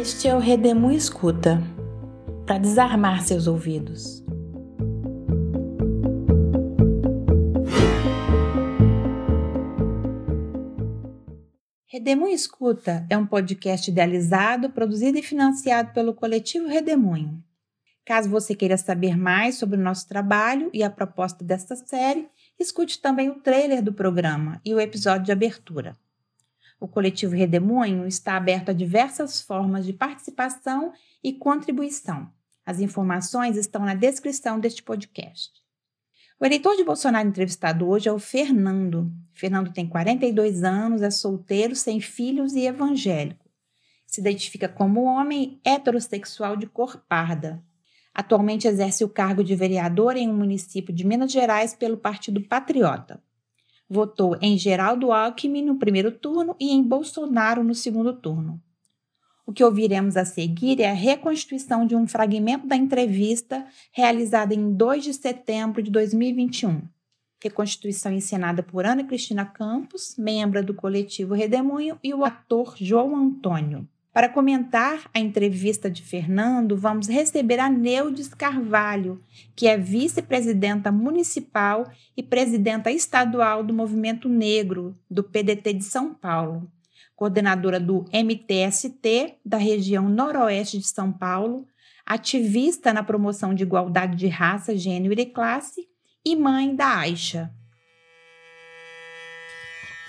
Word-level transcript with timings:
Este 0.00 0.28
é 0.28 0.34
o 0.34 0.38
Redemu 0.38 0.90
Escuta 0.92 1.62
para 2.46 2.56
desarmar 2.56 3.22
seus 3.22 3.46
ouvidos. 3.46 4.24
Redemoinho 11.86 12.34
Escuta 12.34 13.06
é 13.10 13.18
um 13.18 13.26
podcast 13.26 13.90
idealizado, 13.90 14.70
produzido 14.70 15.18
e 15.18 15.22
financiado 15.22 15.92
pelo 15.92 16.14
coletivo 16.14 16.66
Redemoinho. 16.66 17.44
Caso 18.02 18.30
você 18.30 18.54
queira 18.54 18.78
saber 18.78 19.18
mais 19.18 19.56
sobre 19.56 19.76
o 19.76 19.82
nosso 19.82 20.08
trabalho 20.08 20.70
e 20.72 20.82
a 20.82 20.88
proposta 20.88 21.44
desta 21.44 21.76
série, 21.76 22.26
escute 22.58 23.02
também 23.02 23.28
o 23.28 23.40
trailer 23.40 23.82
do 23.82 23.92
programa 23.92 24.62
e 24.64 24.72
o 24.72 24.80
episódio 24.80 25.26
de 25.26 25.32
abertura. 25.32 25.94
O 26.80 26.88
coletivo 26.88 27.36
Redemoinho 27.36 28.06
está 28.06 28.38
aberto 28.38 28.70
a 28.70 28.72
diversas 28.72 29.42
formas 29.42 29.84
de 29.84 29.92
participação 29.92 30.94
e 31.22 31.30
contribuição. 31.30 32.32
As 32.64 32.80
informações 32.80 33.58
estão 33.58 33.84
na 33.84 33.92
descrição 33.92 34.58
deste 34.58 34.82
podcast. 34.82 35.50
O 36.40 36.46
eleitor 36.46 36.74
de 36.76 36.82
Bolsonaro 36.82 37.28
entrevistado 37.28 37.86
hoje 37.86 38.08
é 38.08 38.12
o 38.12 38.18
Fernando. 38.18 39.12
Fernando 39.34 39.70
tem 39.70 39.86
42 39.86 40.64
anos, 40.64 41.02
é 41.02 41.10
solteiro, 41.10 41.76
sem 41.76 42.00
filhos 42.00 42.54
e 42.54 42.64
evangélico. 42.64 43.50
Se 44.06 44.22
identifica 44.22 44.66
como 44.66 45.04
homem 45.04 45.60
heterossexual 45.62 46.56
de 46.56 46.66
cor 46.66 47.04
parda. 47.06 47.62
Atualmente 48.14 48.66
exerce 48.66 49.04
o 49.04 49.08
cargo 49.08 49.44
de 49.44 49.54
vereador 49.54 50.16
em 50.16 50.30
um 50.30 50.34
município 50.34 50.94
de 50.94 51.06
Minas 51.06 51.30
Gerais 51.30 51.74
pelo 51.74 51.98
Partido 51.98 52.40
Patriota 52.40 53.22
votou 53.90 54.38
em 54.40 54.56
Geraldo 54.56 55.10
Alckmin 55.10 55.62
no 55.62 55.76
primeiro 55.76 56.12
turno 56.12 56.54
e 56.60 56.70
em 56.70 56.80
Bolsonaro 56.80 57.64
no 57.64 57.74
segundo 57.74 58.12
turno. 58.12 58.62
O 59.44 59.52
que 59.52 59.64
ouviremos 59.64 60.16
a 60.16 60.24
seguir 60.24 60.80
é 60.80 60.88
a 60.88 60.94
reconstituição 60.94 61.84
de 61.84 61.96
um 61.96 62.06
fragmento 62.06 62.68
da 62.68 62.76
entrevista 62.76 63.66
realizada 63.90 64.54
em 64.54 64.72
2 64.72 65.02
de 65.02 65.14
setembro 65.14 65.82
de 65.82 65.90
2021. 65.90 66.82
Reconstituição 67.42 68.12
encenada 68.12 68.62
por 68.62 68.86
Ana 68.86 69.02
Cristina 69.02 69.44
Campos, 69.44 70.14
membro 70.16 70.64
do 70.64 70.72
coletivo 70.72 71.34
Redemoinho, 71.34 71.98
e 72.04 72.14
o 72.14 72.24
ator 72.24 72.76
João 72.78 73.16
Antônio. 73.16 73.88
Para 74.12 74.28
comentar 74.28 75.08
a 75.14 75.20
entrevista 75.20 75.88
de 75.88 76.02
Fernando, 76.02 76.76
vamos 76.76 77.06
receber 77.06 77.60
a 77.60 77.70
Neudes 77.70 78.34
Carvalho, 78.34 79.22
que 79.54 79.68
é 79.68 79.76
vice-presidenta 79.76 80.90
municipal 80.90 81.88
e 82.16 82.22
presidenta 82.22 82.90
estadual 82.90 83.62
do 83.62 83.72
Movimento 83.72 84.28
Negro 84.28 84.98
do 85.08 85.22
PDT 85.22 85.74
de 85.74 85.84
São 85.84 86.12
Paulo, 86.12 86.68
coordenadora 87.14 87.78
do 87.78 88.04
MTST 88.12 89.36
da 89.46 89.58
região 89.58 90.08
noroeste 90.08 90.78
de 90.78 90.88
São 90.88 91.12
Paulo, 91.12 91.64
ativista 92.04 92.92
na 92.92 93.04
promoção 93.04 93.54
de 93.54 93.62
igualdade 93.62 94.16
de 94.16 94.26
raça, 94.26 94.76
gênero 94.76 95.20
e 95.20 95.26
classe 95.26 95.86
e 96.24 96.34
mãe 96.34 96.74
da 96.74 96.96
Aixa. 96.96 97.48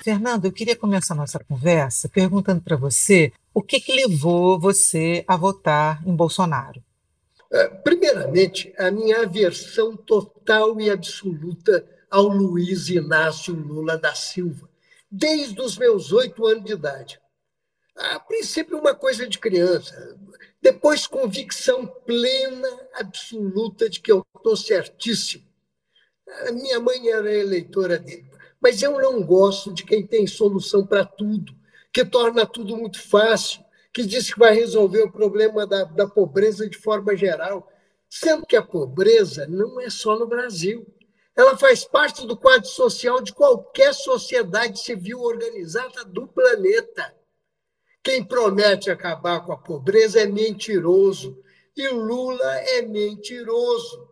Fernando, 0.03 0.45
eu 0.45 0.51
queria 0.51 0.75
começar 0.75 1.13
a 1.13 1.17
nossa 1.17 1.37
conversa 1.43 2.09
perguntando 2.09 2.59
para 2.59 2.75
você 2.75 3.31
o 3.53 3.61
que, 3.61 3.79
que 3.79 3.93
levou 3.93 4.59
você 4.59 5.23
a 5.27 5.35
votar 5.35 6.01
em 6.07 6.15
Bolsonaro. 6.15 6.83
É, 7.51 7.67
primeiramente, 7.67 8.73
a 8.77 8.89
minha 8.89 9.23
aversão 9.23 9.95
total 9.97 10.79
e 10.79 10.89
absoluta 10.89 11.85
ao 12.09 12.27
Luiz 12.27 12.89
Inácio 12.89 13.53
Lula 13.53 13.97
da 13.97 14.15
Silva, 14.15 14.69
desde 15.09 15.59
os 15.61 15.77
meus 15.77 16.11
oito 16.11 16.45
anos 16.45 16.63
de 16.63 16.73
idade. 16.73 17.19
A 17.95 18.19
princípio, 18.19 18.79
uma 18.79 18.95
coisa 18.95 19.27
de 19.27 19.37
criança, 19.37 20.17
depois, 20.61 21.07
convicção 21.07 21.87
plena, 21.87 22.69
absoluta 22.93 23.89
de 23.89 23.99
que 23.99 24.11
eu 24.11 24.23
estou 24.35 24.55
certíssimo. 24.55 25.43
A 26.47 26.51
minha 26.51 26.79
mãe 26.79 27.09
era 27.09 27.33
eleitora 27.33 27.97
dele. 27.97 28.29
Mas 28.61 28.81
eu 28.83 28.99
não 29.01 29.23
gosto 29.23 29.73
de 29.73 29.83
quem 29.83 30.05
tem 30.05 30.27
solução 30.27 30.85
para 30.85 31.03
tudo, 31.03 31.53
que 31.91 32.05
torna 32.05 32.45
tudo 32.45 32.77
muito 32.77 33.01
fácil, 33.01 33.63
que 33.93 34.03
diz 34.03 34.33
que 34.33 34.39
vai 34.39 34.53
resolver 34.53 35.03
o 35.03 35.11
problema 35.11 35.67
da, 35.67 35.83
da 35.83 36.07
pobreza 36.07 36.69
de 36.69 36.77
forma 36.77 37.15
geral, 37.15 37.69
sendo 38.09 38.45
que 38.45 38.55
a 38.55 38.61
pobreza 38.61 39.45
não 39.47 39.79
é 39.79 39.89
só 39.89 40.17
no 40.17 40.27
Brasil. 40.27 40.85
Ela 41.35 41.57
faz 41.57 41.83
parte 41.83 42.25
do 42.25 42.37
quadro 42.37 42.67
social 42.67 43.21
de 43.21 43.33
qualquer 43.33 43.93
sociedade 43.93 44.79
civil 44.79 45.21
organizada 45.21 46.03
do 46.05 46.27
planeta. 46.27 47.15
Quem 48.03 48.23
promete 48.23 48.89
acabar 48.89 49.45
com 49.45 49.53
a 49.53 49.57
pobreza 49.57 50.19
é 50.19 50.25
mentiroso. 50.25 51.37
E 51.75 51.87
Lula 51.87 52.53
é 52.61 52.81
mentiroso. 52.81 54.09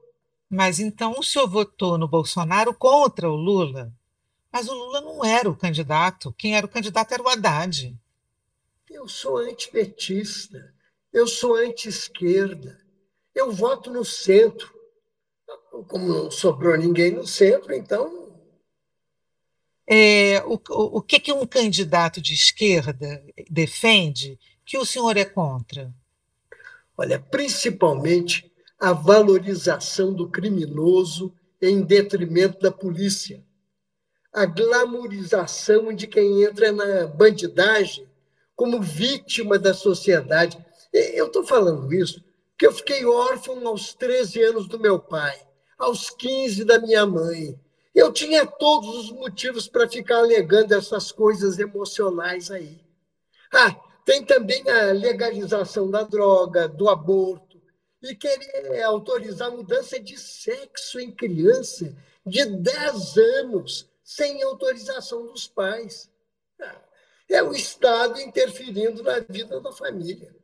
Mas 0.50 0.80
então 0.80 1.16
o 1.18 1.24
senhor 1.24 1.48
votou 1.48 1.98
no 1.98 2.08
Bolsonaro 2.08 2.74
contra 2.74 3.30
o 3.30 3.36
Lula? 3.36 3.94
Mas 4.52 4.68
o 4.68 4.74
Lula 4.74 5.02
não 5.02 5.24
era 5.24 5.50
o 5.50 5.56
candidato. 5.56 6.34
Quem 6.38 6.56
era 6.56 6.66
o 6.66 6.70
candidato 6.70 7.14
era 7.14 7.22
o 7.22 7.30
Haddad. 7.30 7.96
Eu 8.90 9.08
sou 9.08 9.38
antipetista. 9.38 10.74
Eu 11.14 11.28
sou 11.28 11.56
anti-esquerda. 11.56 12.80
Eu 13.34 13.52
voto 13.52 13.92
no 13.92 14.04
centro. 14.04 14.74
Como 15.88 16.08
não 16.08 16.32
sobrou 16.32 16.76
ninguém 16.78 17.12
no 17.12 17.26
centro, 17.26 17.74
então. 17.74 18.30
É, 19.88 20.44
o, 20.46 20.54
o, 20.54 20.98
o 20.98 21.02
que, 21.02 21.20
que 21.20 21.32
um 21.32 21.48
candidato 21.48 22.22
de 22.22 22.34
esquerda 22.34 23.24
defende 23.50 24.40
que 24.66 24.78
o 24.78 24.86
senhor 24.86 25.18
é 25.18 25.26
contra? 25.26 25.94
Olha, 26.98 27.20
principalmente 27.20 28.52
a 28.80 28.94
valorização 28.94 30.14
do 30.14 30.30
criminoso 30.30 31.34
em 31.62 31.82
detrimento 31.82 32.60
da 32.60 32.72
polícia 32.72 33.44
a 34.34 34.46
glamorização 34.46 35.94
de 35.94 36.08
quem 36.08 36.44
entra 36.44 36.72
na 36.72 37.08
bandidagem 37.08 38.08
como 38.56 38.82
vítima 38.82 39.58
da 39.58 39.74
sociedade. 39.74 40.58
Eu 40.92 41.28
estou 41.28 41.44
falando 41.44 41.94
isso 41.94 42.24
porque 42.60 42.68
eu 42.68 42.74
fiquei 42.74 43.06
órfão 43.06 43.66
aos 43.66 43.94
13 43.94 44.42
anos 44.44 44.68
do 44.68 44.78
meu 44.78 45.00
pai, 45.00 45.40
aos 45.78 46.10
15 46.10 46.66
da 46.66 46.78
minha 46.78 47.06
mãe. 47.06 47.58
Eu 47.96 48.12
tinha 48.12 48.46
todos 48.46 48.98
os 48.98 49.12
motivos 49.12 49.66
para 49.66 49.88
ficar 49.88 50.18
alegando 50.18 50.76
essas 50.76 51.10
coisas 51.10 51.58
emocionais 51.58 52.52
aí. 52.52 52.82
Ah, 53.54 53.74
tem 54.04 54.26
também 54.26 54.62
a 54.70 54.92
legalização 54.92 55.90
da 55.90 56.04
droga, 56.04 56.68
do 56.68 56.90
aborto, 56.90 57.62
e 58.04 58.14
querer 58.14 58.82
autorizar 58.84 59.52
mudança 59.52 59.98
de 59.98 60.18
sexo 60.18 61.00
em 61.00 61.12
criança 61.12 61.96
de 62.26 62.46
10 62.46 63.18
anos 63.18 63.90
sem 64.10 64.42
autorização 64.42 65.28
dos 65.28 65.46
pais. 65.46 66.10
É 67.30 67.44
o 67.44 67.54
Estado 67.54 68.20
interferindo 68.20 69.04
na 69.04 69.20
vida 69.20 69.62
da 69.62 69.72
família. 69.72 70.36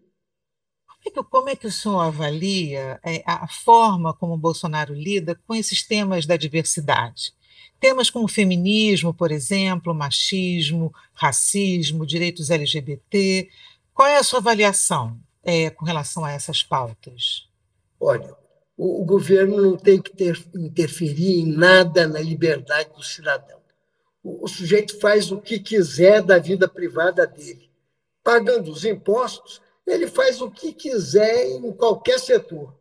Como 1.31 1.49
é 1.49 1.55
que 1.55 1.65
o 1.65 1.71
senhor 1.71 1.99
avalia 1.99 2.99
é, 3.03 3.23
a 3.25 3.47
forma 3.47 4.13
como 4.13 4.33
o 4.33 4.37
Bolsonaro 4.37 4.93
lida 4.93 5.33
com 5.47 5.55
esses 5.55 5.81
temas 5.81 6.27
da 6.27 6.37
diversidade? 6.37 7.33
Temas 7.79 8.11
como 8.11 8.27
feminismo, 8.27 9.11
por 9.11 9.31
exemplo, 9.31 9.95
machismo, 9.95 10.93
racismo, 11.13 12.05
direitos 12.05 12.51
LGBT. 12.51 13.49
Qual 13.95 14.07
é 14.07 14.17
a 14.17 14.23
sua 14.23 14.39
avaliação 14.39 15.19
é, 15.43 15.71
com 15.71 15.85
relação 15.85 16.23
a 16.23 16.31
essas 16.31 16.61
pautas? 16.61 17.49
Olha, 17.99 18.35
o, 18.77 19.01
o 19.01 19.05
governo 19.05 19.61
não 19.61 19.77
tem 19.77 20.01
que 20.01 20.11
ter, 20.11 20.37
interferir 20.55 21.39
em 21.39 21.45
nada 21.45 22.07
na 22.07 22.19
liberdade 22.19 22.89
do 22.93 23.03
cidadão. 23.03 23.61
O, 24.23 24.45
o 24.45 24.47
sujeito 24.47 24.99
faz 24.99 25.31
o 25.31 25.39
que 25.39 25.59
quiser 25.59 26.21
da 26.21 26.37
vida 26.37 26.67
privada 26.67 27.25
dele. 27.25 27.69
Pagando 28.23 28.71
os 28.71 28.83
impostos, 28.83 29.61
ele 29.85 30.07
faz 30.07 30.41
o 30.41 30.49
que 30.49 30.73
quiser 30.73 31.45
em 31.47 31.71
qualquer 31.71 32.19
setor. 32.19 32.75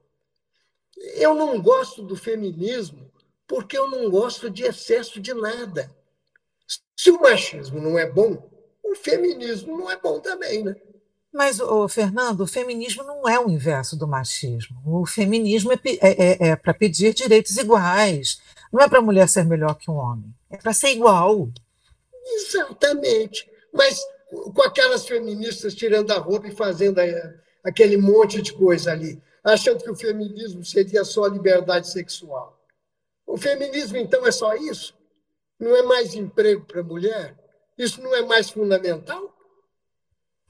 Eu 1.17 1.35
não 1.35 1.61
gosto 1.61 2.03
do 2.03 2.17
feminismo 2.17 3.11
porque 3.47 3.77
eu 3.77 3.89
não 3.89 4.11
gosto 4.11 4.49
de 4.49 4.65
excesso 4.65 5.21
de 5.21 5.35
nada. 5.35 5.95
Se 6.97 7.11
o 7.11 7.21
machismo 7.21 7.81
não 7.81 7.99
é 7.99 8.11
bom, 8.11 8.51
o 8.83 8.95
feminismo 8.95 9.77
não 9.77 9.91
é 9.91 9.97
bom 9.97 10.21
também, 10.21 10.65
né? 10.65 10.77
Mas, 11.35 11.59
ô, 11.59 11.89
Fernando, 11.89 12.43
o 12.43 12.47
feminismo 12.47 13.03
não 13.03 13.29
é 13.29 13.41
o 13.41 13.51
inverso 13.51 13.97
do 13.97 14.07
machismo. 14.07 14.81
O 14.87 15.05
feminismo 15.05 15.73
é, 15.73 15.79
é, 15.85 15.99
é, 16.01 16.49
é 16.51 16.57
para 16.57 16.73
pedir 16.73 17.13
direitos 17.13 17.57
iguais. 17.57 18.41
Não 18.73 18.81
é 18.81 18.89
para 18.89 19.01
a 19.01 19.03
mulher 19.03 19.29
ser 19.29 19.45
melhor 19.45 19.75
que 19.75 19.91
um 19.91 19.97
homem. 19.97 20.33
É 20.49 20.57
para 20.57 20.73
ser 20.73 20.91
igual. 20.91 21.49
Exatamente. 22.25 23.51
Mas 23.73 24.01
com 24.31 24.63
aquelas 24.63 25.05
feministas 25.09 25.75
tirando 25.75 26.13
a 26.13 26.19
roupa 26.19 26.47
e 26.47 26.55
fazendo 26.55 27.01
eh, 27.01 27.35
aquele 27.65 27.97
monte 27.97 28.41
de 28.41 28.53
coisa 28.53 28.93
ali, 28.93 29.21
achando 29.43 29.83
que 29.83 29.91
o 29.91 29.97
feminismo 29.97 30.65
seria 30.65 31.03
só 31.03 31.27
liberdade 31.27 31.91
sexual. 31.91 32.65
O 33.27 33.37
feminismo, 33.37 33.97
então, 33.97 34.25
é 34.25 34.31
só 34.31 34.55
isso? 34.55 34.97
Não 35.59 35.75
é 35.75 35.83
mais 35.83 36.15
emprego 36.15 36.65
para 36.65 36.81
a 36.81 36.85
mulher? 36.85 37.37
Isso 37.77 38.01
não 38.01 38.15
é 38.15 38.23
mais 38.23 38.51
fundamental? 38.51 39.34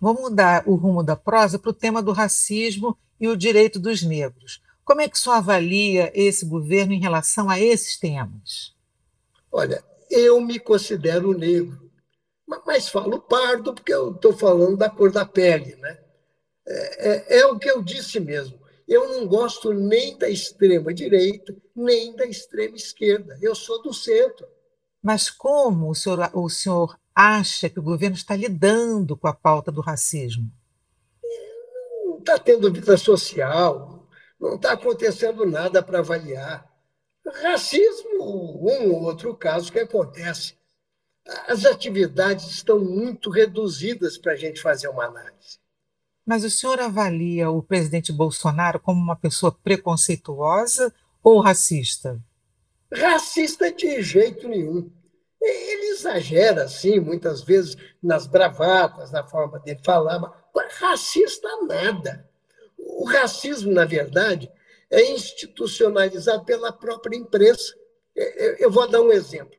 Vou 0.05 0.12
mudar 0.12 0.65
o 0.67 0.75
rumo 0.75 1.03
da 1.03 1.17
prosa 1.17 1.59
para 1.59 1.71
o 1.71 1.73
tema 1.73 2.03
do 2.03 2.12
racismo 2.12 2.95
e 3.19 3.27
o 3.27 3.35
direito 3.35 3.79
dos 3.79 4.03
negros. 4.03 4.61
Como 4.85 5.01
é 5.01 5.09
que 5.09 5.17
o 5.17 5.19
senhor 5.19 5.37
avalia 5.37 6.12
esse 6.15 6.45
governo 6.45 6.93
em 6.93 7.01
relação 7.01 7.49
a 7.49 7.59
esses 7.59 7.97
temas? 7.99 8.75
Olha, 9.51 9.83
eu 10.11 10.39
me 10.43 10.59
considero 10.59 11.33
negro, 11.33 11.91
mas 12.67 12.87
falo 12.87 13.19
pardo 13.19 13.73
porque 13.73 13.95
eu 13.95 14.11
estou 14.11 14.35
falando 14.35 14.77
da 14.77 14.91
cor 14.91 15.11
da 15.11 15.25
pele, 15.25 15.75
né? 15.77 15.99
É, 16.69 17.09
é, 17.09 17.39
é, 17.39 17.47
o 17.47 17.59
que 17.59 17.71
eu 17.71 17.83
disse 17.83 18.21
mesmo. 18.21 18.61
Eu 18.87 19.09
não 19.09 19.27
gosto 19.27 19.73
nem 19.73 20.19
da 20.19 20.29
extrema 20.29 20.93
direita, 20.93 21.56
nem 21.75 22.15
da 22.15 22.27
extrema 22.27 22.77
esquerda. 22.77 23.39
Eu 23.41 23.55
sou 23.55 23.81
do 23.83 23.95
centro. 23.95 24.47
Mas 25.03 25.31
como 25.31 25.89
o 25.89 25.95
senhor, 25.95 26.31
o 26.35 26.51
senhor 26.51 26.95
acha 27.15 27.71
que 27.71 27.79
o 27.79 27.83
governo 27.83 28.17
está 28.17 28.35
lidando 28.35 29.17
com 29.17 29.29
a 29.29 29.33
pauta 29.33 29.71
do 29.71 29.81
racismo? 29.81 30.51
Não 32.05 32.19
está 32.19 32.39
tendo 32.39 32.73
vida 32.73 32.97
social, 32.97 34.09
não 34.41 34.57
está 34.57 34.73
acontecendo 34.73 35.47
nada 35.47 35.83
para 35.83 36.01
avaliar. 36.01 36.69
Racismo, 37.43 38.23
um 38.23 38.93
ou 38.93 39.03
outro 39.05 39.35
caso 39.35 39.73
que 39.73 39.79
acontece. 39.79 40.55
As 41.49 41.65
atividades 41.65 42.47
estão 42.47 42.79
muito 42.79 43.31
reduzidas 43.31 44.19
para 44.19 44.33
a 44.33 44.37
gente 44.37 44.61
fazer 44.61 44.89
uma 44.89 45.07
análise. 45.07 45.59
Mas 46.27 46.45
o 46.45 46.51
senhor 46.51 46.81
avalia 46.81 47.51
o 47.51 47.63
presidente 47.63 48.13
Bolsonaro 48.13 48.81
como 48.81 49.01
uma 49.01 49.17
pessoa 49.17 49.53
preconceituosa 49.53 50.93
ou 51.23 51.41
racista? 51.41 52.21
Racista 52.93 53.73
de 53.73 54.03
jeito 54.03 54.49
nenhum. 54.49 54.91
Ele 55.46 55.88
exagera, 55.88 56.64
assim, 56.64 56.99
muitas 56.99 57.43
vezes 57.43 57.76
nas 58.02 58.26
bravatas, 58.26 59.12
na 59.12 59.23
forma 59.23 59.58
dele 59.61 59.81
falar, 59.85 60.19
mas 60.55 60.75
racista 60.75 61.49
nada. 61.67 62.29
O 62.79 63.05
racismo, 63.05 63.73
na 63.73 63.85
verdade, 63.85 64.50
é 64.91 65.02
institucionalizado 65.11 66.44
pela 66.44 66.73
própria 66.73 67.17
imprensa. 67.17 67.75
É, 68.17 68.46
é, 68.46 68.64
eu 68.64 68.70
vou 68.70 68.88
dar 68.88 69.02
um 69.02 69.12
exemplo. 69.12 69.58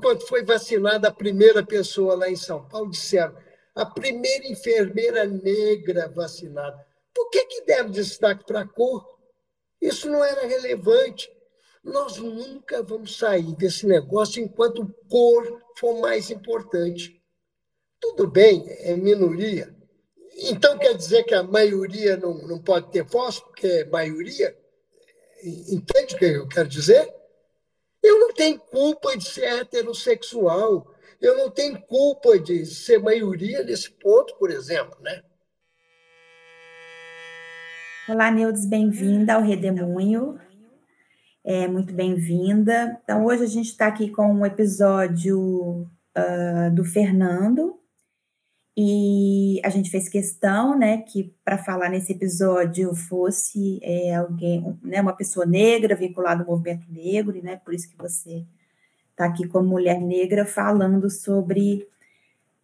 Quando 0.00 0.26
foi 0.26 0.44
vacinada 0.44 1.08
a 1.08 1.12
primeira 1.12 1.64
pessoa 1.64 2.14
lá 2.14 2.30
em 2.30 2.36
São 2.36 2.66
Paulo, 2.68 2.90
disseram 2.90 3.36
a 3.74 3.84
primeira 3.84 4.46
enfermeira 4.46 5.24
negra 5.26 6.08
vacinada. 6.08 6.86
Por 7.12 7.28
que, 7.30 7.44
que 7.46 7.64
deram 7.66 7.90
destaque 7.90 8.44
para 8.46 8.60
a 8.60 8.68
cor? 8.68 9.04
Isso 9.80 10.08
não 10.08 10.24
era 10.24 10.46
relevante. 10.46 11.30
Nós 11.84 12.16
nunca 12.16 12.82
vamos 12.82 13.18
sair 13.18 13.54
desse 13.56 13.86
negócio 13.86 14.42
enquanto 14.42 14.88
cor 15.08 15.62
for 15.76 16.00
mais 16.00 16.30
importante. 16.30 17.22
Tudo 18.00 18.26
bem, 18.26 18.64
é 18.66 18.96
minoria. 18.96 19.74
Então 20.36 20.78
quer 20.78 20.94
dizer 20.96 21.24
que 21.24 21.34
a 21.34 21.42
maioria 21.42 22.16
não, 22.16 22.38
não 22.48 22.58
pode 22.58 22.90
ter 22.90 23.02
voz, 23.02 23.38
porque 23.38 23.66
é 23.66 23.84
maioria? 23.84 24.56
Entende 25.42 26.14
o 26.14 26.18
que 26.18 26.24
eu 26.24 26.48
quero 26.48 26.68
dizer? 26.68 27.12
Eu 28.02 28.18
não 28.18 28.32
tenho 28.32 28.58
culpa 28.58 29.16
de 29.16 29.24
ser 29.28 29.44
heterossexual. 29.44 30.90
Eu 31.20 31.36
não 31.36 31.50
tenho 31.50 31.80
culpa 31.82 32.38
de 32.38 32.64
ser 32.66 32.98
maioria 32.98 33.62
nesse 33.62 33.90
ponto, 33.90 34.36
por 34.36 34.50
exemplo, 34.50 34.96
né? 35.00 35.22
Olá, 38.08 38.30
Neudes, 38.30 38.66
bem-vinda 38.66 39.34
ao 39.34 39.42
Redemoinho. 39.42 40.38
É, 41.44 41.68
muito 41.68 41.92
bem-vinda. 41.92 42.98
Então, 43.04 43.26
hoje 43.26 43.42
a 43.44 43.46
gente 43.46 43.68
está 43.68 43.86
aqui 43.86 44.08
com 44.08 44.32
um 44.32 44.46
episódio 44.46 45.82
uh, 46.16 46.74
do 46.74 46.84
Fernando, 46.84 47.78
e 48.76 49.60
a 49.62 49.68
gente 49.68 49.88
fez 49.88 50.08
questão, 50.08 50.76
né, 50.76 50.98
que 51.02 51.32
para 51.44 51.58
falar 51.58 51.88
nesse 51.88 52.12
episódio 52.12 52.92
fosse 52.94 53.78
é, 53.82 54.16
alguém, 54.16 54.76
né, 54.82 55.00
uma 55.00 55.12
pessoa 55.12 55.46
negra 55.46 55.94
vinculada 55.94 56.42
ao 56.42 56.48
movimento 56.48 56.90
negro, 56.90 57.40
né, 57.40 57.56
por 57.56 57.72
isso 57.72 57.88
que 57.88 57.96
você 57.96 58.44
está 59.10 59.26
aqui 59.26 59.46
como 59.46 59.68
mulher 59.68 60.00
negra 60.00 60.44
falando 60.44 61.08
sobre 61.08 61.86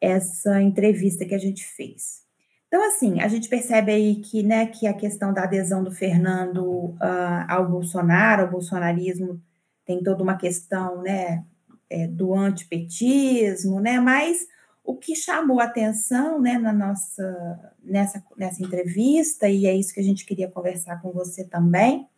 essa 0.00 0.61
entrevista 0.61 1.25
que 1.25 1.35
a 1.35 1.38
gente 1.38 1.65
fez. 1.65 2.25
Então, 2.70 2.87
assim, 2.87 3.20
a 3.20 3.26
gente 3.26 3.49
percebe 3.49 3.90
aí 3.90 4.14
que, 4.20 4.44
né, 4.44 4.64
que 4.64 4.87
a 4.87 4.94
questão 4.94 5.34
da 5.34 5.43
adesão 5.43 5.82
do 5.82 5.90
Fernando 5.90 6.62
uh, 6.62 7.44
ao 7.49 7.69
Bolsonaro, 7.69 8.43
ao 8.43 8.50
bolsonarismo, 8.50 9.43
tem 9.84 10.00
toda 10.05 10.22
uma 10.22 10.37
questão, 10.37 11.02
né, 11.02 11.44
é, 11.90 12.06
do 12.06 12.32
antipetismo, 12.32 13.81
né, 13.81 13.99
mas 13.99 14.46
o 14.84 14.94
que 14.94 15.17
chamou 15.17 15.58
atenção, 15.58 16.40
né, 16.40 16.58
na 16.58 16.72
nossa, 16.72 17.75
nessa, 17.82 18.25
nessa 18.37 18.62
entrevista, 18.62 19.49
e 19.49 19.66
é 19.66 19.75
isso 19.75 19.93
que 19.93 19.99
a 19.99 20.05
gente 20.05 20.25
queria 20.25 20.49
conversar 20.49 21.02
com 21.02 21.11
você 21.11 21.43
também, 21.43 22.08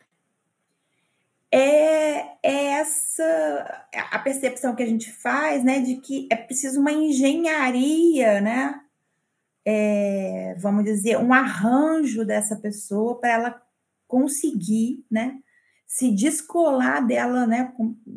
é, 1.51 2.27
é 2.43 2.65
essa 2.73 3.87
a 4.11 4.19
percepção 4.19 4.75
que 4.75 4.83
a 4.83 4.87
gente 4.87 5.11
faz, 5.11 5.63
né, 5.63 5.79
de 5.79 5.95
que 5.95 6.27
é 6.31 6.35
preciso 6.35 6.79
uma 6.79 6.91
engenharia, 6.91 8.39
né, 8.39 8.82
é, 9.65 10.55
vamos 10.59 10.83
dizer, 10.83 11.17
um 11.17 11.33
arranjo 11.33 12.25
dessa 12.25 12.55
pessoa 12.55 13.19
para 13.19 13.29
ela 13.31 13.61
conseguir, 14.07 15.05
né, 15.09 15.39
se 15.87 16.11
descolar 16.11 17.05
dela, 17.05 17.47
né, 17.47 17.71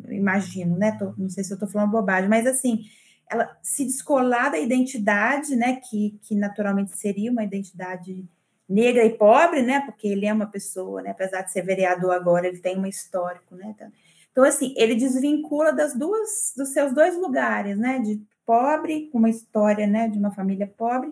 imagino, 0.09 0.77
né, 0.77 0.91
tô, 0.97 1.13
não 1.17 1.29
sei 1.29 1.43
se 1.43 1.51
eu 1.51 1.55
estou 1.55 1.69
falando 1.69 1.91
bobagem, 1.91 2.29
mas 2.29 2.45
assim, 2.45 2.83
ela 3.29 3.57
se 3.61 3.85
descolar 3.85 4.51
da 4.51 4.59
identidade, 4.59 5.55
né, 5.55 5.79
que, 5.89 6.19
que 6.23 6.35
naturalmente 6.35 6.97
seria 6.97 7.31
uma 7.31 7.43
identidade 7.43 8.25
negra 8.67 9.05
e 9.05 9.17
pobre, 9.17 9.61
né, 9.61 9.81
porque 9.81 10.07
ele 10.07 10.25
é 10.25 10.33
uma 10.33 10.47
pessoa, 10.47 11.01
né, 11.01 11.11
apesar 11.11 11.41
de 11.43 11.51
ser 11.51 11.61
vereador 11.61 12.11
agora, 12.11 12.47
ele 12.47 12.59
tem 12.59 12.77
um 12.77 12.85
histórico, 12.85 13.55
né, 13.55 13.73
então, 13.75 13.91
então 14.31 14.43
assim, 14.43 14.73
ele 14.77 14.95
desvincula 14.95 15.71
das 15.71 15.95
duas, 15.95 16.53
dos 16.55 16.69
seus 16.69 16.93
dois 16.93 17.15
lugares, 17.15 17.77
né, 17.77 17.99
de 17.99 18.21
pobre, 18.45 19.09
com 19.11 19.17
uma 19.17 19.29
história, 19.29 19.87
né, 19.87 20.07
de 20.07 20.17
uma 20.17 20.31
família 20.31 20.67
pobre, 20.67 21.11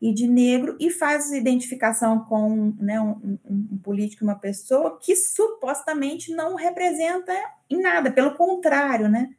e 0.00 0.14
de 0.14 0.26
negro, 0.26 0.76
e 0.80 0.90
faz 0.90 1.30
identificação 1.30 2.24
com 2.24 2.74
né, 2.78 2.98
um, 3.00 3.38
um, 3.44 3.68
um 3.72 3.78
político, 3.78 4.24
uma 4.24 4.38
pessoa 4.38 4.98
que 4.98 5.14
supostamente 5.14 6.32
não 6.34 6.54
representa 6.54 7.32
em 7.68 7.80
nada, 7.82 8.10
pelo 8.10 8.34
contrário, 8.34 9.08
né? 9.08 9.34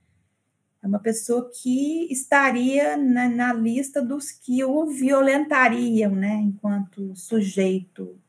É 0.84 0.88
uma 0.88 1.00
pessoa 1.00 1.50
que 1.54 2.12
estaria 2.12 2.98
na, 2.98 3.30
na, 3.30 3.54
lista 3.54 4.02
dos 4.02 4.32
que 4.32 4.64
o 4.64 4.88
violentariam, 4.88 6.12
né, 6.16 6.34
enquanto 6.44 7.16
sujeito. 7.16 8.20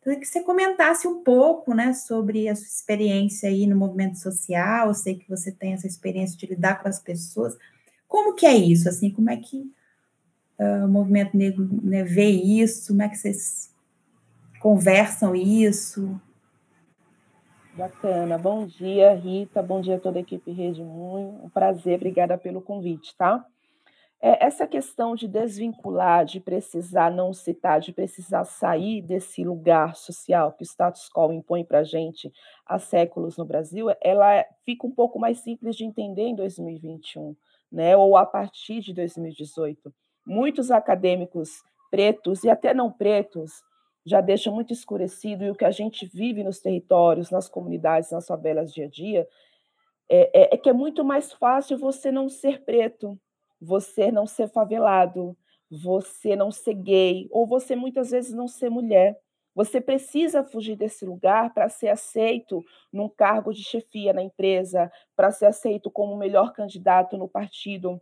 Então, 0.00 0.18
que 0.18 0.26
você 0.26 0.40
comentasse 0.40 1.06
um 1.06 1.22
pouco, 1.22 1.72
né, 1.72 1.92
sobre 1.92 2.48
a 2.48 2.56
sua 2.56 2.66
experiência 2.66 3.48
aí 3.48 3.64
no 3.66 3.76
movimento 3.76 4.18
social. 4.18 4.88
Eu 4.88 4.94
sei 4.94 5.14
que 5.14 5.28
você 5.28 5.52
tem 5.52 5.72
essa 5.72 5.86
experiência 5.86 6.36
de 6.36 6.46
lidar 6.46 6.82
com 6.82 6.88
as 6.88 6.98
pessoas. 6.98 7.56
Como 8.08 8.34
que 8.34 8.44
é 8.44 8.56
isso? 8.56 8.88
Assim, 8.88 9.10
como 9.10 9.30
é 9.30 9.36
que 9.36 9.70
uh, 10.60 10.84
o 10.84 10.88
movimento 10.88 11.36
negro 11.36 11.68
né, 11.82 12.04
vê 12.04 12.28
isso? 12.28 12.88
Como 12.88 13.02
é 13.02 13.08
que 13.08 13.16
vocês 13.16 13.74
conversam 14.60 15.34
isso? 15.34 16.20
Bacana. 17.74 18.36
Bom 18.36 18.66
dia, 18.66 19.14
Rita. 19.14 19.62
Bom 19.62 19.80
dia 19.80 19.96
a 19.96 20.00
toda 20.00 20.18
a 20.18 20.20
equipe 20.20 20.52
Rede 20.52 20.82
Moinho. 20.82 21.40
Um 21.42 21.48
prazer, 21.48 21.96
obrigada 21.96 22.36
pelo 22.36 22.60
convite, 22.60 23.16
tá? 23.16 23.44
É, 24.22 24.44
essa 24.44 24.66
questão 24.66 25.16
de 25.16 25.26
desvincular, 25.26 26.26
de 26.26 26.40
precisar 26.40 27.10
não 27.10 27.32
citar, 27.32 27.80
de 27.80 27.90
precisar 27.90 28.44
sair 28.44 29.00
desse 29.00 29.42
lugar 29.42 29.96
social 29.96 30.52
que 30.52 30.62
o 30.62 30.66
status 30.66 31.08
quo 31.08 31.32
impõe 31.32 31.64
para 31.64 31.78
a 31.78 31.84
gente 31.84 32.30
há 32.66 32.78
séculos 32.78 33.38
no 33.38 33.46
Brasil, 33.46 33.86
ela 33.98 34.44
fica 34.66 34.86
um 34.86 34.90
pouco 34.90 35.18
mais 35.18 35.38
simples 35.38 35.74
de 35.74 35.84
entender 35.84 36.24
em 36.24 36.34
2021, 36.34 37.34
né? 37.72 37.96
ou 37.96 38.14
a 38.14 38.26
partir 38.26 38.80
de 38.80 38.92
2018. 38.92 39.90
Muitos 40.30 40.70
acadêmicos 40.70 41.60
pretos 41.90 42.44
e 42.44 42.48
até 42.48 42.72
não 42.72 42.88
pretos 42.88 43.64
já 44.06 44.20
deixa 44.20 44.48
muito 44.48 44.72
escurecido 44.72 45.42
e 45.42 45.50
o 45.50 45.56
que 45.56 45.64
a 45.64 45.72
gente 45.72 46.06
vive 46.06 46.44
nos 46.44 46.60
territórios, 46.60 47.32
nas 47.32 47.48
comunidades, 47.48 48.12
nas 48.12 48.28
favelas 48.28 48.72
dia 48.72 48.86
a 48.86 48.88
dia, 48.88 49.28
é, 50.08 50.30
é, 50.32 50.54
é, 50.54 50.56
que 50.56 50.70
é 50.70 50.72
muito 50.72 51.04
mais 51.04 51.32
fácil 51.32 51.76
você 51.76 52.12
não 52.12 52.28
ser 52.28 52.64
preto, 52.64 53.18
você 53.60 54.12
não 54.12 54.24
ser 54.24 54.48
favelado, 54.48 55.36
você 55.68 56.36
não 56.36 56.52
ser 56.52 56.74
gay, 56.74 57.26
ou 57.32 57.44
você 57.44 57.74
muitas 57.74 58.12
vezes 58.12 58.32
não 58.32 58.46
ser 58.46 58.70
mulher. 58.70 59.18
Você 59.52 59.80
precisa 59.80 60.44
fugir 60.44 60.76
desse 60.76 61.04
lugar 61.04 61.52
para 61.52 61.68
ser 61.68 61.88
aceito 61.88 62.64
num 62.92 63.08
cargo 63.08 63.52
de 63.52 63.64
chefia 63.64 64.12
na 64.12 64.22
empresa, 64.22 64.92
para 65.16 65.32
ser 65.32 65.46
aceito 65.46 65.90
como 65.90 66.14
o 66.14 66.18
melhor 66.18 66.52
candidato 66.52 67.18
no 67.18 67.28
partido, 67.28 68.00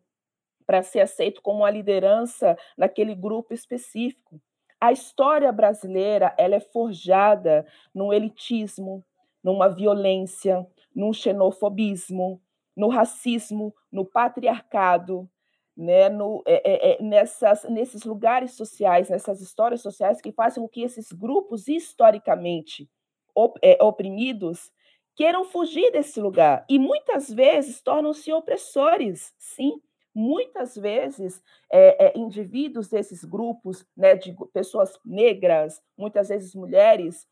para 0.69 0.83
ser 0.83 1.01
aceito 1.01 1.41
como 1.41 1.61
uma 1.61 1.71
liderança 1.71 2.55
naquele 2.77 3.15
grupo 3.15 3.55
específico. 3.55 4.39
A 4.79 4.93
história 4.93 5.51
brasileira 5.51 6.35
ela 6.37 6.57
é 6.57 6.61
forjada 6.61 7.67
num 7.95 8.13
elitismo, 8.13 9.03
numa 9.43 9.67
violência, 9.67 10.67
num 10.95 11.11
xenofobismo, 11.11 12.39
no 12.77 12.89
racismo, 12.89 13.75
no 13.91 14.05
patriarcado, 14.05 15.27
né, 15.75 16.11
no, 16.11 16.43
é, 16.47 16.57
é, 16.57 16.93
é, 16.93 17.03
nessas, 17.03 17.65
nesses 17.65 18.05
lugares 18.05 18.53
sociais, 18.53 19.09
nessas 19.09 19.41
histórias 19.41 19.81
sociais 19.81 20.21
que 20.21 20.33
fazem 20.33 20.63
com 20.63 20.69
que 20.69 20.83
esses 20.83 21.13
grupos 21.13 21.67
historicamente 21.67 22.91
op, 23.35 23.59
é, 23.63 23.83
oprimidos 23.83 24.71
queiram 25.17 25.47
fugir 25.47 25.91
desse 25.93 26.21
lugar 26.21 26.67
e 26.69 26.79
muitas 26.79 27.31
vezes 27.33 27.81
tornam-se 27.81 28.31
opressores, 28.33 29.33
sim. 29.39 29.81
Muitas 30.21 30.75
vezes, 30.75 31.41
é, 31.71 32.07
é, 32.07 32.19
indivíduos 32.19 32.89
desses 32.89 33.25
grupos, 33.25 33.87
né, 33.97 34.17
de 34.17 34.35
pessoas 34.53 34.99
negras, 35.05 35.81
muitas 35.97 36.29
vezes 36.29 36.57
mulheres, 36.57 37.25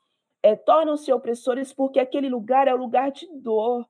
tornam-se 0.64 1.12
opressores 1.12 1.72
porque 1.72 1.98
aquele 1.98 2.28
lugar 2.28 2.68
é 2.68 2.72
o 2.72 2.76
lugar 2.76 3.10
de 3.10 3.26
dor, 3.40 3.84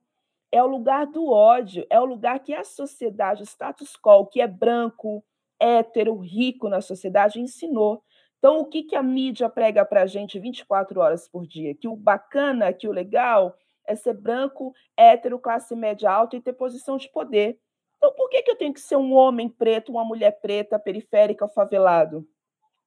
é 0.51 0.63
o 0.63 0.67
lugar 0.67 1.05
do 1.05 1.29
ódio, 1.29 1.87
é 1.91 2.01
o 2.01 2.07
lugar 2.07 2.39
que 2.41 2.55
a 2.55 2.65
sociedade, 2.65 3.43
o 3.43 3.45
status 3.45 3.99
quo, 4.03 4.25
que 4.25 4.41
é 4.41 4.47
branco, 4.47 5.23
hétero, 5.61 6.17
rico 6.17 6.71
na 6.71 6.81
sociedade, 6.81 7.39
ensinou. 7.39 8.03
Então, 8.39 8.61
o 8.61 8.65
que, 8.65 8.83
que 8.83 8.97
a 8.97 9.03
mídia 9.03 9.51
prega 9.51 9.85
para 9.85 10.05
a 10.05 10.07
gente 10.07 10.39
24 10.39 11.01
horas 11.01 11.29
por 11.29 11.47
dia? 11.47 11.75
Que 11.75 11.87
o 11.87 11.95
bacana, 11.95 12.73
que 12.73 12.89
o 12.89 12.93
legal 12.93 13.55
é 13.87 13.95
ser 13.95 14.15
branco, 14.15 14.73
hétero, 14.97 15.39
classe 15.39 15.77
média 15.77 16.11
alta 16.11 16.35
e 16.35 16.41
ter 16.41 16.55
posição 16.55 16.97
de 16.97 17.11
poder. 17.11 17.61
Então, 17.97 18.13
por 18.15 18.29
que, 18.29 18.43
que 18.43 18.51
eu 18.51 18.57
tenho 18.57 18.75
que 18.75 18.81
ser 18.81 18.97
um 18.97 19.13
homem 19.13 19.49
preto, 19.49 19.93
uma 19.93 20.05
mulher 20.05 20.41
preta, 20.41 20.79
periférica, 20.79 21.49
favelado? 21.49 22.27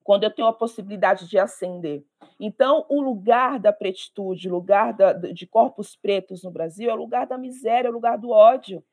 quando 0.10 0.24
eu 0.24 0.32
tenho 0.32 0.48
a 0.48 0.54
possibilidade 0.54 1.30
de 1.30 1.38
ascender. 1.38 2.04
Então, 2.39 2.84
o 2.89 3.00
lugar 3.00 3.60
da 3.60 3.72
pretitude, 3.72 4.50
o 4.50 4.51
lugar 4.51 4.92
da, 4.92 5.13
de 5.13 5.46
corpos 5.46 5.96
pretos 5.96 6.42
no 6.42 6.50
Brasil 6.50 6.89
é 6.89 6.94
o 6.94 6.98
lugar 6.98 7.28
da 7.28 7.38
miséria, 7.38 7.89
é 7.89 7.92
o 7.92 7.94
lugar 7.94 8.18
do 8.18 8.32
ódio. 8.32 8.84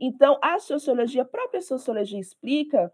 Então, 0.00 0.36
a 0.42 0.58
sociologia, 0.58 1.22
a 1.22 1.26
própria 1.26 1.62
sociologia 1.62 2.18
explica 2.18 2.92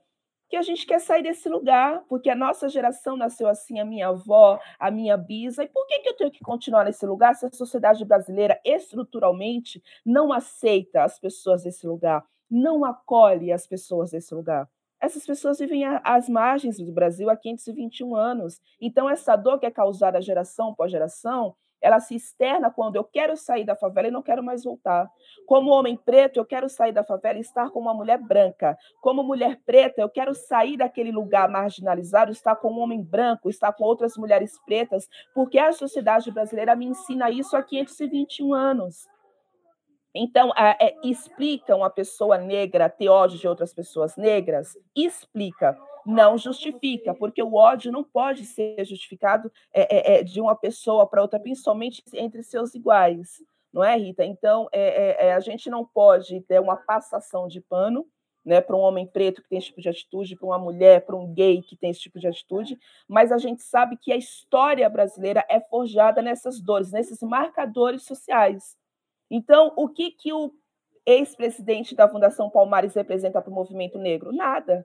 que 0.50 0.56
a 0.56 0.62
gente 0.62 0.84
quer 0.84 1.00
sair 1.00 1.22
desse 1.22 1.48
lugar, 1.48 2.04
porque 2.06 2.28
a 2.28 2.34
nossa 2.34 2.68
geração 2.68 3.16
nasceu 3.16 3.48
assim, 3.48 3.80
a 3.80 3.84
minha 3.86 4.08
avó, 4.08 4.60
a 4.78 4.90
minha 4.90 5.16
bisa, 5.16 5.64
e 5.64 5.68
por 5.68 5.86
que, 5.86 6.00
que 6.00 6.08
eu 6.10 6.16
tenho 6.16 6.30
que 6.30 6.40
continuar 6.40 6.84
nesse 6.84 7.06
lugar 7.06 7.34
se 7.34 7.46
a 7.46 7.50
sociedade 7.50 8.04
brasileira 8.04 8.60
estruturalmente 8.62 9.82
não 10.04 10.34
aceita 10.34 11.02
as 11.02 11.18
pessoas 11.18 11.62
desse 11.62 11.86
lugar, 11.86 12.22
não 12.50 12.84
acolhe 12.84 13.52
as 13.52 13.66
pessoas 13.66 14.10
desse 14.10 14.34
lugar? 14.34 14.68
essas 15.00 15.24
pessoas 15.24 15.58
vivem 15.58 15.82
às 16.04 16.28
margens 16.28 16.76
do 16.76 16.92
Brasil 16.92 17.30
há 17.30 17.36
521 17.36 18.14
anos. 18.14 18.60
Então, 18.78 19.08
essa 19.08 19.34
dor 19.34 19.58
que 19.58 19.64
é 19.64 19.70
causada 19.70 20.20
geração 20.20 20.72
após 20.72 20.92
geração, 20.92 21.56
ela 21.80 21.98
se 21.98 22.14
externa 22.14 22.70
quando 22.70 22.96
eu 22.96 23.04
quero 23.04 23.34
sair 23.36 23.64
da 23.64 23.74
favela 23.74 24.08
e 24.08 24.10
não 24.10 24.22
quero 24.22 24.42
mais 24.42 24.62
voltar. 24.62 25.10
Como 25.46 25.70
homem 25.70 25.96
preto, 25.96 26.36
eu 26.36 26.44
quero 26.44 26.68
sair 26.68 26.92
da 26.92 27.02
favela 27.02 27.38
e 27.38 27.40
estar 27.40 27.70
com 27.70 27.80
uma 27.80 27.94
mulher 27.94 28.18
branca. 28.18 28.76
Como 29.00 29.22
mulher 29.22 29.58
preta, 29.64 30.02
eu 30.02 30.08
quero 30.10 30.34
sair 30.34 30.76
daquele 30.76 31.10
lugar 31.10 31.48
marginalizado, 31.48 32.30
estar 32.30 32.54
com 32.56 32.70
um 32.70 32.80
homem 32.80 33.02
branco, 33.02 33.48
estar 33.48 33.72
com 33.72 33.84
outras 33.84 34.18
mulheres 34.18 34.58
pretas, 34.66 35.08
porque 35.34 35.58
a 35.58 35.72
sociedade 35.72 36.30
brasileira 36.30 36.76
me 36.76 36.84
ensina 36.84 37.30
isso 37.30 37.56
há 37.56 37.62
521 37.62 38.52
anos. 38.52 39.08
Então, 40.14 40.52
é, 40.56 40.94
explica 41.04 41.76
uma 41.76 41.88
pessoa 41.88 42.36
negra 42.36 42.88
ter 42.88 43.08
ódio 43.08 43.38
de 43.38 43.46
outras 43.46 43.72
pessoas 43.72 44.16
negras? 44.16 44.76
Explica, 44.94 45.78
não 46.04 46.36
justifica, 46.36 47.14
porque 47.14 47.42
o 47.42 47.54
ódio 47.54 47.92
não 47.92 48.02
pode 48.02 48.44
ser 48.44 48.84
justificado 48.84 49.50
é, 49.72 50.18
é, 50.18 50.22
de 50.22 50.40
uma 50.40 50.56
pessoa 50.56 51.06
para 51.06 51.22
outra, 51.22 51.38
principalmente 51.38 52.02
entre 52.14 52.42
seus 52.42 52.74
iguais, 52.74 53.42
não 53.72 53.84
é, 53.84 53.96
Rita? 53.96 54.24
Então, 54.24 54.68
a 55.36 55.38
gente 55.38 55.70
não 55.70 55.86
pode 55.86 56.40
ter 56.40 56.60
uma 56.60 56.76
passação 56.76 57.46
de 57.46 57.60
pano 57.60 58.04
né, 58.44 58.60
para 58.60 58.76
um 58.76 58.80
homem 58.80 59.06
preto 59.06 59.42
que 59.42 59.48
tem 59.48 59.58
esse 59.58 59.68
tipo 59.68 59.80
de 59.80 59.88
atitude, 59.88 60.36
para 60.36 60.46
uma 60.46 60.58
mulher, 60.58 61.04
para 61.04 61.16
um 61.16 61.32
gay 61.32 61.62
que 61.62 61.76
tem 61.76 61.90
esse 61.90 62.00
tipo 62.00 62.18
de 62.18 62.26
atitude, 62.26 62.78
mas 63.06 63.30
a 63.30 63.38
gente 63.38 63.62
sabe 63.62 63.96
que 63.96 64.12
a 64.12 64.16
história 64.16 64.88
brasileira 64.88 65.44
é 65.48 65.60
forjada 65.60 66.22
nessas 66.22 66.60
dores, 66.60 66.90
nesses 66.90 67.20
marcadores 67.20 68.02
sociais. 68.04 68.76
Então, 69.30 69.72
o 69.76 69.88
que, 69.88 70.10
que 70.10 70.32
o 70.32 70.52
ex-presidente 71.06 71.94
da 71.94 72.08
Fundação 72.08 72.50
Palmares 72.50 72.94
representa 72.94 73.40
para 73.40 73.50
o 73.50 73.54
movimento 73.54 73.98
negro? 73.98 74.32
Nada. 74.32 74.84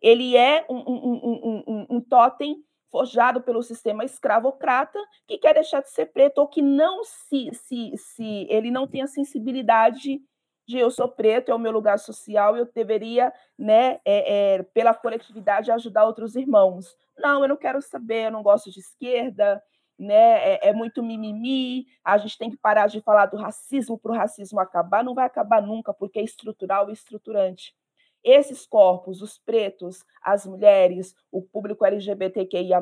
Ele 0.00 0.36
é 0.36 0.64
um, 0.68 0.76
um, 0.76 1.62
um, 1.66 1.86
um, 1.90 2.00
totem 2.00 2.56
forjado 2.90 3.42
pelo 3.42 3.62
sistema 3.62 4.04
escravocrata 4.04 4.98
que 5.26 5.38
quer 5.38 5.54
deixar 5.54 5.80
de 5.80 5.90
ser 5.90 6.06
preto 6.06 6.38
ou 6.38 6.48
que 6.48 6.62
não 6.62 7.02
se, 7.04 7.50
se, 7.52 7.92
se 7.96 8.46
ele 8.48 8.70
não 8.70 8.86
tem 8.86 9.02
a 9.02 9.06
sensibilidade 9.06 10.20
de 10.66 10.78
eu 10.78 10.90
sou 10.90 11.08
preto, 11.08 11.50
é 11.50 11.54
o 11.54 11.58
meu 11.58 11.72
lugar 11.72 11.98
social, 11.98 12.56
eu 12.56 12.66
deveria, 12.72 13.32
né, 13.58 14.00
é, 14.04 14.54
é, 14.54 14.62
pela 14.62 14.94
coletividade, 14.94 15.70
ajudar 15.70 16.06
outros 16.06 16.36
irmãos. 16.36 16.96
Não, 17.18 17.42
eu 17.42 17.48
não 17.48 17.56
quero 17.56 17.82
saber, 17.82 18.26
eu 18.26 18.30
não 18.30 18.42
gosto 18.42 18.70
de 18.70 18.80
esquerda, 18.80 19.62
né? 19.98 20.54
É, 20.54 20.68
é, 20.68 20.72
muito 20.72 21.02
mimimi, 21.02 21.86
a 22.04 22.18
gente 22.18 22.38
tem 22.38 22.50
que 22.50 22.56
parar 22.56 22.86
de 22.86 23.00
falar 23.00 23.26
do 23.26 23.36
racismo 23.36 23.98
para 23.98 24.12
o 24.12 24.14
racismo 24.14 24.60
acabar, 24.60 25.04
não 25.04 25.14
vai 25.14 25.26
acabar 25.26 25.62
nunca, 25.62 25.92
porque 25.94 26.18
é 26.18 26.22
estrutural 26.22 26.90
e 26.90 26.92
estruturante. 26.92 27.74
Esses 28.22 28.66
corpos, 28.66 29.20
os 29.20 29.38
pretos, 29.38 30.04
as 30.22 30.46
mulheres, 30.46 31.14
o 31.30 31.42
público 31.42 31.84
LGBTQIA, 31.84 32.80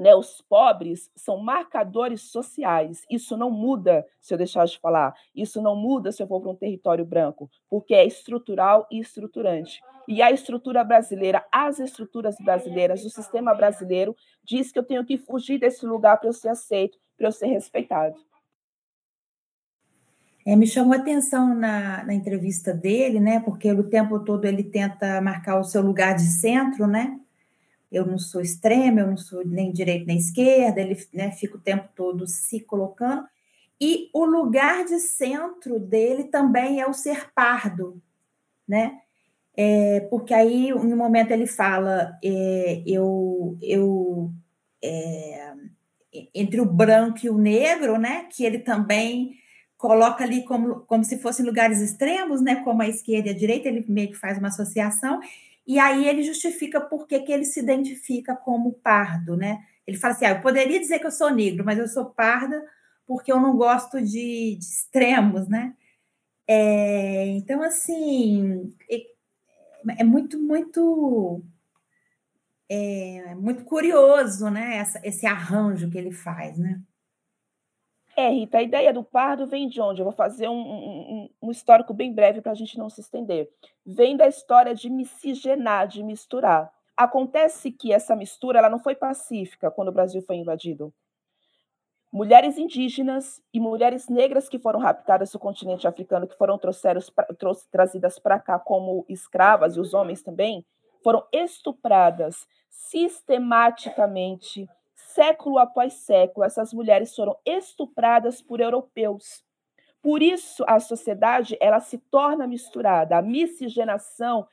né, 0.00 0.14
os 0.14 0.40
pobres 0.40 1.10
são 1.14 1.36
marcadores 1.36 2.22
sociais. 2.22 3.04
Isso 3.10 3.36
não 3.36 3.50
muda 3.50 4.06
se 4.18 4.32
eu 4.32 4.38
deixar 4.38 4.64
de 4.64 4.78
falar. 4.78 5.14
Isso 5.36 5.60
não 5.60 5.76
muda 5.76 6.10
se 6.10 6.22
eu 6.22 6.26
for 6.26 6.40
para 6.40 6.50
um 6.50 6.56
território 6.56 7.04
branco, 7.04 7.50
porque 7.68 7.94
é 7.94 8.06
estrutural 8.06 8.86
e 8.90 8.98
estruturante. 8.98 9.78
E 10.08 10.22
a 10.22 10.32
estrutura 10.32 10.82
brasileira, 10.82 11.44
as 11.52 11.78
estruturas 11.78 12.34
brasileiras, 12.42 13.04
o 13.04 13.10
sistema 13.10 13.54
brasileiro 13.54 14.16
diz 14.42 14.72
que 14.72 14.78
eu 14.78 14.82
tenho 14.82 15.04
que 15.04 15.18
fugir 15.18 15.60
desse 15.60 15.84
lugar 15.84 16.18
para 16.18 16.30
eu 16.30 16.32
ser 16.32 16.48
aceito, 16.48 16.98
para 17.18 17.28
eu 17.28 17.32
ser 17.32 17.48
respeitado. 17.48 18.16
É, 20.46 20.56
me 20.56 20.66
chamou 20.66 20.94
a 20.94 20.96
atenção 20.96 21.54
na, 21.54 22.02
na 22.04 22.14
entrevista 22.14 22.72
dele, 22.72 23.20
né? 23.20 23.40
Porque 23.40 23.70
o 23.70 23.84
tempo 23.84 24.18
todo 24.20 24.46
ele 24.46 24.64
tenta 24.64 25.20
marcar 25.20 25.60
o 25.60 25.64
seu 25.64 25.82
lugar 25.82 26.14
de 26.14 26.22
centro, 26.22 26.86
né? 26.86 27.19
Eu 27.90 28.06
não 28.06 28.18
sou 28.18 28.40
extrema, 28.40 29.00
eu 29.00 29.06
não 29.08 29.16
sou 29.16 29.44
nem 29.44 29.72
direita 29.72 30.06
nem 30.06 30.18
esquerda, 30.18 30.80
ele 30.80 30.96
né, 31.12 31.32
fica 31.32 31.56
o 31.56 31.60
tempo 31.60 31.88
todo 31.94 32.26
se 32.26 32.60
colocando. 32.60 33.24
E 33.80 34.10
o 34.12 34.24
lugar 34.24 34.84
de 34.84 34.98
centro 34.98 35.80
dele 35.80 36.24
também 36.24 36.80
é 36.80 36.86
o 36.86 36.92
ser 36.92 37.32
pardo, 37.34 38.00
né? 38.68 39.00
É, 39.56 40.00
porque 40.10 40.32
aí, 40.32 40.68
em 40.68 40.74
um 40.74 40.96
momento, 40.96 41.32
ele 41.32 41.46
fala: 41.46 42.18
é, 42.22 42.82
eu, 42.86 43.58
eu 43.60 44.30
é, 44.82 45.54
entre 46.34 46.60
o 46.60 46.66
branco 46.66 47.20
e 47.24 47.30
o 47.30 47.38
negro, 47.38 47.98
né? 47.98 48.26
Que 48.30 48.44
ele 48.44 48.58
também 48.58 49.34
coloca 49.76 50.22
ali 50.24 50.44
como, 50.44 50.80
como 50.80 51.02
se 51.04 51.18
fossem 51.18 51.44
lugares 51.44 51.80
extremos, 51.80 52.42
né? 52.42 52.56
Como 52.56 52.82
a 52.82 52.88
esquerda 52.88 53.28
e 53.28 53.32
a 53.32 53.36
direita, 53.36 53.68
ele 53.68 53.84
meio 53.88 54.10
que 54.10 54.16
faz 54.16 54.38
uma 54.38 54.48
associação. 54.48 55.20
E 55.70 55.78
aí 55.78 56.08
ele 56.08 56.24
justifica 56.24 56.80
por 56.80 57.06
que, 57.06 57.14
ele 57.28 57.44
se 57.44 57.60
identifica 57.60 58.34
como 58.34 58.72
pardo, 58.72 59.36
né? 59.36 59.64
Ele 59.86 59.96
fala 59.96 60.14
assim: 60.14 60.24
ah, 60.24 60.30
eu 60.30 60.40
poderia 60.40 60.80
dizer 60.80 60.98
que 60.98 61.06
eu 61.06 61.12
sou 61.12 61.30
negro, 61.30 61.64
mas 61.64 61.78
eu 61.78 61.86
sou 61.86 62.06
parda 62.06 62.60
porque 63.06 63.30
eu 63.30 63.38
não 63.38 63.56
gosto 63.56 64.02
de, 64.02 64.56
de 64.56 64.64
extremos, 64.64 65.46
né? 65.46 65.76
É, 66.44 67.24
então, 67.28 67.62
assim, 67.62 68.74
é, 68.90 69.06
é 70.00 70.02
muito, 70.02 70.40
muito, 70.40 71.40
é, 72.68 73.36
muito 73.36 73.62
curioso, 73.64 74.50
né? 74.50 74.78
Essa, 74.78 75.00
esse 75.04 75.24
arranjo 75.24 75.88
que 75.88 75.96
ele 75.96 76.10
faz, 76.10 76.58
né? 76.58 76.80
É, 78.20 78.28
Rita, 78.28 78.58
a 78.58 78.62
ideia 78.62 78.92
do 78.92 79.02
pardo 79.02 79.46
vem 79.46 79.66
de 79.66 79.80
onde? 79.80 80.02
Eu 80.02 80.04
vou 80.04 80.12
fazer 80.12 80.46
um, 80.46 80.60
um, 80.60 81.30
um 81.40 81.50
histórico 81.50 81.94
bem 81.94 82.12
breve 82.12 82.42
para 82.42 82.52
a 82.52 82.54
gente 82.54 82.76
não 82.76 82.90
se 82.90 83.00
estender. 83.00 83.48
Vem 83.86 84.14
da 84.14 84.28
história 84.28 84.74
de 84.74 84.90
miscigenar, 84.90 85.88
de 85.88 86.02
misturar. 86.02 86.70
Acontece 86.94 87.72
que 87.72 87.94
essa 87.94 88.14
mistura 88.14 88.58
ela 88.58 88.68
não 88.68 88.78
foi 88.78 88.94
pacífica 88.94 89.70
quando 89.70 89.88
o 89.88 89.92
Brasil 89.92 90.20
foi 90.20 90.36
invadido. 90.36 90.92
Mulheres 92.12 92.58
indígenas 92.58 93.40
e 93.54 93.58
mulheres 93.58 94.06
negras 94.06 94.50
que 94.50 94.58
foram 94.58 94.80
raptadas 94.80 95.32
do 95.32 95.38
continente 95.38 95.88
africano, 95.88 96.28
que 96.28 96.36
foram 96.36 96.58
pra, 96.58 96.72
trazidas 97.70 98.18
para 98.18 98.38
cá 98.38 98.58
como 98.58 99.06
escravas, 99.08 99.76
e 99.76 99.80
os 99.80 99.94
homens 99.94 100.22
também, 100.22 100.62
foram 101.02 101.24
estupradas 101.32 102.46
sistematicamente 102.68 104.68
século 105.14 105.58
após 105.58 105.94
século, 105.94 106.44
essas 106.44 106.72
mulheres 106.72 107.14
foram 107.14 107.36
estupradas 107.44 108.40
por 108.40 108.60
europeus. 108.60 109.44
Por 110.02 110.22
isso, 110.22 110.64
a 110.66 110.80
sociedade 110.80 111.56
ela 111.60 111.80
se 111.80 111.98
torna 111.98 112.46
misturada. 112.46 113.16
A 113.16 113.22
miscigenação 113.22 114.46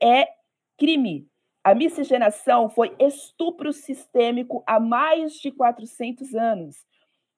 é 0.00 0.28
crime. 0.76 1.28
A 1.64 1.74
miscigenação 1.74 2.68
foi 2.68 2.94
estupro 2.98 3.72
sistêmico 3.72 4.62
há 4.66 4.78
mais 4.78 5.34
de 5.34 5.50
400 5.50 6.34
anos. 6.34 6.76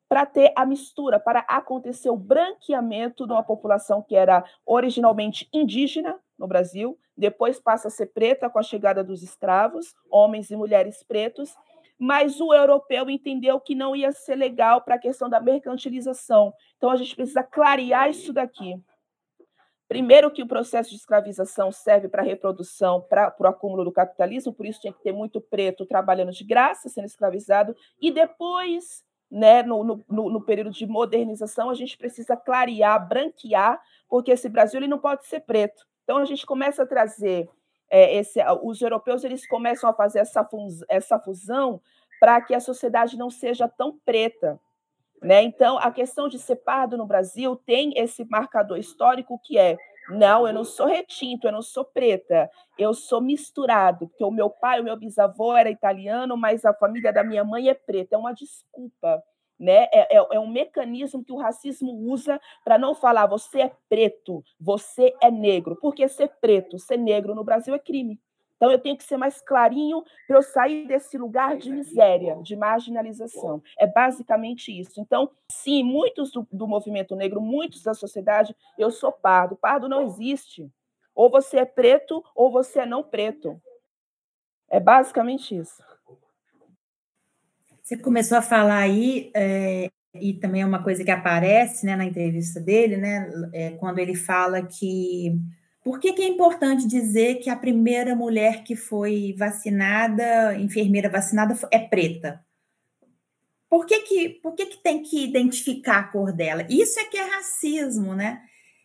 Para 0.09 0.27
ter 0.27 0.53
a 0.57 0.65
mistura, 0.67 1.19
para 1.19 1.41
acontecer 1.41 2.11
o 2.11 2.17
branqueamento 2.17 3.27
de 3.27 3.33
uma 3.33 3.43
população 3.43 4.03
que 4.03 4.15
era 4.15 4.45
originalmente 4.65 5.49
indígena, 5.53 6.19
no 6.39 6.47
Brasil, 6.47 6.99
depois 7.17 7.59
passa 7.59 7.89
a 7.89 7.91
ser 7.91 8.07
preta 8.07 8.51
com 8.51 8.59
a 8.59 8.63
chegada 8.63 9.03
dos 9.03 9.23
escravos, 9.23 9.95
homens 10.11 10.51
e 10.51 10.57
mulheres 10.57 11.03
pretos, 11.03 11.57
mas 11.99 12.41
o 12.41 12.53
europeu 12.53 13.09
entendeu 13.09 13.59
que 13.61 13.75
não 13.75 13.97
ia 13.97 14.13
ser 14.13 14.37
legal 14.37 14.83
para 14.83 14.97
a 14.97 14.99
questão 14.99 15.29
da 15.29 15.41
mercantilização. 15.41 16.53
Então 16.77 16.91
a 16.91 16.97
gente 16.97 17.15
precisa 17.15 17.43
clarear 17.43 18.11
isso 18.11 18.33
daqui. 18.33 18.81
Primeiro 19.89 20.31
que 20.33 20.43
o 20.43 20.49
processo 20.49 20.91
de 20.91 20.97
escravização 20.97 21.71
serve 21.71 22.09
para 22.09 22.21
a 22.21 22.25
reprodução, 22.25 23.01
para 23.01 23.35
o 23.39 23.47
acúmulo 23.47 23.85
do 23.85 23.93
capitalismo, 23.93 24.53
por 24.53 24.67
isso 24.67 24.81
tinha 24.81 24.93
que 24.93 25.03
ter 25.03 25.13
muito 25.13 25.41
preto 25.41 25.87
trabalhando 25.87 26.33
de 26.33 26.45
graça, 26.45 26.89
sendo 26.89 27.05
escravizado, 27.05 27.75
e 28.01 28.11
depois, 28.11 29.05
né, 29.31 29.63
no, 29.63 29.85
no, 29.85 30.31
no 30.31 30.41
período 30.41 30.73
de 30.73 30.87
modernização, 30.87 31.71
a 31.71 31.75
gente 31.75 31.97
precisa 31.97 32.37
clarear, 32.37 33.07
branquear, 33.09 33.81
porque 34.09 34.33
esse 34.33 34.49
Brasil 34.49 34.81
ele 34.81 34.89
não 34.89 34.99
pode 34.99 35.25
ser 35.25 35.41
preto. 35.41 35.87
Então 36.03 36.19
a 36.19 36.25
gente 36.25 36.45
começa 36.45 36.83
a 36.83 36.87
trazer 36.87 37.49
é, 37.91 38.17
esse, 38.17 38.41
os 38.63 38.81
europeus 38.81 39.25
eles 39.25 39.47
começam 39.47 39.89
a 39.89 39.95
fazer 39.95 40.21
essa, 40.21 40.47
essa 40.89 41.19
fusão 41.19 41.81
para 42.21 42.41
que 42.41 42.55
a 42.55 42.61
sociedade 42.61 43.17
não 43.17 43.31
seja 43.31 43.69
tão 43.69 43.99
preta. 44.05 44.59
Né? 45.23 45.43
Então, 45.43 45.79
a 45.79 45.91
questão 45.91 46.29
de 46.29 46.39
ser 46.39 46.57
pardo 46.57 46.97
no 46.97 47.07
Brasil 47.07 47.57
tem 47.57 47.93
esse 47.97 48.25
marcador 48.25 48.79
histórico 48.79 49.41
que 49.43 49.59
é 49.59 49.77
não, 50.09 50.47
eu 50.47 50.55
não 50.55 50.65
sou 50.65 50.87
retinto, 50.87 51.49
eu 51.49 51.53
não 51.53 51.63
sou 51.63 51.85
preta, 51.85 52.49
eu 52.79 52.95
sou 52.95 53.21
misturado, 53.21 54.07
porque 54.07 54.23
o 54.23 54.31
meu 54.31 54.49
pai, 54.49 54.81
o 54.81 54.85
meu 54.85 54.97
bisavô 54.97 55.57
era 55.57 55.69
italiano, 55.69 56.37
mas 56.37 56.65
a 56.65 56.73
família 56.73 57.13
da 57.13 57.25
minha 57.25 57.43
mãe 57.43 57.69
é 57.69 57.75
preta. 57.75 58.15
É 58.15 58.19
uma 58.19 58.33
desculpa 58.33 59.23
né? 59.59 59.85
É, 59.93 60.17
é, 60.17 60.27
é, 60.33 60.41
um 60.41 60.49
mecanismo 60.49 61.25
que 61.25 61.33
o 61.33 61.39
racismo 61.39 61.93
usa 61.93 62.41
para 62.65 62.79
não 62.79 62.95
falar 62.95 63.27
você 63.27 63.63
é 63.63 63.73
preto, 63.89 64.45
você 64.61 65.15
é 65.23 65.31
negro, 65.31 65.77
porque 65.77 66.09
ser 66.09 66.29
preto, 66.41 66.79
ser 66.79 66.97
negro 66.97 67.35
no 67.35 67.45
Brasil 67.45 67.75
é 67.75 67.79
crime. 67.79 68.21
Então 68.57 68.71
eu 68.71 68.79
tenho 68.79 68.97
que 68.97 69.05
ser 69.05 69.17
mais 69.17 69.41
clarinho 69.41 70.03
para 70.27 70.39
eu 70.39 70.43
sair 70.43 70.87
desse 70.87 71.19
lugar 71.19 71.57
de 71.57 71.71
miséria, 71.71 72.37
de 72.43 72.57
marginalização. 72.57 73.63
É 73.79 73.87
basicamente 73.87 74.73
isso. 74.73 75.01
Então, 75.01 75.31
sim, 75.53 75.83
muitos 75.83 76.31
do, 76.31 76.47
do 76.51 76.67
movimento 76.67 77.15
negro, 77.15 77.41
muitos 77.41 77.83
da 77.83 77.93
sociedade, 77.93 78.57
eu 78.79 78.91
sou 78.91 79.13
pardo. 79.13 79.57
Pardo 79.57 79.89
não 79.89 80.03
existe. 80.03 80.71
Ou 81.15 81.31
você 81.31 81.59
é 81.59 81.65
preto 81.67 82.25
ou 82.35 82.51
você 82.51 82.81
é 82.81 82.87
não 82.87 83.03
preto. 83.03 83.61
É 84.71 84.81
basicamente 84.81 85.55
isso. 85.55 85.83
Você 87.87 87.97
começou 87.97 88.37
a 88.37 88.43
falar 88.43 88.79
aí, 88.79 89.31
é, 89.33 89.89
e 90.13 90.35
também 90.35 90.61
é 90.61 90.67
uma 90.67 90.83
coisa 90.83 91.05
que 91.05 91.11
aparece 91.13 91.87
né, 91.87 91.95
na 91.95 92.05
entrevista 92.05 92.59
dele, 92.59 92.97
né, 92.97 93.31
é, 93.53 93.71
quando 93.71 94.01
ele 94.01 94.17
fala 94.17 94.61
que. 94.61 95.39
Por 95.85 96.01
que, 96.01 96.13
que 96.13 96.23
é 96.23 96.27
importante 96.27 96.85
dizer 96.85 97.37
que 97.37 97.49
a 97.49 97.55
primeira 97.55 98.17
mulher 98.17 98.65
que 98.65 98.75
foi 98.75 99.37
vacinada, 99.39 100.57
enfermeira 100.59 101.09
vacinada, 101.09 101.57
é 101.71 101.79
preta? 101.79 102.45
Por 103.71 103.87
que, 103.87 104.01
que, 104.01 104.29
por 104.31 104.57
que, 104.57 104.67
que 104.67 104.83
tem 104.83 105.01
que 105.01 105.23
identificar 105.23 105.99
a 105.99 106.05
cor 106.09 106.33
dela? 106.33 106.67
Isso 106.69 106.99
é 106.99 107.05
que 107.05 107.17
é 107.17 107.23
racismo, 107.37 108.17
né? 108.17 108.43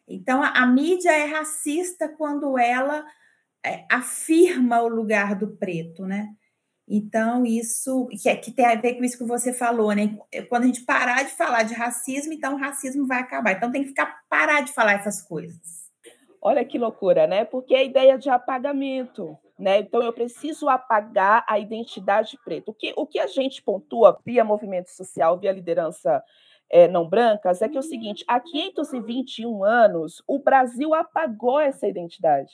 Então, 0.08 0.43
a, 0.43 0.50
a 0.50 0.67
mídia 0.67 1.10
é 1.10 1.25
racista 1.25 2.08
quando 2.08 2.55
ela 2.55 3.03
é, 3.65 3.84
afirma 3.89 4.79
o 4.84 4.88
lugar 4.88 5.34
do 5.34 5.58
preto, 5.58 6.05
né? 6.05 6.36
Então, 6.93 7.45
isso 7.45 8.05
que, 8.07 8.27
é, 8.27 8.36
que 8.36 8.51
tem 8.51 8.65
a 8.65 8.75
ver 8.75 8.95
com 8.95 9.03
isso 9.05 9.17
que 9.17 9.24
você 9.24 9.53
falou, 9.53 9.93
né? 9.95 10.13
Quando 10.50 10.63
a 10.63 10.65
gente 10.65 10.81
parar 10.83 11.24
de 11.24 11.31
falar 11.31 11.63
de 11.63 11.74
racismo, 11.74 12.33
então 12.33 12.55
o 12.55 12.57
racismo 12.57 13.07
vai 13.07 13.21
acabar. 13.21 13.53
Então 13.53 13.71
tem 13.71 13.83
que 13.83 13.88
ficar 13.88 14.19
parar 14.29 14.60
de 14.60 14.74
falar 14.74 14.95
essas 14.95 15.21
coisas. 15.21 15.89
Olha 16.41 16.65
que 16.65 16.77
loucura, 16.77 17.25
né? 17.27 17.45
Porque 17.45 17.74
a 17.75 17.81
ideia 17.81 18.17
de 18.17 18.29
apagamento, 18.29 19.38
né? 19.57 19.79
Então 19.79 20.03
eu 20.03 20.12
preciso 20.12 20.67
apagar 20.67 21.45
a 21.48 21.57
identidade 21.57 22.38
preta. 22.43 22.71
O 22.71 22.74
que, 22.74 22.93
o 22.98 23.07
que 23.07 23.19
a 23.19 23.27
gente 23.27 23.62
pontua 23.62 24.19
via 24.25 24.44
movimento 24.44 24.89
social, 24.89 25.39
via 25.39 25.53
liderança 25.53 26.22
é, 26.70 26.89
não 26.89 27.07
brancas, 27.07 27.61
é 27.61 27.70
que 27.70 27.77
é 27.77 27.79
o 27.79 27.83
seguinte: 27.83 28.25
há 28.27 28.37
521 28.37 29.63
anos, 29.63 30.22
o 30.27 30.39
Brasil 30.39 30.94
apagou 30.94 31.57
essa 31.57 31.87
identidade. 31.87 32.51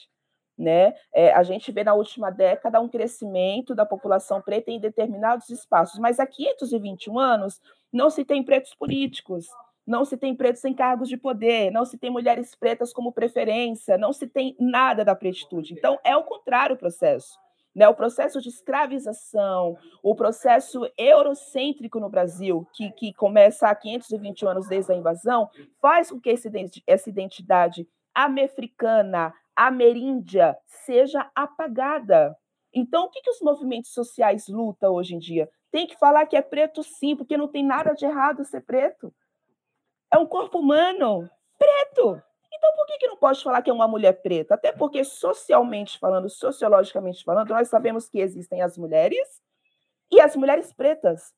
Né? 0.58 0.92
É, 1.14 1.32
a 1.32 1.44
gente 1.44 1.70
vê 1.70 1.84
na 1.84 1.94
última 1.94 2.30
década 2.30 2.80
um 2.80 2.88
crescimento 2.88 3.76
da 3.76 3.86
população 3.86 4.42
preta 4.42 4.72
em 4.72 4.80
determinados 4.80 5.48
espaços, 5.50 6.00
mas 6.00 6.18
há 6.18 6.26
521 6.26 7.16
anos 7.16 7.60
não 7.92 8.10
se 8.10 8.24
tem 8.24 8.42
pretos 8.42 8.74
políticos, 8.74 9.46
não 9.88 10.04
se 10.04 10.18
tem 10.18 10.34
pretos 10.34 10.62
em 10.64 10.74
cargos 10.74 11.08
de 11.08 11.16
poder, 11.16 11.70
não 11.70 11.84
se 11.84 11.96
tem 11.96 12.10
mulheres 12.10 12.54
pretas 12.54 12.92
como 12.92 13.10
preferência, 13.10 13.96
não 13.96 14.12
se 14.12 14.26
tem 14.26 14.54
nada 14.60 15.02
da 15.02 15.14
pretitude. 15.14 15.72
Então, 15.72 15.98
é 16.04 16.14
o 16.14 16.24
contrário 16.24 16.76
o 16.76 16.78
processo. 16.78 17.38
Né, 17.74 17.88
o 17.88 17.94
processo 17.94 18.40
de 18.40 18.48
escravização, 18.48 19.76
o 20.02 20.14
processo 20.14 20.80
eurocêntrico 20.98 22.00
no 22.00 22.08
Brasil, 22.08 22.66
que, 22.74 22.90
que 22.90 23.14
começa 23.14 23.68
há 23.68 23.74
521 23.74 24.48
anos 24.48 24.68
desde 24.68 24.92
a 24.92 24.96
invasão, 24.96 25.48
faz 25.80 26.10
com 26.10 26.20
que 26.20 26.34
essa 26.86 27.08
identidade 27.08 27.86
americana, 28.12 29.32
ameríndia 29.66 30.56
seja 30.66 31.28
apagada. 31.34 32.36
Então, 32.72 33.04
o 33.04 33.10
que, 33.10 33.20
que 33.20 33.30
os 33.30 33.40
movimentos 33.40 33.92
sociais 33.92 34.46
lutam 34.46 34.94
hoje 34.94 35.14
em 35.14 35.18
dia? 35.18 35.50
Tem 35.70 35.86
que 35.86 35.98
falar 35.98 36.26
que 36.26 36.36
é 36.36 36.42
preto 36.42 36.82
sim, 36.82 37.16
porque 37.16 37.36
não 37.36 37.48
tem 37.48 37.64
nada 37.64 37.92
de 37.92 38.04
errado 38.04 38.44
ser 38.44 38.60
preto. 38.60 39.12
É 40.12 40.16
um 40.16 40.26
corpo 40.26 40.58
humano 40.58 41.28
preto. 41.58 42.22
Então, 42.52 42.72
por 42.74 42.86
que, 42.86 42.98
que 42.98 43.08
não 43.08 43.16
pode 43.16 43.42
falar 43.42 43.60
que 43.60 43.68
é 43.68 43.72
uma 43.72 43.88
mulher 43.88 44.22
preta? 44.22 44.54
Até 44.54 44.72
porque, 44.72 45.02
socialmente 45.04 45.98
falando, 45.98 46.28
sociologicamente 46.28 47.24
falando, 47.24 47.50
nós 47.50 47.68
sabemos 47.68 48.08
que 48.08 48.20
existem 48.20 48.62
as 48.62 48.78
mulheres 48.78 49.42
e 50.10 50.20
as 50.20 50.36
mulheres 50.36 50.72
pretas. 50.72 51.34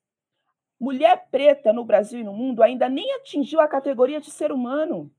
Mulher 0.79 1.29
preta 1.31 1.73
no 1.73 1.85
Brasil 1.85 2.21
e 2.21 2.25
no 2.25 2.33
mundo 2.33 2.63
ainda 2.63 2.89
nem 2.89 3.13
atingiu 3.15 3.61
a 3.61 3.69
categoria 3.69 4.21
de 4.21 4.31
ser 4.31 4.53
humano. 4.53 5.11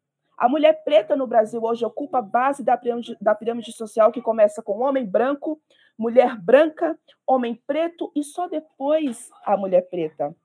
A 0.42 0.50
mulher 0.50 0.84
preta 0.84 1.16
no 1.16 1.28
Brasil 1.28 1.62
hoje 1.64 1.86
ocupa 1.86 2.18
a 2.18 2.22
base 2.24 2.64
da 2.64 2.76
pirâmide, 2.76 3.16
da 3.22 3.36
pirâmide 3.36 3.72
social 3.72 4.12
que 4.12 4.24
começa 4.24 4.60
com 4.60 4.80
homem 4.80 5.06
branco, 5.06 5.62
mulher 5.96 6.36
branca, 6.36 6.98
homem 7.28 7.62
preto 7.68 8.12
e 8.16 8.24
só 8.24 8.48
depois 8.48 9.30
a 9.46 9.56
mulher 9.56 9.88
preta 9.88 10.36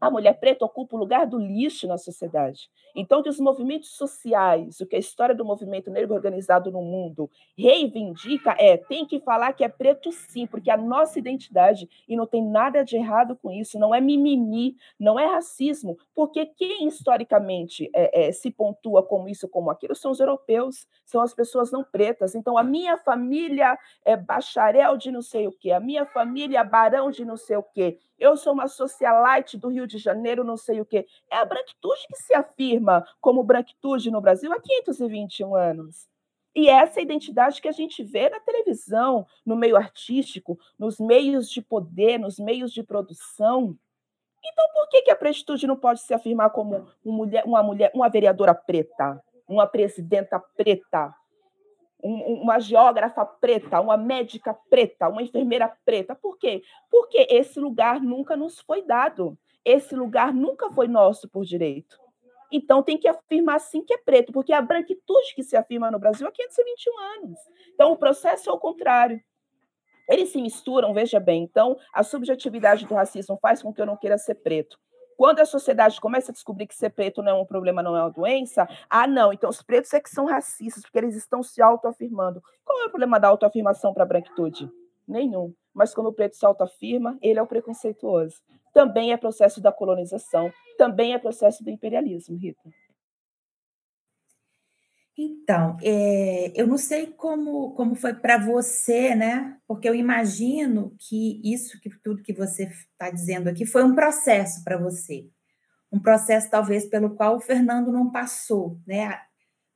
a 0.00 0.10
mulher 0.10 0.40
preta 0.40 0.64
ocupa 0.64 0.96
o 0.96 0.98
lugar 0.98 1.26
do 1.26 1.38
lixo 1.38 1.86
na 1.86 1.98
sociedade. 1.98 2.70
Então, 2.94 3.22
que 3.22 3.28
os 3.28 3.38
movimentos 3.38 3.90
sociais, 3.96 4.80
o 4.80 4.86
que 4.86 4.96
a 4.96 4.98
história 4.98 5.34
do 5.34 5.44
movimento 5.44 5.90
negro 5.90 6.14
organizado 6.14 6.72
no 6.72 6.82
mundo 6.82 7.30
reivindica 7.56 8.56
é: 8.58 8.76
tem 8.76 9.04
que 9.04 9.20
falar 9.20 9.52
que 9.52 9.62
é 9.62 9.68
preto 9.68 10.10
sim, 10.10 10.46
porque 10.46 10.70
a 10.70 10.76
nossa 10.76 11.18
identidade, 11.18 11.88
e 12.08 12.16
não 12.16 12.26
tem 12.26 12.42
nada 12.42 12.82
de 12.82 12.96
errado 12.96 13.36
com 13.36 13.50
isso, 13.50 13.78
não 13.78 13.94
é 13.94 14.00
mimimi, 14.00 14.76
não 14.98 15.18
é 15.18 15.26
racismo, 15.26 15.98
porque 16.14 16.46
quem 16.46 16.88
historicamente 16.88 17.90
é, 17.94 18.28
é, 18.28 18.32
se 18.32 18.50
pontua 18.50 19.02
como 19.02 19.28
isso, 19.28 19.48
como 19.48 19.70
aquilo, 19.70 19.94
são 19.94 20.10
os 20.10 20.20
europeus, 20.20 20.86
são 21.04 21.20
as 21.20 21.34
pessoas 21.34 21.70
não 21.70 21.84
pretas. 21.84 22.34
Então, 22.34 22.56
a 22.56 22.64
minha 22.64 22.96
família 22.96 23.78
é 24.04 24.16
bacharel 24.16 24.96
de 24.96 25.10
não 25.10 25.22
sei 25.22 25.46
o 25.46 25.52
quê, 25.52 25.72
a 25.72 25.80
minha 25.80 26.06
família 26.06 26.60
é 26.60 26.64
barão 26.64 27.10
de 27.10 27.24
não 27.24 27.36
sei 27.36 27.56
o 27.56 27.62
quê 27.62 27.98
eu 28.20 28.36
sou 28.36 28.52
uma 28.52 28.68
socialite 28.68 29.56
do 29.56 29.68
Rio 29.68 29.86
de 29.90 29.98
Janeiro, 29.98 30.44
não 30.44 30.56
sei 30.56 30.80
o 30.80 30.86
quê. 30.86 31.06
É 31.30 31.36
a 31.36 31.44
branquitude 31.44 32.06
que 32.08 32.16
se 32.16 32.34
afirma 32.34 33.06
como 33.20 33.42
branquitude 33.42 34.10
no 34.10 34.20
Brasil 34.20 34.52
há 34.52 34.60
521 34.60 35.54
anos. 35.54 36.08
E 36.54 36.68
essa 36.68 37.00
identidade 37.00 37.60
que 37.60 37.68
a 37.68 37.72
gente 37.72 38.02
vê 38.02 38.28
na 38.28 38.40
televisão, 38.40 39.26
no 39.46 39.54
meio 39.54 39.76
artístico, 39.76 40.58
nos 40.78 40.98
meios 40.98 41.48
de 41.48 41.62
poder, 41.62 42.18
nos 42.18 42.38
meios 42.38 42.72
de 42.72 42.82
produção. 42.82 43.76
Então, 44.44 44.64
por 44.74 44.88
que, 44.88 45.02
que 45.02 45.10
a 45.10 45.16
pretitude 45.16 45.66
não 45.66 45.76
pode 45.76 46.00
se 46.00 46.12
afirmar 46.12 46.50
como 46.50 46.88
uma 47.04 47.16
mulher, 47.16 47.44
uma 47.44 47.62
mulher, 47.62 47.92
uma 47.94 48.08
vereadora 48.08 48.54
preta, 48.54 49.22
uma 49.46 49.66
presidenta 49.66 50.40
preta, 50.56 51.14
um, 52.02 52.42
uma 52.42 52.58
geógrafa 52.58 53.24
preta, 53.24 53.80
uma 53.80 53.96
médica 53.96 54.54
preta, 54.68 55.08
uma 55.08 55.22
enfermeira 55.22 55.72
preta. 55.84 56.14
Por 56.14 56.38
quê? 56.38 56.62
Porque 56.90 57.26
esse 57.30 57.60
lugar 57.60 58.00
nunca 58.00 58.36
nos 58.36 58.60
foi 58.60 58.82
dado. 58.82 59.38
Esse 59.64 59.94
lugar 59.94 60.32
nunca 60.32 60.70
foi 60.70 60.88
nosso 60.88 61.28
por 61.28 61.44
direito. 61.44 61.98
Então 62.52 62.82
tem 62.82 62.98
que 62.98 63.06
afirmar 63.06 63.60
sim 63.60 63.84
que 63.84 63.94
é 63.94 63.98
preto, 63.98 64.32
porque 64.32 64.52
é 64.52 64.56
a 64.56 64.62
branquitude 64.62 65.34
que 65.34 65.42
se 65.42 65.56
afirma 65.56 65.90
no 65.90 65.98
Brasil 65.98 66.26
há 66.26 66.32
521 66.32 66.98
anos. 66.98 67.38
Então 67.74 67.92
o 67.92 67.96
processo 67.96 68.50
é 68.50 68.52
o 68.52 68.58
contrário. 68.58 69.20
Eles 70.08 70.30
se 70.30 70.42
misturam, 70.42 70.92
veja 70.92 71.20
bem. 71.20 71.44
Então 71.44 71.78
a 71.92 72.02
subjetividade 72.02 72.86
do 72.86 72.94
racismo 72.94 73.38
faz 73.40 73.62
com 73.62 73.72
que 73.72 73.80
eu 73.80 73.86
não 73.86 73.96
queira 73.96 74.18
ser 74.18 74.34
preto. 74.36 74.78
Quando 75.16 75.40
a 75.40 75.44
sociedade 75.44 76.00
começa 76.00 76.32
a 76.32 76.34
descobrir 76.34 76.66
que 76.66 76.74
ser 76.74 76.90
preto 76.90 77.22
não 77.22 77.32
é 77.32 77.40
um 77.42 77.44
problema, 77.44 77.82
não 77.82 77.94
é 77.94 78.00
uma 78.00 78.10
doença, 78.10 78.66
ah, 78.88 79.06
não, 79.06 79.30
então 79.34 79.50
os 79.50 79.62
pretos 79.62 79.92
é 79.92 80.00
que 80.00 80.08
são 80.08 80.24
racistas, 80.24 80.82
porque 80.82 80.96
eles 80.96 81.14
estão 81.14 81.42
se 81.42 81.60
autoafirmando. 81.60 82.42
Qual 82.64 82.80
é 82.80 82.86
o 82.86 82.88
problema 82.88 83.20
da 83.20 83.28
autoafirmação 83.28 83.92
para 83.92 84.02
a 84.02 84.06
branquitude? 84.06 84.70
Nenhum. 85.06 85.52
Mas 85.74 85.94
quando 85.94 86.08
o 86.08 86.12
preto 86.12 86.36
se 86.36 86.44
autoafirma, 86.44 87.18
ele 87.22 87.38
é 87.38 87.42
o 87.42 87.46
preconceituoso. 87.46 88.36
Também 88.72 89.12
é 89.12 89.16
processo 89.16 89.60
da 89.60 89.72
colonização, 89.72 90.52
também 90.78 91.14
é 91.14 91.18
processo 91.18 91.62
do 91.64 91.70
imperialismo, 91.70 92.36
Rita. 92.36 92.70
Então, 95.22 95.76
é, 95.82 96.50
eu 96.54 96.66
não 96.66 96.78
sei 96.78 97.08
como, 97.08 97.74
como 97.74 97.94
foi 97.94 98.14
para 98.14 98.38
você, 98.38 99.14
né? 99.14 99.58
Porque 99.66 99.86
eu 99.86 99.94
imagino 99.94 100.96
que 100.98 101.40
isso, 101.44 101.78
que 101.78 101.90
tudo 102.02 102.22
que 102.22 102.32
você 102.32 102.64
está 102.64 103.10
dizendo 103.10 103.48
aqui, 103.48 103.66
foi 103.66 103.84
um 103.84 103.94
processo 103.94 104.64
para 104.64 104.78
você. 104.78 105.28
Um 105.92 106.00
processo, 106.00 106.48
talvez, 106.50 106.86
pelo 106.86 107.16
qual 107.16 107.36
o 107.36 107.40
Fernando 107.40 107.92
não 107.92 108.10
passou, 108.10 108.78
né? 108.86 109.20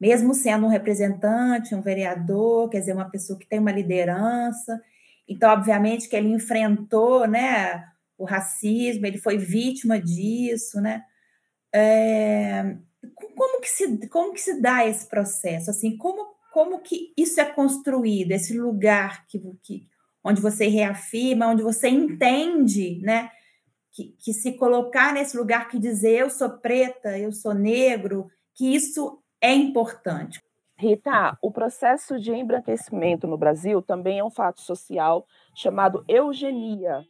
Mesmo 0.00 0.32
sendo 0.32 0.66
um 0.66 0.70
representante, 0.70 1.74
um 1.74 1.82
vereador, 1.82 2.70
quer 2.70 2.80
dizer, 2.80 2.94
uma 2.94 3.10
pessoa 3.10 3.38
que 3.38 3.46
tem 3.46 3.58
uma 3.58 3.72
liderança. 3.72 4.80
Então, 5.28 5.50
obviamente, 5.50 6.08
que 6.08 6.16
ele 6.16 6.28
enfrentou, 6.28 7.26
né? 7.26 7.84
O 8.16 8.24
racismo, 8.24 9.06
ele 9.06 9.18
foi 9.18 9.38
vítima 9.38 10.00
disso, 10.00 10.80
né? 10.80 11.02
É, 11.72 12.76
como 13.34 13.60
que 13.60 13.68
se 13.68 14.08
como 14.08 14.32
que 14.32 14.40
se 14.40 14.60
dá 14.60 14.86
esse 14.86 15.08
processo 15.08 15.70
assim 15.70 15.96
como 15.96 16.34
como 16.52 16.80
que 16.80 17.12
isso 17.16 17.40
é 17.40 17.44
construído 17.44 18.32
esse 18.32 18.56
lugar 18.56 19.26
que, 19.26 19.40
que 19.62 19.86
onde 20.22 20.40
você 20.40 20.68
reafirma 20.68 21.48
onde 21.48 21.62
você 21.62 21.88
entende 21.88 23.00
né 23.02 23.30
que, 23.92 24.14
que 24.18 24.32
se 24.32 24.52
colocar 24.52 25.12
nesse 25.12 25.36
lugar 25.36 25.68
que 25.68 25.78
dizer 25.78 26.20
eu 26.20 26.30
sou 26.30 26.50
preta 26.50 27.18
eu 27.18 27.32
sou 27.32 27.54
negro 27.54 28.30
que 28.54 28.74
isso 28.74 29.20
é 29.40 29.52
importante 29.52 30.40
Rita, 30.84 31.38
o 31.40 31.50
processo 31.50 32.20
de 32.20 32.30
embranquecimento 32.30 33.26
no 33.26 33.38
Brasil 33.38 33.80
também 33.80 34.18
é 34.18 34.24
um 34.24 34.28
fato 34.28 34.60
social 34.60 35.26
chamado 35.54 36.04
eugenia. 36.06 37.02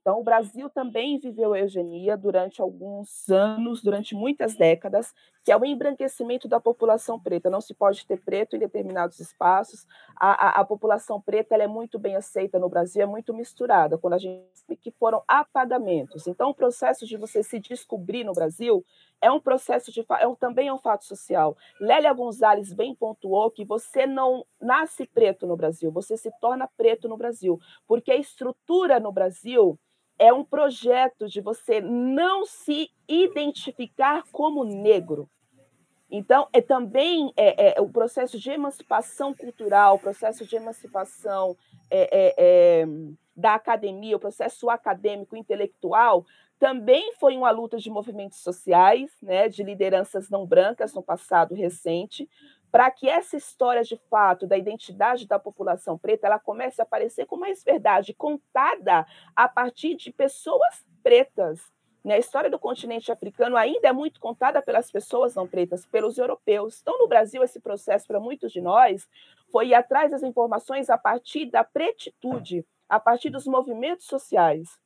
Então, 0.00 0.18
o 0.18 0.24
Brasil 0.24 0.70
também 0.70 1.18
viveu 1.18 1.54
eugenia 1.54 2.16
durante 2.16 2.62
alguns 2.62 3.28
anos, 3.28 3.82
durante 3.82 4.14
muitas 4.14 4.56
décadas, 4.56 5.12
que 5.44 5.52
é 5.52 5.56
o 5.56 5.64
embranquecimento 5.64 6.48
da 6.48 6.58
população 6.58 7.20
preta. 7.20 7.50
Não 7.50 7.60
se 7.60 7.74
pode 7.74 8.04
ter 8.06 8.16
preto 8.16 8.56
em 8.56 8.58
determinados 8.58 9.20
espaços. 9.20 9.86
A, 10.16 10.58
a, 10.58 10.60
a 10.60 10.64
população 10.64 11.20
preta 11.20 11.54
é 11.54 11.68
muito 11.68 11.98
bem 11.98 12.16
aceita 12.16 12.58
no 12.58 12.68
Brasil, 12.68 13.02
é 13.02 13.06
muito 13.06 13.34
misturada. 13.34 13.98
Quando 13.98 14.14
a 14.14 14.18
gente 14.18 14.42
que 14.80 14.90
foram 14.90 15.22
apagamentos. 15.28 16.26
Então, 16.26 16.50
o 16.50 16.54
processo 16.54 17.06
de 17.06 17.16
você 17.16 17.42
se 17.42 17.60
descobrir 17.60 18.24
no 18.24 18.32
Brasil 18.32 18.84
é 19.22 19.30
um 19.30 19.40
processo 19.40 19.92
de 19.92 20.04
é 20.18 20.26
um, 20.26 20.34
também 20.34 20.68
é 20.68 20.74
um 20.74 20.78
fato 20.78 21.04
social. 21.04 21.56
Lélia 21.80 22.12
Gonzalez 22.12 22.72
bem 22.72 22.94
pontuou 22.94 23.50
que 23.50 23.64
você 23.64 24.04
não 24.04 24.44
nasce 24.60 25.06
preto 25.06 25.46
no 25.46 25.56
Brasil, 25.56 25.92
você 25.92 26.16
se 26.16 26.30
torna 26.40 26.68
preto 26.76 27.08
no 27.08 27.16
Brasil, 27.16 27.58
porque 27.86 28.10
a 28.10 28.16
estrutura 28.16 28.98
no 28.98 29.12
Brasil 29.12 29.78
é 30.18 30.32
um 30.32 30.44
projeto 30.44 31.28
de 31.28 31.40
você 31.40 31.80
não 31.80 32.44
se 32.44 32.90
identificar 33.08 34.24
como 34.32 34.64
negro. 34.64 35.30
Então, 36.10 36.46
é 36.52 36.60
também 36.60 37.32
é, 37.36 37.78
é, 37.78 37.80
o 37.80 37.88
processo 37.88 38.38
de 38.38 38.50
emancipação 38.50 39.32
cultural, 39.32 39.94
o 39.94 39.98
processo 39.98 40.44
de 40.44 40.56
emancipação 40.56 41.56
é, 41.90 42.02
é, 42.12 42.34
é, 42.36 42.86
da 43.34 43.54
academia, 43.54 44.16
o 44.16 44.20
processo 44.20 44.68
acadêmico 44.68 45.34
intelectual, 45.34 46.26
também 46.62 47.12
foi 47.14 47.36
uma 47.36 47.50
luta 47.50 47.76
de 47.76 47.90
movimentos 47.90 48.38
sociais, 48.38 49.10
né, 49.20 49.48
de 49.48 49.64
lideranças 49.64 50.30
não 50.30 50.46
brancas 50.46 50.94
no 50.94 51.02
passado 51.02 51.56
recente, 51.56 52.30
para 52.70 52.88
que 52.88 53.08
essa 53.08 53.36
história 53.36 53.82
de 53.82 53.96
fato 54.08 54.46
da 54.46 54.56
identidade 54.56 55.26
da 55.26 55.40
população 55.40 55.98
preta 55.98 56.28
ela 56.28 56.38
comece 56.38 56.80
a 56.80 56.84
aparecer 56.84 57.26
com 57.26 57.36
mais 57.36 57.64
verdade, 57.64 58.14
contada 58.14 59.04
a 59.34 59.48
partir 59.48 59.96
de 59.96 60.12
pessoas 60.12 60.86
pretas. 61.02 61.60
Né? 62.04 62.14
A 62.14 62.18
história 62.18 62.48
do 62.48 62.60
continente 62.60 63.10
africano 63.10 63.56
ainda 63.56 63.88
é 63.88 63.92
muito 63.92 64.20
contada 64.20 64.62
pelas 64.62 64.88
pessoas 64.88 65.34
não 65.34 65.48
pretas, 65.48 65.84
pelos 65.84 66.16
europeus. 66.16 66.78
Então, 66.80 66.96
no 66.96 67.08
Brasil, 67.08 67.42
esse 67.42 67.58
processo, 67.58 68.06
para 68.06 68.20
muitos 68.20 68.52
de 68.52 68.60
nós, 68.60 69.08
foi 69.50 69.70
ir 69.70 69.74
atrás 69.74 70.12
das 70.12 70.22
informações 70.22 70.88
a 70.88 70.96
partir 70.96 71.46
da 71.46 71.64
pretitude, 71.64 72.64
a 72.88 73.00
partir 73.00 73.30
dos 73.30 73.48
movimentos 73.48 74.06
sociais. 74.06 74.80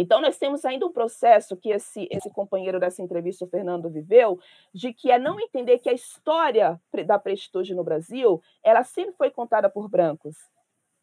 Então, 0.00 0.20
nós 0.20 0.38
temos 0.38 0.64
ainda 0.64 0.86
um 0.86 0.92
processo 0.92 1.56
que 1.56 1.70
esse, 1.70 2.08
esse 2.10 2.30
companheiro 2.30 2.80
dessa 2.80 3.02
entrevista, 3.02 3.44
o 3.44 3.48
Fernando, 3.48 3.90
viveu, 3.90 4.38
de 4.72 4.92
que 4.92 5.10
é 5.10 5.18
não 5.18 5.38
entender 5.38 5.78
que 5.78 5.88
a 5.88 5.92
história 5.92 6.80
da 7.06 7.18
prestitude 7.18 7.74
no 7.74 7.84
Brasil, 7.84 8.42
ela 8.62 8.82
sempre 8.82 9.14
foi 9.14 9.30
contada 9.30 9.68
por 9.68 9.88
brancos. 9.88 10.36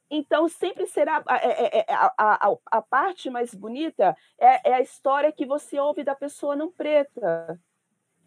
Então, 0.09 0.47
sempre 0.47 0.87
será 0.87 1.21
a, 1.27 1.37
é, 1.37 1.51
é, 1.51 1.79
é, 1.79 1.93
a, 1.93 2.13
a, 2.17 2.49
a, 2.49 2.57
a 2.77 2.81
parte 2.81 3.29
mais 3.29 3.53
bonita 3.53 4.15
é, 4.39 4.71
é, 4.71 4.73
a 4.73 4.81
história 4.81 5.31
que 5.31 5.45
você 5.45 5.79
ouve 5.79 6.03
da 6.03 6.15
pessoa 6.15 6.55
não 6.55 6.71
preta. 6.71 7.59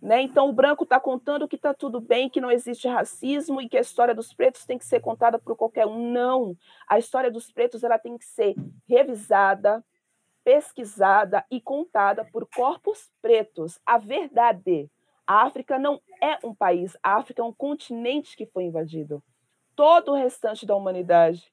Né? 0.01 0.23
Então, 0.23 0.49
o 0.49 0.53
branco 0.53 0.85
está 0.85 1.01
contando 1.01 1.49
que 1.49 1.57
está 1.57 1.75
tudo 1.75 2.01
bem, 2.01 2.29
que 2.29 2.41
não 2.41 2.51
existe 2.51 2.87
racismo 2.87 3.61
e 3.61 3.69
que 3.69 3.77
a 3.77 3.83
história 3.83 4.15
dos 4.15 4.33
pretos 4.33 4.65
tem 4.65 4.79
que 4.79 4.85
ser 4.85 5.01
contada 5.01 5.39
por 5.39 5.57
qualquer 5.57 5.87
um. 5.87 6.11
Não. 6.11 6.57
A 6.89 6.99
história 6.99 7.31
dos 7.31 7.51
pretos 7.51 7.83
ela 7.83 7.99
tem 7.99 8.17
que 8.17 8.25
ser 8.25 8.55
revisada, 8.89 9.85
pesquisada 10.45 11.45
e 11.51 11.61
contada 11.61 12.25
por 12.25 12.47
corpos 12.55 13.11
pretos. 13.21 13.79
A 13.85 13.99
verdade. 13.99 14.91
A 15.27 15.43
África 15.45 15.79
não 15.79 16.01
é 16.21 16.45
um 16.45 16.53
país, 16.53 16.97
a 17.03 17.15
África 17.15 17.41
é 17.41 17.45
um 17.45 17.53
continente 17.53 18.37
que 18.37 18.47
foi 18.47 18.65
invadido. 18.65 19.23
Todo 19.77 20.11
o 20.11 20.17
restante 20.17 20.67
da 20.67 20.75
humanidade 20.75 21.53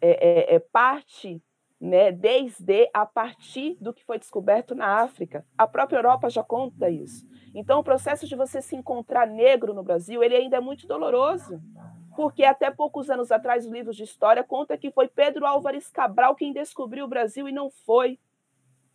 é, 0.00 0.52
é, 0.52 0.54
é 0.54 0.58
parte, 0.60 1.42
né, 1.80 2.12
desde 2.12 2.88
a 2.94 3.04
partir 3.04 3.76
do 3.80 3.92
que 3.92 4.04
foi 4.04 4.18
descoberto 4.18 4.74
na 4.74 5.02
África. 5.02 5.44
A 5.58 5.66
própria 5.66 5.98
Europa 5.98 6.30
já 6.30 6.44
conta 6.44 6.88
isso. 6.88 7.26
Então, 7.52 7.80
o 7.80 7.84
processo 7.84 8.26
de 8.26 8.36
você 8.36 8.62
se 8.62 8.76
encontrar 8.76 9.26
negro 9.26 9.74
no 9.74 9.82
Brasil, 9.82 10.22
ele 10.22 10.36
ainda 10.36 10.58
é 10.58 10.60
muito 10.60 10.86
doloroso 10.86 11.60
porque 12.16 12.44
até 12.44 12.70
poucos 12.70 13.10
anos 13.10 13.30
atrás, 13.30 13.66
os 13.66 13.72
livros 13.72 13.94
de 13.94 14.02
história 14.02 14.42
conta 14.42 14.76
que 14.78 14.90
foi 14.90 15.06
Pedro 15.06 15.44
Álvares 15.44 15.88
Cabral 15.88 16.34
quem 16.34 16.52
descobriu 16.52 17.04
o 17.04 17.08
Brasil 17.08 17.46
e 17.46 17.52
não 17.52 17.70
foi. 17.70 18.18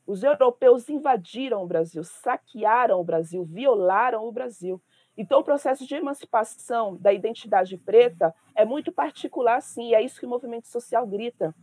Os 0.07 0.23
europeus 0.23 0.89
invadiram 0.89 1.63
o 1.63 1.67
Brasil, 1.67 2.03
saquearam 2.03 2.99
o 2.99 3.03
Brasil, 3.03 3.45
violaram 3.45 4.25
o 4.25 4.31
Brasil. 4.31 4.81
Então, 5.15 5.39
o 5.39 5.43
processo 5.43 5.85
de 5.85 5.93
emancipação 5.93 6.97
da 6.97 7.13
identidade 7.13 7.77
preta 7.77 8.33
é 8.55 8.65
muito 8.65 8.91
particular, 8.91 9.61
sim, 9.61 9.89
e 9.89 9.95
é 9.95 10.01
isso 10.01 10.19
que 10.19 10.25
o 10.25 10.29
movimento 10.29 10.67
social 10.67 11.05
grita. 11.05 11.53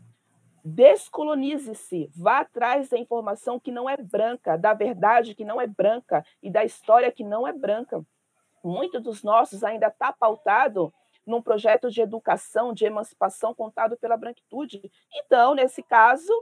Descolonize-se, 0.65 2.11
vá 2.15 2.41
atrás 2.41 2.89
da 2.89 2.99
informação 2.99 3.59
que 3.59 3.73
não 3.73 3.89
é 3.89 3.97
branca, 3.97 4.57
da 4.57 4.75
verdade 4.75 5.35
que 5.35 5.45
não 5.45 5.61
é 5.61 5.67
branca 5.67 6.25
e 6.43 6.51
da 6.51 6.65
história 6.65 7.11
que 7.11 7.25
não 7.25 7.49
é 7.49 7.53
branca. 7.53 8.05
Muito 8.63 9.01
dos 9.01 9.23
nossos 9.25 9.65
ainda 9.65 9.89
está 9.89 10.13
pautado 10.13 10.93
num 11.29 11.43
projeto 11.43 11.91
de 11.91 12.01
educação, 12.01 12.73
de 12.73 12.87
emancipação 12.87 13.55
contado 13.55 13.97
pela 13.99 14.17
branquitude. 14.17 14.91
Então, 15.15 15.55
nesse 15.55 15.83
caso, 15.83 16.33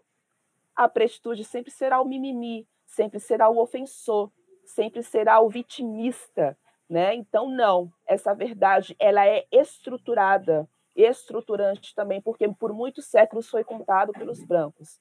a 0.75 0.88
pretitude 0.88 1.42
sempre 1.42 1.72
será 1.72 2.01
o 2.01 2.05
mimimi, 2.05 2.66
sempre 2.87 3.18
será 3.18 3.51
o 3.51 3.59
ofensor, 3.59 4.31
sempre 4.64 5.03
será 5.03 5.40
o 5.40 5.49
vitimista, 5.49 6.57
né? 6.88 7.14
Então, 7.14 7.51
não, 7.51 7.92
essa 8.07 8.33
verdade, 8.33 8.94
ela 9.01 9.27
é 9.27 9.44
estruturada, 9.51 10.68
estruturante 10.94 11.92
também, 11.92 12.20
porque 12.20 12.49
por 12.49 12.72
muitos 12.72 13.07
séculos 13.07 13.49
foi 13.49 13.64
contado 13.64 14.12
pelos 14.12 14.44
brancos, 14.44 15.01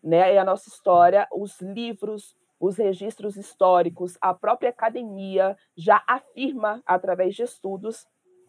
né? 0.00 0.34
E 0.34 0.38
a 0.38 0.44
nossa 0.44 0.68
história, 0.68 1.26
os 1.32 1.60
livros, 1.60 2.36
os 2.60 2.76
registros 2.76 3.36
históricos, 3.36 4.16
a 4.20 4.32
própria 4.32 4.70
academia 4.70 5.58
já 5.76 6.02
afirma 6.06 6.80
através 6.86 7.34
de 7.34 7.42
estudos 7.42 8.06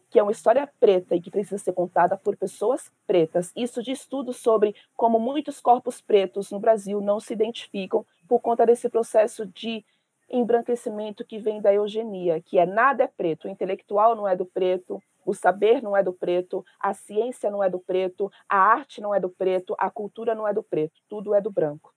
que 0.09 0.19
é 0.19 0.23
uma 0.23 0.31
história 0.31 0.69
preta 0.79 1.15
e 1.15 1.21
que 1.21 1.31
precisa 1.31 1.57
ser 1.57 1.73
contada 1.73 2.17
por 2.17 2.35
pessoas 2.37 2.91
pretas. 3.05 3.51
Isso 3.55 3.83
de 3.83 3.91
estudos 3.91 4.37
sobre 4.37 4.75
como 4.95 5.19
muitos 5.19 5.59
corpos 5.59 6.01
pretos 6.01 6.51
no 6.51 6.59
Brasil 6.59 7.01
não 7.01 7.19
se 7.19 7.33
identificam 7.33 8.05
por 8.27 8.39
conta 8.39 8.65
desse 8.65 8.89
processo 8.89 9.45
de 9.45 9.83
embranquecimento 10.29 11.25
que 11.25 11.39
vem 11.39 11.61
da 11.61 11.73
eugenia, 11.73 12.41
que 12.41 12.57
é 12.57 12.65
nada 12.65 13.05
é 13.05 13.07
preto, 13.07 13.47
o 13.47 13.49
intelectual 13.49 14.15
não 14.15 14.27
é 14.27 14.35
do 14.35 14.45
preto, 14.45 15.01
o 15.25 15.33
saber 15.33 15.81
não 15.81 15.95
é 15.95 16.03
do 16.03 16.13
preto, 16.13 16.65
a 16.79 16.93
ciência 16.93 17.49
não 17.49 17.63
é 17.63 17.69
do 17.69 17.79
preto, 17.79 18.31
a 18.47 18.57
arte 18.57 19.01
não 19.01 19.13
é 19.13 19.19
do 19.19 19.29
preto, 19.29 19.75
a 19.77 19.89
cultura 19.89 20.35
não 20.35 20.47
é 20.47 20.53
do 20.53 20.63
preto, 20.63 21.01
tudo 21.07 21.33
é 21.33 21.41
do 21.41 21.51
branco. 21.51 21.93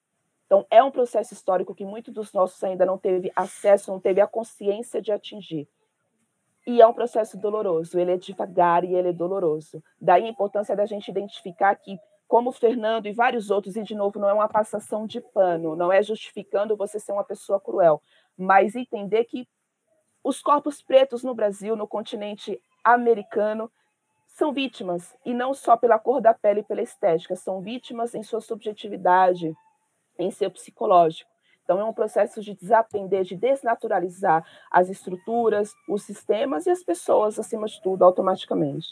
Então, 0.47 0.67
é 0.69 0.83
um 0.83 0.91
processo 0.91 1.33
histórico 1.33 1.75
que 1.75 1.85
muitos 1.85 2.13
dos 2.13 2.33
nossos 2.33 2.63
ainda 2.65 2.85
não 2.85 2.99
teve 2.99 3.31
acesso, 3.37 3.93
não 3.93 4.01
teve 4.01 4.21
a 4.21 4.27
consciência 4.27 5.01
de 5.01 5.13
atingir. 5.13 5.69
E 6.71 6.81
é 6.81 6.87
um 6.87 6.93
processo 6.93 7.37
doloroso, 7.37 7.99
ele 7.99 8.13
é 8.13 8.17
devagar 8.17 8.85
e 8.85 8.95
ele 8.95 9.09
é 9.09 9.13
doloroso. 9.13 9.83
Daí 10.01 10.25
a 10.25 10.29
importância 10.29 10.77
da 10.77 10.87
gente 10.87 11.11
identificar 11.11 11.75
que, 11.75 11.99
como 12.29 12.53
Fernando 12.53 13.07
e 13.07 13.13
vários 13.13 13.51
outros, 13.51 13.75
e 13.75 13.83
de 13.83 13.93
novo, 13.93 14.21
não 14.21 14.29
é 14.29 14.33
uma 14.33 14.47
passação 14.47 15.05
de 15.05 15.21
pano, 15.21 15.75
não 15.75 15.91
é 15.91 16.01
justificando 16.01 16.77
você 16.77 17.01
ser 17.01 17.11
uma 17.11 17.25
pessoa 17.25 17.61
cruel, 17.61 18.01
mas 18.39 18.77
entender 18.77 19.25
que 19.25 19.49
os 20.23 20.41
corpos 20.41 20.81
pretos 20.81 21.25
no 21.25 21.35
Brasil, 21.35 21.75
no 21.75 21.89
continente 21.89 22.63
americano, 22.85 23.69
são 24.29 24.53
vítimas, 24.53 25.13
e 25.27 25.35
não 25.35 25.53
só 25.53 25.77
pela 25.77 25.99
cor 25.99 26.21
da 26.21 26.33
pele 26.33 26.61
e 26.61 26.65
pela 26.65 26.83
estética, 26.83 27.35
são 27.35 27.61
vítimas 27.61 28.15
em 28.15 28.23
sua 28.23 28.41
subjetividade, 28.41 29.53
em 30.17 30.31
seu 30.31 30.49
psicológico. 30.53 31.29
Então, 31.63 31.81
é 31.81 31.85
um 31.85 31.93
processo 31.93 32.41
de 32.41 32.55
desaprender, 32.55 33.23
de 33.25 33.37
desnaturalizar 33.37 34.45
as 34.71 34.89
estruturas, 34.89 35.73
os 35.89 36.03
sistemas 36.03 36.67
e 36.67 36.71
as 36.71 36.83
pessoas, 36.83 37.39
acima 37.39 37.67
de 37.67 37.81
tudo, 37.83 38.05
automaticamente. 38.05 38.89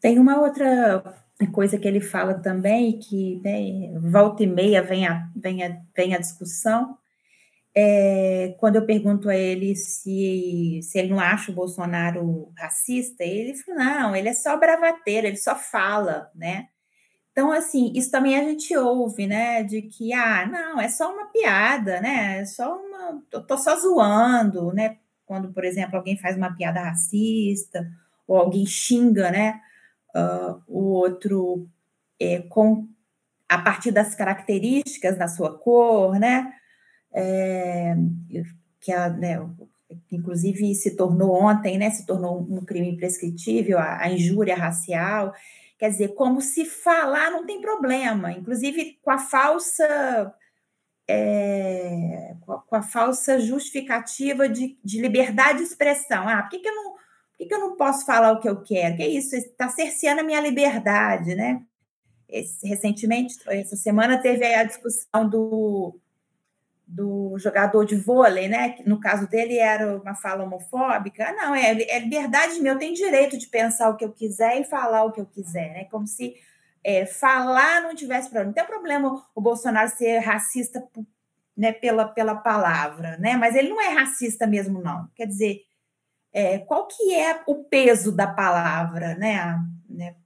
Tem 0.00 0.18
uma 0.18 0.40
outra 0.40 1.02
coisa 1.52 1.78
que 1.78 1.86
ele 1.86 2.00
fala 2.00 2.34
também, 2.34 2.98
que 2.98 3.40
né, 3.44 3.98
volta 4.00 4.42
e 4.42 4.46
meia 4.46 4.82
vem 4.82 5.06
a, 5.06 5.28
vem 5.36 5.62
a, 5.62 5.80
vem 5.94 6.14
a 6.14 6.18
discussão, 6.18 6.96
é, 7.74 8.54
quando 8.58 8.76
eu 8.76 8.86
pergunto 8.86 9.28
a 9.28 9.36
ele 9.36 9.76
se, 9.76 10.80
se 10.82 10.98
ele 10.98 11.10
não 11.10 11.20
acha 11.20 11.52
o 11.52 11.54
Bolsonaro 11.54 12.52
racista, 12.56 13.22
ele 13.22 13.54
fala, 13.54 13.78
não, 13.78 14.16
ele 14.16 14.28
é 14.28 14.32
só 14.32 14.56
bravateiro, 14.56 15.26
ele 15.26 15.36
só 15.36 15.54
fala, 15.54 16.30
né? 16.34 16.68
Então, 17.32 17.52
assim, 17.52 17.92
isso 17.94 18.10
também 18.10 18.36
a 18.38 18.44
gente 18.44 18.76
ouve, 18.76 19.26
né? 19.26 19.62
De 19.62 19.82
que, 19.82 20.12
ah, 20.12 20.46
não, 20.46 20.80
é 20.80 20.88
só 20.88 21.12
uma 21.12 21.26
piada, 21.26 22.00
né? 22.00 22.40
É 22.40 22.44
só 22.44 22.76
uma. 22.76 23.22
Eu 23.32 23.42
tô 23.42 23.56
só 23.56 23.76
zoando, 23.76 24.72
né? 24.72 24.98
Quando, 25.24 25.52
por 25.52 25.64
exemplo, 25.64 25.96
alguém 25.96 26.18
faz 26.18 26.36
uma 26.36 26.54
piada 26.56 26.80
racista, 26.82 27.88
ou 28.26 28.36
alguém 28.36 28.66
xinga, 28.66 29.30
né? 29.30 29.60
Uh, 30.14 30.60
o 30.66 30.84
outro 30.92 31.68
é, 32.20 32.40
com 32.48 32.88
a 33.48 33.58
partir 33.58 33.90
das 33.90 34.14
características 34.14 35.18
da 35.18 35.26
sua 35.26 35.58
cor, 35.58 36.18
né? 36.18 36.52
É, 37.12 37.96
que 38.80 38.92
a, 38.92 39.08
né, 39.08 39.38
inclusive 40.12 40.74
se 40.74 40.96
tornou 40.96 41.32
ontem, 41.34 41.78
né? 41.78 41.90
Se 41.90 42.06
tornou 42.06 42.40
um 42.40 42.64
crime 42.64 42.96
prescritível, 42.96 43.78
a, 43.78 44.02
a 44.02 44.12
injúria 44.12 44.54
racial. 44.54 45.32
Quer 45.80 45.88
dizer, 45.88 46.08
como 46.08 46.42
se 46.42 46.66
falar 46.66 47.30
não 47.30 47.46
tem 47.46 47.58
problema, 47.58 48.30
inclusive 48.32 48.98
com 49.02 49.10
a 49.10 49.16
falsa 49.16 50.30
é, 51.08 52.36
com 52.44 52.76
a 52.76 52.82
falsa 52.82 53.40
justificativa 53.40 54.46
de, 54.46 54.78
de, 54.84 55.00
liberdade 55.00 55.60
de 55.60 55.64
expressão. 55.64 56.28
Ah, 56.28 56.42
por 56.42 56.50
que, 56.50 56.58
que 56.58 56.68
eu 56.68 56.74
não 56.74 56.92
por 56.92 57.38
que, 57.38 57.46
que, 57.46 57.54
eu 57.54 57.60
não 57.60 57.76
posso 57.76 58.04
falar 58.04 58.32
o 58.32 58.40
que 58.40 58.48
eu 58.48 58.62
quero? 58.62 58.98
Que 58.98 59.06
isso? 59.06 59.34
Está 59.34 59.70
cerceando 59.70 60.20
a 60.20 60.24
minha 60.24 60.42
liberdade, 60.42 61.34
né? 61.34 61.62
Esse, 62.28 62.68
recentemente, 62.68 63.36
essa 63.48 63.74
semana, 63.74 64.20
teve 64.20 64.44
a 64.44 64.64
discussão 64.64 65.26
do 65.26 65.98
do 66.90 67.38
jogador 67.38 67.84
de 67.84 67.94
vôlei, 67.94 68.48
né? 68.48 68.76
No 68.84 68.98
caso 68.98 69.28
dele 69.28 69.56
era 69.58 69.96
uma 69.96 70.14
fala 70.14 70.42
homofóbica. 70.42 71.32
Não, 71.32 71.54
é, 71.54 71.70
é 71.70 71.98
liberdade 72.00 72.58
minha, 72.60 72.72
eu 72.72 72.78
tenho 72.78 72.94
direito 72.94 73.38
de 73.38 73.46
pensar 73.46 73.88
o 73.88 73.96
que 73.96 74.04
eu 74.04 74.12
quiser 74.12 74.60
e 74.60 74.64
falar 74.64 75.04
o 75.04 75.12
que 75.12 75.20
eu 75.20 75.26
quiser, 75.26 75.72
né? 75.72 75.84
Como 75.84 76.06
se 76.06 76.34
é, 76.82 77.06
falar 77.06 77.82
não 77.82 77.94
tivesse 77.94 78.28
problema. 78.28 78.46
Não 78.46 78.54
tem 78.54 78.64
problema 78.64 79.24
o 79.34 79.40
Bolsonaro 79.40 79.88
ser 79.90 80.18
racista 80.18 80.84
né, 81.56 81.72
pela, 81.72 82.08
pela 82.08 82.34
palavra, 82.34 83.16
né? 83.18 83.36
Mas 83.36 83.54
ele 83.54 83.68
não 83.68 83.80
é 83.80 83.88
racista 83.90 84.46
mesmo, 84.46 84.82
não. 84.82 85.08
Quer 85.14 85.26
dizer, 85.26 85.60
é, 86.32 86.58
qual 86.58 86.88
que 86.88 87.14
é 87.14 87.40
o 87.46 87.62
peso 87.64 88.10
da 88.10 88.26
palavra, 88.26 89.14
né? 89.14 89.60
né 89.88 90.16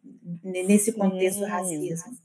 nesse 0.43 0.93
contexto 0.93 1.41
Sim. 1.41 1.45
racismo? 1.45 2.17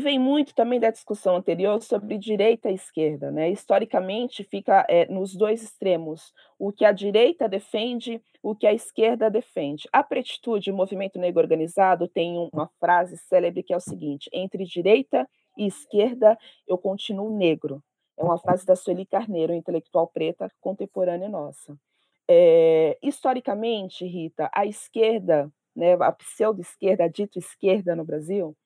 Vem 0.00 0.18
muito 0.18 0.54
também 0.54 0.80
da 0.80 0.90
discussão 0.90 1.36
anterior 1.36 1.80
sobre 1.82 2.18
direita 2.18 2.70
e 2.70 2.74
esquerda, 2.74 3.30
né? 3.30 3.50
Historicamente 3.50 4.42
fica 4.44 4.84
é, 4.88 5.06
nos 5.06 5.34
dois 5.34 5.62
extremos, 5.62 6.32
o 6.58 6.72
que 6.72 6.84
a 6.84 6.92
direita 6.92 7.48
defende, 7.48 8.20
o 8.42 8.54
que 8.54 8.66
a 8.66 8.72
esquerda 8.72 9.30
defende. 9.30 9.88
A 9.92 10.02
Pretitude, 10.02 10.70
o 10.70 10.76
movimento 10.76 11.18
negro 11.18 11.40
organizado, 11.40 12.08
tem 12.08 12.36
uma 12.52 12.68
frase 12.80 13.16
célebre 13.16 13.62
que 13.62 13.72
é 13.72 13.76
o 13.76 13.80
seguinte: 13.80 14.28
entre 14.32 14.64
direita 14.64 15.28
e 15.56 15.66
esquerda 15.66 16.38
eu 16.66 16.78
continuo 16.78 17.36
negro. 17.36 17.82
É 18.16 18.24
uma 18.24 18.38
frase 18.38 18.66
da 18.66 18.74
Sueli 18.74 19.06
Carneiro, 19.06 19.52
intelectual 19.52 20.08
preta 20.08 20.50
contemporânea 20.60 21.28
nossa. 21.28 21.78
É, 22.28 22.98
historicamente, 23.02 24.04
Rita, 24.04 24.50
a 24.52 24.66
esquerda, 24.66 25.50
né, 25.74 25.94
a 25.94 26.12
pseudo-esquerda, 26.12 27.04
a 27.04 27.08
dito 27.08 27.38
esquerda 27.38 27.94
no 27.94 28.04
Brasil, 28.04 28.56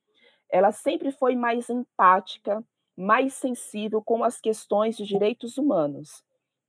ela 0.53 0.71
sempre 0.71 1.11
foi 1.11 1.35
mais 1.35 1.71
empática, 1.71 2.63
mais 2.95 3.33
sensível 3.33 4.03
com 4.03 4.23
as 4.23 4.39
questões 4.39 4.97
de 4.99 5.05
direitos 5.05 5.57
humanos. 5.57 6.23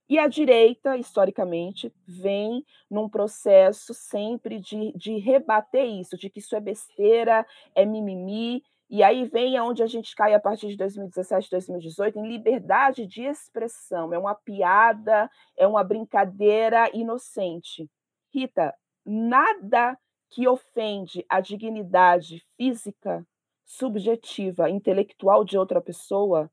E 0.08 0.18
a 0.18 0.26
direita, 0.26 0.96
historicamente, 0.96 1.92
vem 2.06 2.64
num 2.90 3.08
processo 3.08 3.92
sempre 3.92 4.58
de, 4.58 4.92
de 4.96 5.18
rebater 5.18 5.84
isso, 5.84 6.16
de 6.16 6.30
que 6.30 6.38
isso 6.40 6.56
é 6.56 6.60
besteira, 6.60 7.46
é 7.74 7.84
mimimi, 7.84 8.62
e 8.88 9.02
aí 9.02 9.24
vem 9.24 9.56
aonde 9.56 9.82
a 9.82 9.86
gente 9.86 10.14
cai 10.14 10.34
a 10.34 10.40
partir 10.40 10.68
de 10.68 10.76
2017, 10.76 11.50
2018, 11.50 12.18
em 12.18 12.28
liberdade 12.28 13.06
de 13.06 13.22
expressão. 13.22 14.12
É 14.12 14.18
uma 14.18 14.34
piada, 14.34 15.30
é 15.56 15.66
uma 15.66 15.82
brincadeira 15.82 16.90
inocente. 16.94 17.90
Rita, 18.32 18.74
nada 19.04 19.98
que 20.30 20.46
ofende 20.46 21.24
a 21.28 21.40
dignidade 21.40 22.44
física 22.56 23.26
subjetiva, 23.64 24.70
intelectual 24.70 25.44
de 25.44 25.56
outra 25.56 25.80
pessoa, 25.80 26.50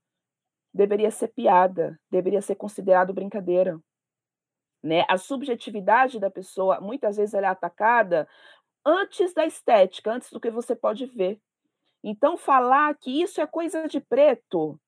deveria 0.73 1.11
ser 1.11 1.29
piada, 1.29 1.99
deveria 2.09 2.41
ser 2.41 2.55
considerado 2.55 3.13
brincadeira. 3.13 3.79
Né? 4.83 5.05
A 5.07 5.17
subjetividade 5.17 6.19
da 6.19 6.31
pessoa, 6.31 6.79
muitas 6.79 7.17
vezes, 7.17 7.33
ela 7.33 7.47
é 7.47 7.49
atacada 7.49 8.27
antes 8.85 9.33
da 9.33 9.45
estética, 9.45 10.11
antes 10.11 10.31
do 10.31 10.39
que 10.39 10.49
você 10.49 10.75
pode 10.75 11.05
ver. 11.05 11.39
Então, 12.03 12.35
falar 12.37 12.95
que 12.95 13.21
isso 13.21 13.39
é 13.39 13.45
coisa 13.45 13.87
de 13.87 13.99
preto, 13.99 14.79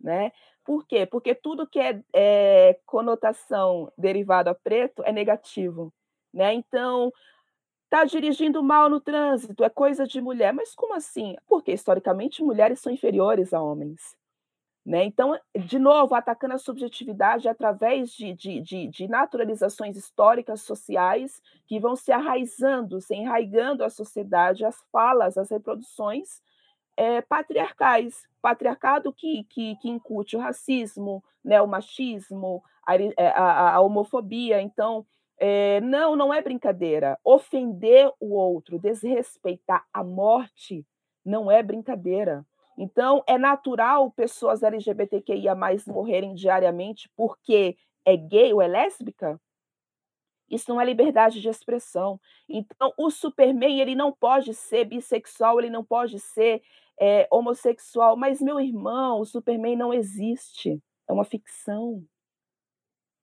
né? 0.00 0.30
Por 0.64 0.86
quê? 0.86 1.04
Porque 1.06 1.34
tudo 1.34 1.66
que 1.66 1.80
é, 1.80 2.00
é 2.14 2.78
conotação 2.86 3.92
derivada 3.98 4.52
a 4.52 4.54
preto 4.54 5.02
é 5.04 5.10
negativo. 5.10 5.92
Né? 6.32 6.54
Então, 6.54 7.12
Está 7.92 8.06
dirigindo 8.06 8.62
mal 8.62 8.88
no 8.88 9.02
trânsito, 9.02 9.62
é 9.62 9.68
coisa 9.68 10.06
de 10.06 10.18
mulher. 10.18 10.54
Mas 10.54 10.74
como 10.74 10.94
assim? 10.94 11.36
Porque, 11.46 11.72
historicamente, 11.72 12.42
mulheres 12.42 12.80
são 12.80 12.90
inferiores 12.90 13.52
a 13.52 13.60
homens. 13.60 14.16
Né? 14.82 15.04
Então, 15.04 15.38
de 15.54 15.78
novo, 15.78 16.14
atacando 16.14 16.54
a 16.54 16.58
subjetividade 16.58 17.50
através 17.50 18.10
de, 18.12 18.32
de, 18.32 18.62
de, 18.62 18.88
de, 18.88 19.06
naturalizações 19.06 19.94
históricas 19.94 20.62
sociais 20.62 21.42
que 21.66 21.78
vão 21.78 21.94
se 21.94 22.10
arraizando, 22.10 22.98
se 22.98 23.14
enraigando 23.14 23.84
a 23.84 23.90
sociedade, 23.90 24.64
as 24.64 24.82
falas, 24.90 25.36
as 25.36 25.50
reproduções 25.50 26.40
é, 26.96 27.20
patriarcais. 27.20 28.26
Patriarcado 28.40 29.12
que, 29.12 29.44
que, 29.50 29.76
que 29.76 29.90
incute 29.90 30.34
o 30.34 30.40
racismo, 30.40 31.22
né, 31.44 31.60
o 31.60 31.68
machismo, 31.68 32.64
a, 32.86 32.96
eh, 32.96 33.12
a, 33.36 33.74
a 33.74 33.80
homofobia. 33.82 34.62
Então, 34.62 35.04
é, 35.44 35.80
não, 35.80 36.14
não 36.14 36.32
é 36.32 36.40
brincadeira. 36.40 37.18
Ofender 37.24 38.08
o 38.20 38.32
outro, 38.34 38.78
desrespeitar 38.78 39.84
a 39.92 40.04
morte, 40.04 40.86
não 41.24 41.50
é 41.50 41.60
brincadeira. 41.64 42.46
Então, 42.78 43.24
é 43.26 43.36
natural 43.36 44.12
pessoas 44.12 44.62
LGBTQIA 44.62 45.56
morrerem 45.88 46.32
diariamente 46.32 47.10
porque 47.16 47.76
é 48.04 48.16
gay 48.16 48.52
ou 48.52 48.62
é 48.62 48.68
lésbica? 48.68 49.40
Isso 50.48 50.70
não 50.70 50.80
é 50.80 50.84
liberdade 50.84 51.40
de 51.40 51.48
expressão. 51.48 52.20
Então, 52.48 52.92
o 52.96 53.10
Superman 53.10 53.80
ele 53.80 53.96
não 53.96 54.12
pode 54.12 54.54
ser 54.54 54.84
bissexual, 54.84 55.58
ele 55.58 55.70
não 55.70 55.84
pode 55.84 56.20
ser 56.20 56.62
é, 57.00 57.26
homossexual. 57.32 58.16
Mas, 58.16 58.40
meu 58.40 58.60
irmão, 58.60 59.18
o 59.18 59.26
Superman 59.26 59.74
não 59.74 59.92
existe. 59.92 60.80
É 61.08 61.12
uma 61.12 61.24
ficção. 61.24 62.04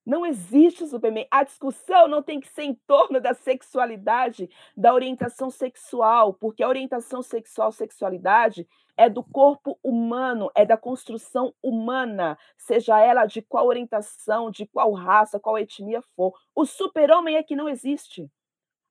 Não 0.10 0.26
existe 0.26 0.88
Superman. 0.88 1.28
A 1.30 1.44
discussão 1.44 2.08
não 2.08 2.24
tem 2.24 2.40
que 2.40 2.50
ser 2.50 2.64
em 2.64 2.74
torno 2.88 3.22
da 3.22 3.36
sexualidade, 3.36 4.50
da 4.76 4.92
orientação 4.92 5.52
sexual, 5.52 6.34
porque 6.34 6.64
a 6.64 6.68
orientação 6.68 7.22
sexual, 7.22 7.72
sexualidade 7.72 8.68
é 8.98 9.08
do 9.08 9.22
corpo 9.22 9.78
humano, 9.84 10.50
é 10.56 10.66
da 10.66 10.76
construção 10.76 11.54
humana, 11.62 12.40
seja 12.58 13.00
ela 13.00 13.28
de 13.28 13.44
qual 13.44 13.68
orientação, 13.68 14.50
de 14.50 14.66
qual 14.66 14.92
raça, 14.94 15.40
qual 15.40 15.60
etnia 15.60 16.02
for. 16.16 16.34
O 16.56 16.66
super-homem 16.66 17.36
é 17.36 17.44
que 17.44 17.56
não 17.56 17.70
existe. 17.70 18.28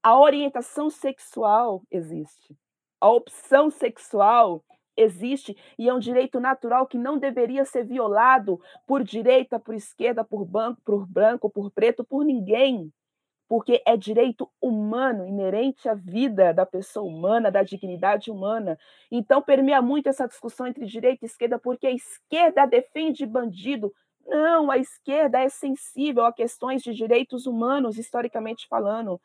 A 0.01 0.17
orientação 0.17 0.89
sexual 0.89 1.83
existe. 1.91 2.57
A 3.01 3.11
opção 3.11 3.73
sexual 3.73 4.65
existe 4.99 5.57
e 5.79 5.89
é 5.89 5.95
um 5.95 5.99
direito 5.99 6.41
natural 6.41 6.87
que 6.87 6.99
não 6.99 7.19
deveria 7.19 7.65
ser 7.65 7.85
violado 7.85 8.61
por 8.87 9.05
direita, 9.05 9.59
por 9.59 9.75
esquerda, 9.75 10.25
por 10.25 10.45
banco, 10.45 10.81
por 10.85 11.07
branco, 11.07 11.49
por 11.49 11.71
preto, 11.71 12.05
por 12.05 12.25
ninguém, 12.25 12.93
porque 13.49 13.83
é 13.87 13.97
direito 13.97 14.51
humano, 14.61 15.27
inerente 15.27 15.89
à 15.89 15.95
vida 15.95 16.53
da 16.53 16.67
pessoa 16.67 17.07
humana, 17.07 17.51
da 17.51 17.63
dignidade 17.63 18.31
humana. 18.31 18.79
Então 19.11 19.41
permeia 19.41 19.81
muito 19.81 20.09
essa 20.09 20.27
discussão 20.27 20.67
entre 20.67 20.85
direita 20.85 21.25
e 21.25 21.27
esquerda, 21.27 21.59
porque 21.59 21.87
a 21.87 21.93
esquerda 21.93 22.67
defende 22.67 23.25
bandido. 23.25 23.95
Não, 24.27 24.71
a 24.71 24.77
esquerda 24.77 25.41
é 25.41 25.49
sensível 25.49 26.27
a 26.27 26.33
questões 26.33 26.83
de 26.83 26.93
direitos 26.93 27.47
humanos, 27.47 27.97
historicamente 27.97 28.69
falando. 28.69 29.19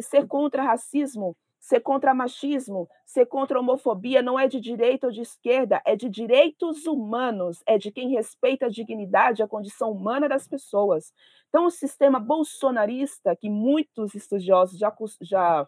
Ser 0.00 0.26
contra 0.26 0.64
racismo 0.64 1.36
Ser 1.60 1.80
contra 1.80 2.14
machismo, 2.14 2.88
ser 3.04 3.26
contra 3.26 3.58
homofobia 3.58 4.22
não 4.22 4.38
é 4.38 4.46
de 4.46 4.60
direita 4.60 5.08
ou 5.08 5.12
de 5.12 5.20
esquerda, 5.20 5.82
é 5.84 5.96
de 5.96 6.08
direitos 6.08 6.86
humanos, 6.86 7.62
é 7.66 7.76
de 7.76 7.90
quem 7.90 8.10
respeita 8.10 8.66
a 8.66 8.70
dignidade, 8.70 9.42
a 9.42 9.48
condição 9.48 9.90
humana 9.90 10.28
das 10.28 10.46
pessoas. 10.46 11.12
Então, 11.48 11.66
o 11.66 11.70
sistema 11.70 12.20
bolsonarista, 12.20 13.34
que 13.34 13.50
muitos 13.50 14.14
estudiosos 14.14 14.78
já, 14.78 14.94
já 15.20 15.66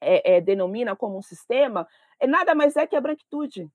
é, 0.00 0.36
é, 0.36 0.40
denominam 0.40 0.96
como 0.96 1.16
um 1.16 1.22
sistema, 1.22 1.86
é 2.18 2.26
nada 2.26 2.54
mais 2.54 2.76
é 2.76 2.86
que 2.86 2.96
a 2.96 3.00
branquitude. 3.00 3.70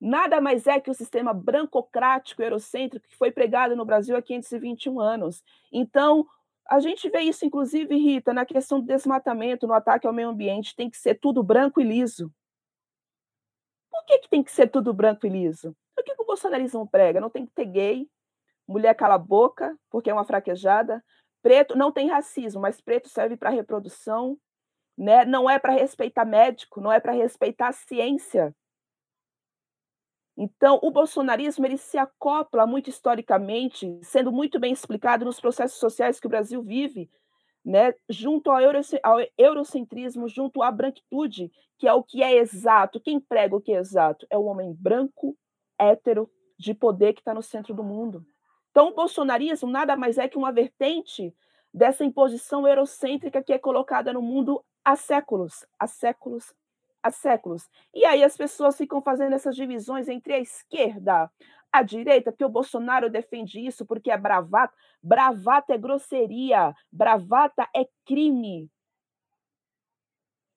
Nada 0.00 0.40
mais 0.40 0.66
é 0.66 0.80
que 0.80 0.90
o 0.90 0.94
sistema 0.94 1.32
brancocrático 1.32 2.42
eurocêntrico 2.42 3.08
que 3.08 3.16
foi 3.16 3.30
pregado 3.30 3.76
no 3.76 3.84
Brasil 3.84 4.16
há 4.16 4.22
521 4.22 5.00
anos. 5.00 5.42
Então, 5.72 6.26
a 6.68 6.80
gente 6.80 7.08
vê 7.10 7.20
isso, 7.20 7.44
inclusive, 7.44 7.94
Rita, 7.96 8.32
na 8.32 8.44
questão 8.44 8.80
do 8.80 8.86
desmatamento, 8.86 9.66
no 9.66 9.74
ataque 9.74 10.06
ao 10.06 10.12
meio 10.12 10.28
ambiente, 10.28 10.74
tem 10.74 10.88
que 10.88 10.96
ser 10.96 11.16
tudo 11.16 11.42
branco 11.42 11.80
e 11.80 11.84
liso. 11.84 12.32
Por 13.90 14.04
que, 14.06 14.18
que 14.20 14.28
tem 14.28 14.42
que 14.42 14.50
ser 14.50 14.68
tudo 14.68 14.92
branco 14.92 15.26
e 15.26 15.30
liso? 15.30 15.76
O 15.98 16.02
que, 16.02 16.14
que 16.14 16.22
o 16.22 16.26
bolsonarismo 16.26 16.88
prega? 16.88 17.20
Não 17.20 17.30
tem 17.30 17.46
que 17.46 17.52
ter 17.52 17.66
gay, 17.66 18.08
mulher 18.66 18.94
cala 18.94 19.14
a 19.14 19.18
boca, 19.18 19.78
porque 19.90 20.10
é 20.10 20.12
uma 20.12 20.24
fraquejada, 20.24 21.04
preto 21.42 21.76
não 21.76 21.92
tem 21.92 22.08
racismo, 22.08 22.60
mas 22.60 22.80
preto 22.80 23.08
serve 23.08 23.36
para 23.36 23.50
reprodução, 23.50 24.38
né? 24.96 25.24
não 25.24 25.48
é 25.48 25.58
para 25.58 25.72
respeitar 25.74 26.24
médico, 26.24 26.80
não 26.80 26.90
é 26.90 26.98
para 26.98 27.12
respeitar 27.12 27.68
a 27.68 27.72
ciência. 27.72 28.54
Então, 30.36 30.80
o 30.82 30.90
bolsonarismo 30.90 31.64
ele 31.64 31.76
se 31.76 31.96
acopla 31.96 32.66
muito 32.66 32.90
historicamente, 32.90 33.98
sendo 34.02 34.32
muito 34.32 34.58
bem 34.58 34.72
explicado 34.72 35.24
nos 35.24 35.40
processos 35.40 35.78
sociais 35.78 36.18
que 36.18 36.26
o 36.26 36.30
Brasil 36.30 36.60
vive, 36.62 37.08
né, 37.64 37.94
junto 38.08 38.50
ao, 38.50 38.60
eurocentrismo, 39.38 40.28
junto 40.28 40.62
à 40.62 40.70
branquitude, 40.70 41.50
que 41.78 41.86
é 41.86 41.92
o 41.92 42.02
que 42.02 42.22
é 42.22 42.36
exato. 42.36 43.00
Quem 43.00 43.20
prega 43.20 43.56
o 43.56 43.60
que 43.60 43.72
é 43.72 43.78
exato? 43.78 44.26
É 44.28 44.36
o 44.36 44.44
homem 44.44 44.74
branco, 44.74 45.36
hétero, 45.78 46.28
de 46.58 46.74
poder 46.74 47.14
que 47.14 47.20
está 47.20 47.32
no 47.32 47.42
centro 47.42 47.72
do 47.72 47.82
mundo. 47.82 48.24
Então, 48.70 48.88
o 48.88 48.94
bolsonarismo 48.94 49.70
nada 49.70 49.96
mais 49.96 50.18
é 50.18 50.28
que 50.28 50.36
uma 50.36 50.52
vertente 50.52 51.32
dessa 51.72 52.04
imposição 52.04 52.66
eurocêntrica 52.66 53.42
que 53.42 53.52
é 53.52 53.58
colocada 53.58 54.12
no 54.12 54.20
mundo 54.20 54.64
há 54.84 54.96
séculos, 54.96 55.64
há 55.78 55.86
séculos, 55.86 56.52
há 57.04 57.10
séculos. 57.10 57.68
E 57.94 58.04
aí 58.06 58.24
as 58.24 58.36
pessoas 58.36 58.76
ficam 58.76 59.02
fazendo 59.02 59.34
essas 59.34 59.54
divisões 59.54 60.08
entre 60.08 60.32
a 60.32 60.40
esquerda, 60.40 61.30
a 61.70 61.82
direita, 61.82 62.32
porque 62.32 62.44
o 62.44 62.48
Bolsonaro 62.48 63.10
defende 63.10 63.60
isso, 63.60 63.84
porque 63.84 64.10
é 64.10 64.16
bravata. 64.16 64.72
Bravata 65.02 65.74
é 65.74 65.78
grosseria, 65.78 66.74
bravata 66.90 67.68
é 67.76 67.86
crime. 68.06 68.70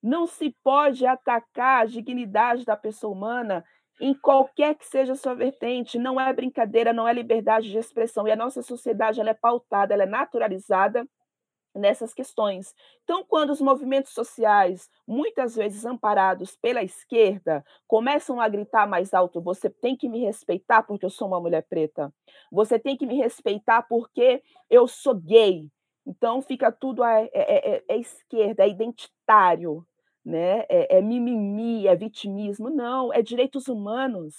Não 0.02 0.26
se 0.26 0.56
pode 0.64 1.06
atacar 1.06 1.82
a 1.82 1.86
dignidade 1.86 2.64
da 2.64 2.78
pessoa 2.78 3.14
humana 3.14 3.66
em 4.00 4.14
qualquer 4.14 4.76
que 4.76 4.86
seja 4.86 5.14
a 5.14 5.16
sua 5.18 5.34
vertente. 5.34 6.00
Não 6.00 6.22
é 6.22 6.32
brincadeira, 6.32 6.94
não 6.94 7.08
é 7.08 7.12
liberdade 7.12 7.70
de 7.70 7.78
expressão. 7.78 8.28
E 8.28 8.32
a 8.32 8.36
nossa 8.36 8.62
sociedade 8.62 9.20
ela 9.20 9.32
é 9.32 9.34
pautada, 9.34 9.94
ela 9.94 10.04
é 10.04 10.06
naturalizada 10.06 11.06
nessas 11.78 12.14
questões. 12.14 12.74
Então, 13.04 13.24
quando 13.24 13.52
os 13.52 13.62
movimentos 13.62 14.14
sociais, 14.14 14.90
muitas 15.08 15.56
vezes 15.56 15.86
amparados 15.86 16.56
pela 16.56 16.84
esquerda, 16.84 17.64
começam 17.88 18.42
a 18.42 18.48
gritar 18.48 18.88
mais 18.88 19.14
alto: 19.14 19.42
você 19.42 19.70
tem 19.70 19.96
que 19.96 20.10
me 20.10 20.20
respeitar 20.20 20.84
porque 20.84 21.06
eu 21.06 21.10
sou 21.10 21.28
uma 21.28 21.40
mulher 21.40 21.64
preta, 21.70 22.14
você 22.52 22.78
tem 22.78 22.98
que 22.98 23.06
me 23.06 23.18
respeitar 23.18 23.84
porque 23.84 24.42
eu 24.70 24.88
sou 24.88 25.16
gay. 25.16 25.70
Então, 26.06 26.42
fica 26.42 26.72
tudo 26.72 27.04
à, 27.04 27.22
é, 27.22 27.30
é, 27.34 27.84
é 27.88 27.98
esquerda, 27.98 28.64
é 28.64 28.70
identitário, 28.70 29.86
né? 30.24 30.66
É, 30.70 30.98
é 30.98 31.02
mimimi, 31.02 31.88
é 31.88 31.96
vitimismo. 31.96 32.70
Não, 32.70 33.14
é 33.14 33.22
direitos 33.22 33.68
humanos. 33.68 34.36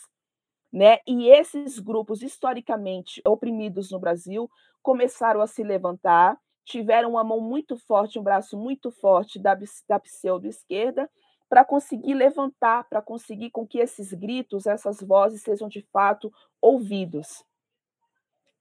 Né? 0.72 0.98
E 1.06 1.28
esses 1.30 1.78
grupos 1.78 2.22
historicamente 2.22 3.22
oprimidos 3.26 3.90
no 3.90 3.98
Brasil 3.98 4.50
começaram 4.82 5.40
a 5.40 5.46
se 5.46 5.62
levantar 5.62 6.38
tiveram 6.68 7.10
uma 7.10 7.24
mão 7.24 7.40
muito 7.40 7.76
forte, 7.76 8.18
um 8.18 8.22
braço 8.22 8.56
muito 8.56 8.90
forte 8.90 9.38
da, 9.38 9.58
da 9.88 9.98
pseudo-esquerda, 9.98 11.10
para 11.48 11.64
conseguir 11.64 12.12
levantar, 12.12 12.84
para 12.84 13.00
conseguir 13.00 13.50
com 13.50 13.66
que 13.66 13.78
esses 13.78 14.12
gritos, 14.12 14.66
essas 14.66 15.00
vozes 15.00 15.40
sejam 15.42 15.66
de 15.66 15.80
fato 15.90 16.30
ouvidos. 16.60 17.42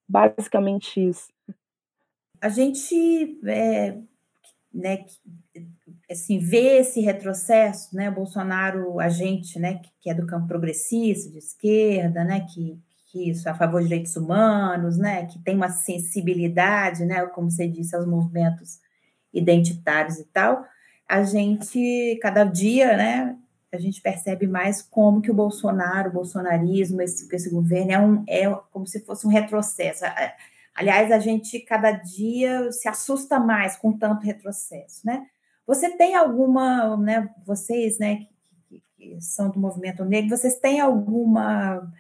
Basicamente 0.08 1.06
isso. 1.06 1.28
A 2.40 2.48
gente 2.48 3.40
é, 3.46 4.00
né, 4.74 5.06
assim, 6.10 6.40
vê 6.40 6.78
esse 6.80 7.02
retrocesso, 7.02 7.94
né, 7.94 8.10
Bolsonaro, 8.10 9.02
a 9.02 9.10
gente, 9.10 9.60
né, 9.60 9.82
que 10.00 10.10
é 10.10 10.14
do 10.14 10.26
campo 10.26 10.48
progressista, 10.48 11.30
de 11.30 11.40
esquerda, 11.40 12.24
né, 12.24 12.46
que 12.54 12.80
isso 13.16 13.48
é 13.48 13.52
a 13.52 13.56
favor 13.56 13.82
de 13.82 13.88
direitos 13.88 14.16
humanos, 14.16 14.98
né, 14.98 15.26
que 15.26 15.40
tem 15.40 15.56
uma 15.56 15.70
sensibilidade, 15.70 17.06
né, 17.06 17.26
como 17.28 17.50
você 17.50 17.68
disse, 17.68 17.96
aos 17.96 18.06
movimentos 18.06 18.80
identitários 19.34 20.18
e 20.20 20.26
tal, 20.26 20.66
a 21.08 21.24
gente, 21.24 22.20
cada 22.22 22.44
dia, 22.44 22.98
né, 22.98 23.38
a 23.72 23.78
gente 23.78 24.02
percebe 24.02 24.48
mais 24.48 24.82
como 24.82 25.22
que 25.22 25.32
o 25.32 25.34
Bolsonaro, 25.34 26.10
o 26.10 26.14
bolsonarismo, 26.14 27.02
esse, 27.02 27.34
esse 27.34 27.50
governo 27.50 27.92
é, 27.92 28.00
um, 28.00 28.24
é 28.28 28.62
como 28.72 28.86
se 28.88 29.06
fosse 29.06 29.26
um 29.28 29.30
retrocesso. 29.30 30.04
Aliás, 30.74 31.12
a 31.12 31.20
gente 31.20 31.60
cada 31.60 31.92
dia 31.92 32.72
se 32.72 32.88
assusta 32.88 33.40
mais 33.40 33.76
com 33.76 33.92
tanto 33.92 34.26
retrocesso, 34.26 35.06
né? 35.06 35.26
Você 35.66 35.90
tem 35.98 36.16
alguma, 36.16 36.96
né, 36.98 37.30
vocês, 37.46 38.00
né, 38.00 38.18
que, 38.18 38.30
que, 38.70 38.84
que 38.96 39.22
são 39.22 39.50
do 39.50 39.60
movimento 39.60 40.06
negro, 40.06 40.36
vocês 40.36 40.60
têm 40.60 40.80
alguma 40.80 41.92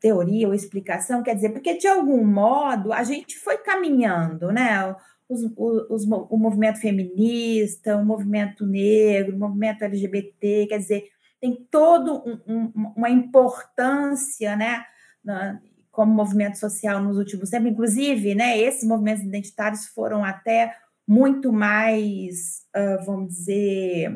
teoria 0.00 0.48
ou 0.48 0.54
explicação, 0.54 1.22
quer 1.22 1.34
dizer, 1.34 1.50
porque 1.50 1.76
de 1.76 1.86
algum 1.86 2.24
modo 2.24 2.92
a 2.92 3.02
gente 3.02 3.38
foi 3.38 3.58
caminhando, 3.58 4.52
né? 4.52 4.94
Os, 5.28 5.42
os, 5.56 6.04
o 6.04 6.36
movimento 6.36 6.78
feminista, 6.78 7.96
o 7.96 8.04
movimento 8.04 8.66
negro, 8.66 9.34
o 9.34 9.38
movimento 9.38 9.82
LGBT, 9.82 10.66
quer 10.68 10.78
dizer, 10.78 11.04
tem 11.40 11.66
toda 11.70 12.12
um, 12.12 12.40
um, 12.46 12.92
uma 12.96 13.10
importância, 13.10 14.56
né? 14.56 14.84
Na, 15.24 15.60
como 15.90 16.12
movimento 16.12 16.58
social 16.58 17.02
nos 17.02 17.16
últimos 17.16 17.50
tempos, 17.50 17.70
inclusive, 17.70 18.34
né? 18.34 18.58
Esses 18.58 18.86
movimentos 18.86 19.24
identitários 19.24 19.86
foram 19.86 20.24
até 20.24 20.74
muito 21.06 21.52
mais, 21.52 22.62
uh, 22.76 23.04
vamos 23.04 23.28
dizer, 23.28 24.10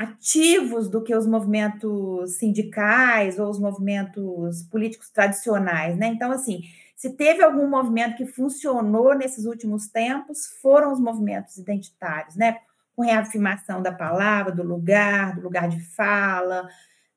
ativos 0.00 0.88
do 0.88 1.02
que 1.02 1.14
os 1.14 1.26
movimentos 1.26 2.38
sindicais 2.38 3.38
ou 3.38 3.50
os 3.50 3.60
movimentos 3.60 4.62
políticos 4.70 5.10
tradicionais, 5.10 5.94
né? 5.98 6.06
Então, 6.06 6.32
assim, 6.32 6.62
se 6.96 7.14
teve 7.16 7.42
algum 7.42 7.68
movimento 7.68 8.16
que 8.16 8.24
funcionou 8.24 9.14
nesses 9.14 9.44
últimos 9.44 9.88
tempos, 9.88 10.46
foram 10.62 10.90
os 10.90 10.98
movimentos 10.98 11.58
identitários, 11.58 12.34
né? 12.34 12.56
Com 12.96 13.02
reafirmação 13.02 13.82
da 13.82 13.92
palavra, 13.92 14.50
do 14.50 14.62
lugar, 14.62 15.34
do 15.34 15.42
lugar 15.42 15.68
de 15.68 15.80
fala, 15.94 16.66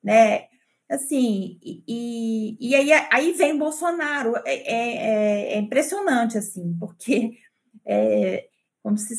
né? 0.04 0.48
Assim, 0.90 1.58
e, 1.64 2.58
e 2.60 2.76
aí, 2.76 2.92
aí 3.10 3.32
vem 3.32 3.58
Bolsonaro, 3.58 4.36
é, 4.46 4.56
é, 4.56 5.54
é 5.54 5.58
impressionante, 5.58 6.38
assim, 6.38 6.76
porque 6.78 7.38
é, 7.86 8.46
como 8.82 8.98
se 8.98 9.14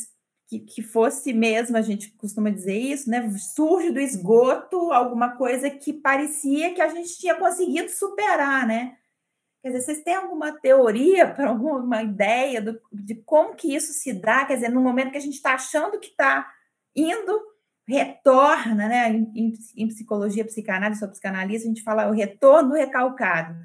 que, 0.59 0.59
que 0.59 0.81
fosse 0.81 1.33
mesmo, 1.33 1.77
a 1.77 1.81
gente 1.81 2.11
costuma 2.11 2.49
dizer 2.49 2.77
isso, 2.77 3.09
né? 3.09 3.29
Surge 3.37 3.91
do 3.91 3.99
esgoto 3.99 4.91
alguma 4.91 5.35
coisa 5.35 5.69
que 5.69 5.93
parecia 5.93 6.73
que 6.73 6.81
a 6.81 6.87
gente 6.87 7.17
tinha 7.17 7.35
conseguido 7.35 7.89
superar, 7.89 8.65
né? 8.67 8.97
Quer 9.61 9.71
dizer, 9.71 9.81
vocês 9.81 10.03
têm 10.03 10.15
alguma 10.15 10.51
teoria 10.53 11.27
para 11.33 11.49
alguma 11.49 12.03
ideia 12.03 12.61
do, 12.61 12.79
de 12.91 13.15
como 13.15 13.55
que 13.55 13.75
isso 13.75 13.93
se 13.93 14.13
dá? 14.13 14.45
Quer 14.45 14.55
dizer, 14.55 14.69
no 14.69 14.81
momento 14.81 15.11
que 15.11 15.17
a 15.17 15.21
gente 15.21 15.35
está 15.35 15.55
achando 15.55 15.99
que 15.99 16.09
está 16.09 16.51
indo, 16.95 17.41
retorna, 17.87 18.87
né? 18.87 19.09
Em, 19.09 19.53
em, 19.75 19.87
psicologia, 19.87 20.45
psicanálise, 20.45 20.99
sou 20.99 21.09
psicanalista, 21.09 21.67
a 21.67 21.69
gente 21.69 21.83
fala 21.83 22.09
o 22.09 22.13
retorno 22.13 22.73
recalcado. 22.73 23.55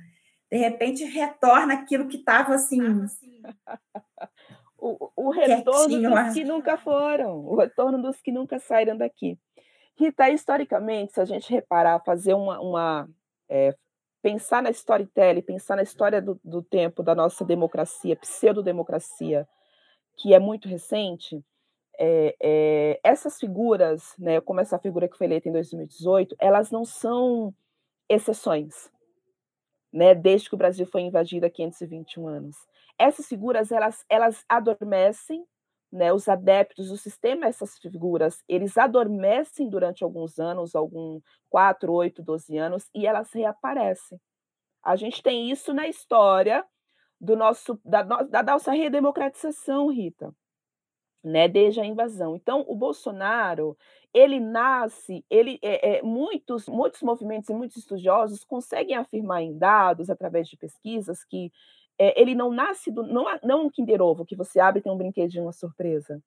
De 0.51 0.59
repente, 0.59 1.05
retorna 1.05 1.75
aquilo 1.75 2.09
que 2.09 2.17
estava 2.17 2.55
assim. 2.55 2.81
o, 4.81 5.13
o 5.17 5.31
retorno 5.31 5.89
Quietinho, 5.89 6.11
dos 6.11 6.35
que 6.35 6.45
nunca 6.45 6.77
foram, 6.79 7.39
o 7.45 7.57
retorno 7.57 8.01
dos 8.01 8.21
que 8.21 8.33
nunca 8.33 8.59
saíram 8.59 8.97
daqui. 8.97 9.39
Rita, 9.97 10.31
historicamente, 10.31 11.13
se 11.13 11.21
a 11.21 11.25
gente 11.25 11.53
reparar, 11.53 12.01
fazer 12.01 12.35
uma. 12.35 12.61
uma 12.61 13.09
é, 13.49 13.75
pensar 14.23 14.63
na 14.63 14.71
storytelling, 14.71 15.43
pensar 15.43 15.77
na 15.77 15.83
história 15.83 16.21
do, 16.21 16.39
do 16.45 16.63
tempo 16.63 17.03
da 17.03 17.15
nossa 17.15 17.45
democracia, 17.45 18.17
pseudo-democracia, 18.17 19.49
que 20.17 20.35
é 20.35 20.39
muito 20.39 20.69
recente, 20.69 21.43
é, 21.99 22.37
é, 22.41 23.01
essas 23.03 23.39
figuras, 23.39 24.15
né, 24.19 24.41
como 24.41 24.61
essa 24.61 24.79
figura 24.79 25.09
que 25.09 25.17
foi 25.17 25.27
eleita 25.27 25.49
em 25.49 25.53
2018, 25.53 26.37
elas 26.39 26.71
não 26.71 26.85
são 26.85 27.55
exceções, 28.09 28.91
né, 29.93 30.15
desde 30.15 30.49
que 30.49 30.55
o 30.55 30.59
Brasil 30.59 30.87
foi 30.87 31.03
invadido 31.03 31.47
há 31.47 31.51
521 31.51 32.29
anos 32.29 32.70
essas 33.01 33.27
figuras 33.27 33.73
elas, 33.73 34.05
elas 34.09 34.45
adormecem 34.49 35.45
né, 35.91 36.13
os 36.13 36.29
adeptos 36.29 36.89
do 36.89 36.97
sistema, 36.97 37.47
essas 37.47 37.77
figuras, 37.79 38.45
eles 38.49 38.79
adormecem 38.79 39.69
durante 39.69 40.05
alguns 40.05 40.39
anos, 40.39 40.77
algum 40.77 41.21
4, 41.49 41.93
8, 41.93 42.23
12 42.23 42.57
anos, 42.57 42.89
e 42.95 43.07
elas 43.07 43.33
reaparecem. 43.33 44.21
A 44.85 44.95
gente 44.95 45.23
tem 45.23 45.51
isso 45.51 45.75
na 45.75 45.89
história 45.89 46.65
do 47.21 47.37
nosso 47.37 47.79
da, 47.85 48.03
da 48.03 48.43
nossa 48.43 48.73
redemocratização, 48.73 49.89
Rita, 49.89 50.33
né, 51.25 51.49
desde 51.49 51.81
a 51.81 51.85
invasão. 51.85 52.37
Então, 52.37 52.65
o 52.69 52.75
Bolsonaro, 52.75 53.77
ele 54.15 54.41
nasce, 54.41 55.25
ele 55.29 55.59
é, 55.61 55.99
é, 55.99 56.03
muitos 56.03 56.69
muitos 56.69 57.03
movimentos 57.03 57.51
e 57.51 57.55
muitos 57.55 57.77
estudiosos 57.77 58.45
conseguem 58.45 58.97
afirmar 58.97 59.43
em 59.43 59.59
dados 59.59 60.09
através 60.09 60.49
de 60.49 60.57
pesquisas 60.57 61.25
que 61.25 61.53
é, 62.01 62.19
ele 62.19 62.35
não 62.35 62.51
nasce 62.51 62.91
do, 62.91 63.03
não, 63.03 63.27
não 63.43 63.67
um 63.67 63.71
Kinder 63.71 64.01
Ovo 64.01 64.25
que 64.25 64.35
você 64.35 64.59
abre 64.59 64.81
e 64.81 64.83
tem 64.83 64.91
um 64.91 64.97
brinquedinho, 64.97 65.45
uma 65.45 65.53
surpresa. 65.53 66.23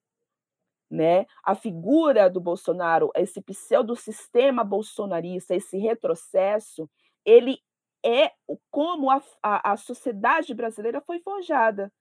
Né? 0.88 1.26
A 1.42 1.56
figura 1.56 2.30
do 2.30 2.40
Bolsonaro, 2.40 3.10
esse 3.16 3.40
pseudo-sistema 3.42 4.62
bolsonarista, 4.62 5.52
esse 5.52 5.76
retrocesso, 5.76 6.88
ele 7.24 7.58
é 8.06 8.30
como 8.70 9.10
a, 9.10 9.20
a, 9.42 9.72
a 9.72 9.76
sociedade 9.76 10.54
brasileira 10.54 11.00
foi 11.00 11.18
forjada. 11.18 11.92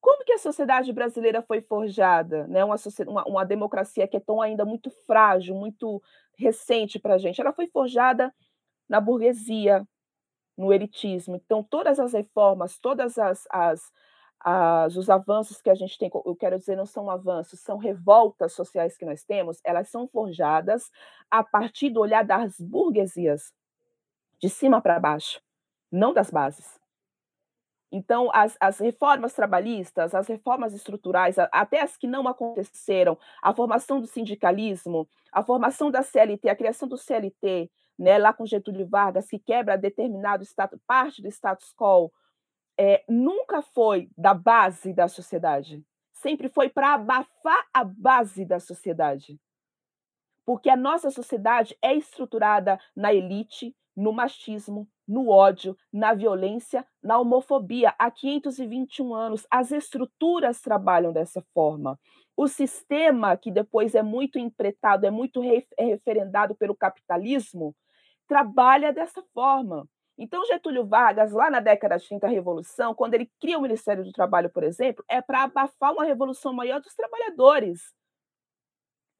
Como 0.00 0.24
que 0.24 0.34
a 0.34 0.38
sociedade 0.38 0.92
brasileira 0.92 1.42
foi 1.42 1.60
forjada? 1.60 2.46
Né? 2.46 2.64
Uma, 2.64 2.76
uma, 3.08 3.24
uma 3.24 3.44
democracia 3.44 4.06
que 4.06 4.16
é 4.16 4.20
tão 4.20 4.40
ainda 4.40 4.64
muito 4.64 4.90
frágil, 5.08 5.56
muito 5.56 6.00
recente 6.38 7.00
para 7.00 7.14
a 7.14 7.18
gente. 7.18 7.40
Ela 7.40 7.52
foi 7.52 7.66
forjada 7.66 8.32
na 8.88 9.00
burguesia, 9.00 9.84
no 10.58 10.72
elitismo. 10.72 11.36
Então, 11.36 11.62
todas 11.62 12.00
as 12.00 12.12
reformas, 12.12 12.78
todas 12.78 13.16
as, 13.16 13.46
as, 13.48 13.92
as, 14.40 14.96
os 14.96 15.08
avanços 15.08 15.62
que 15.62 15.70
a 15.70 15.74
gente 15.74 15.96
tem, 15.96 16.10
eu 16.12 16.34
quero 16.34 16.58
dizer, 16.58 16.76
não 16.76 16.84
são 16.84 17.08
avanços, 17.08 17.60
são 17.60 17.78
revoltas 17.78 18.52
sociais 18.52 18.96
que 18.96 19.06
nós 19.06 19.22
temos, 19.22 19.60
elas 19.62 19.88
são 19.88 20.08
forjadas 20.08 20.90
a 21.30 21.44
partir 21.44 21.90
do 21.90 22.00
olhar 22.00 22.24
das 22.24 22.58
burguesias, 22.58 23.54
de 24.40 24.50
cima 24.50 24.82
para 24.82 24.98
baixo, 24.98 25.40
não 25.90 26.12
das 26.12 26.30
bases. 26.30 26.78
Então, 27.90 28.28
as, 28.34 28.54
as, 28.60 28.78
reformas 28.78 29.32
trabalhistas, 29.32 30.14
as 30.14 30.26
reformas 30.26 30.74
estruturais, 30.74 31.38
até 31.38 31.80
as 31.80 31.96
que 31.96 32.06
não 32.06 32.28
aconteceram, 32.28 33.16
a 33.40 33.54
formação 33.54 33.98
do 33.98 34.06
sindicalismo, 34.06 35.08
a 35.32 35.42
formação 35.42 35.90
da 35.90 36.02
CLT, 36.02 36.50
a 36.50 36.56
criação 36.56 36.86
do 36.86 36.98
CLT, 36.98 37.70
né, 37.98 38.16
lá 38.18 38.32
com 38.32 38.46
Getúlio 38.46 38.86
Vargas, 38.86 39.28
que 39.28 39.38
quebra 39.38 39.76
determinado 39.76 40.44
status, 40.44 40.78
parte 40.86 41.20
do 41.20 41.28
status 41.28 41.74
quo, 41.74 42.12
é, 42.78 43.04
nunca 43.08 43.60
foi 43.60 44.08
da 44.16 44.32
base 44.32 44.92
da 44.92 45.08
sociedade. 45.08 45.84
Sempre 46.12 46.48
foi 46.48 46.68
para 46.68 46.94
abafar 46.94 47.66
a 47.74 47.82
base 47.82 48.44
da 48.44 48.60
sociedade. 48.60 49.38
Porque 50.44 50.70
a 50.70 50.76
nossa 50.76 51.10
sociedade 51.10 51.76
é 51.82 51.94
estruturada 51.94 52.78
na 52.94 53.12
elite, 53.12 53.76
no 53.94 54.12
machismo, 54.12 54.88
no 55.06 55.28
ódio, 55.28 55.76
na 55.92 56.14
violência, 56.14 56.86
na 57.02 57.18
homofobia. 57.18 57.94
Há 57.98 58.10
521 58.10 59.14
anos, 59.14 59.46
as 59.50 59.72
estruturas 59.72 60.60
trabalham 60.60 61.12
dessa 61.12 61.42
forma. 61.52 61.98
O 62.36 62.46
sistema, 62.46 63.36
que 63.36 63.50
depois 63.50 63.96
é 63.96 64.02
muito 64.02 64.38
empretado, 64.38 65.04
é 65.04 65.10
muito 65.10 65.40
referendado 65.76 66.54
pelo 66.54 66.76
capitalismo, 66.76 67.74
trabalha 68.28 68.92
dessa 68.92 69.22
forma. 69.34 69.88
Então, 70.16 70.44
Getúlio 70.44 70.84
Vargas, 70.84 71.32
lá 71.32 71.48
na 71.50 71.60
década 71.60 71.96
de 71.96 72.06
30, 72.08 72.26
a 72.26 72.30
Revolução, 72.30 72.94
quando 72.94 73.14
ele 73.14 73.30
cria 73.40 73.58
o 73.58 73.62
Ministério 73.62 74.04
do 74.04 74.12
Trabalho, 74.12 74.50
por 74.50 74.64
exemplo, 74.64 75.04
é 75.08 75.22
para 75.22 75.44
abafar 75.44 75.92
uma 75.92 76.04
revolução 76.04 76.52
maior 76.52 76.80
dos 76.80 76.94
trabalhadores. 76.94 77.94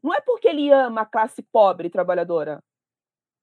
Não 0.03 0.13
é 0.13 0.21
porque 0.21 0.49
ele 0.49 0.71
ama 0.71 1.03
a 1.03 1.07
classe 1.07 1.41
pobre 1.41 1.89
trabalhadora. 1.89 2.63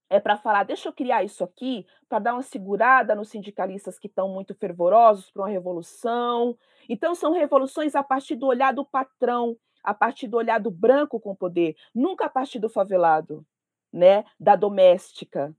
É 0.08 0.20
para 0.20 0.36
falar, 0.36 0.64
deixa 0.64 0.88
eu 0.88 0.92
criar 0.92 1.24
isso 1.24 1.42
aqui, 1.42 1.84
para 2.08 2.20
dar 2.20 2.34
uma 2.34 2.42
segurada 2.42 3.14
nos 3.14 3.30
sindicalistas 3.30 3.98
que 3.98 4.06
estão 4.06 4.28
muito 4.28 4.54
fervorosos 4.54 5.30
para 5.30 5.42
uma 5.42 5.48
revolução. 5.48 6.56
Então, 6.88 7.14
são 7.14 7.32
revoluções 7.32 7.94
a 7.96 8.02
partir 8.02 8.36
do 8.36 8.46
olhar 8.46 8.72
do 8.72 8.84
patrão, 8.84 9.56
a 9.82 9.94
partir 9.94 10.28
do 10.28 10.36
olhar 10.36 10.60
do 10.60 10.70
branco 10.70 11.18
com 11.18 11.34
poder, 11.34 11.74
nunca 11.94 12.26
a 12.26 12.30
partir 12.30 12.58
do 12.58 12.68
favelado 12.68 13.44
né, 13.96 14.24
da 14.38 14.56
doméstica. 14.56 15.54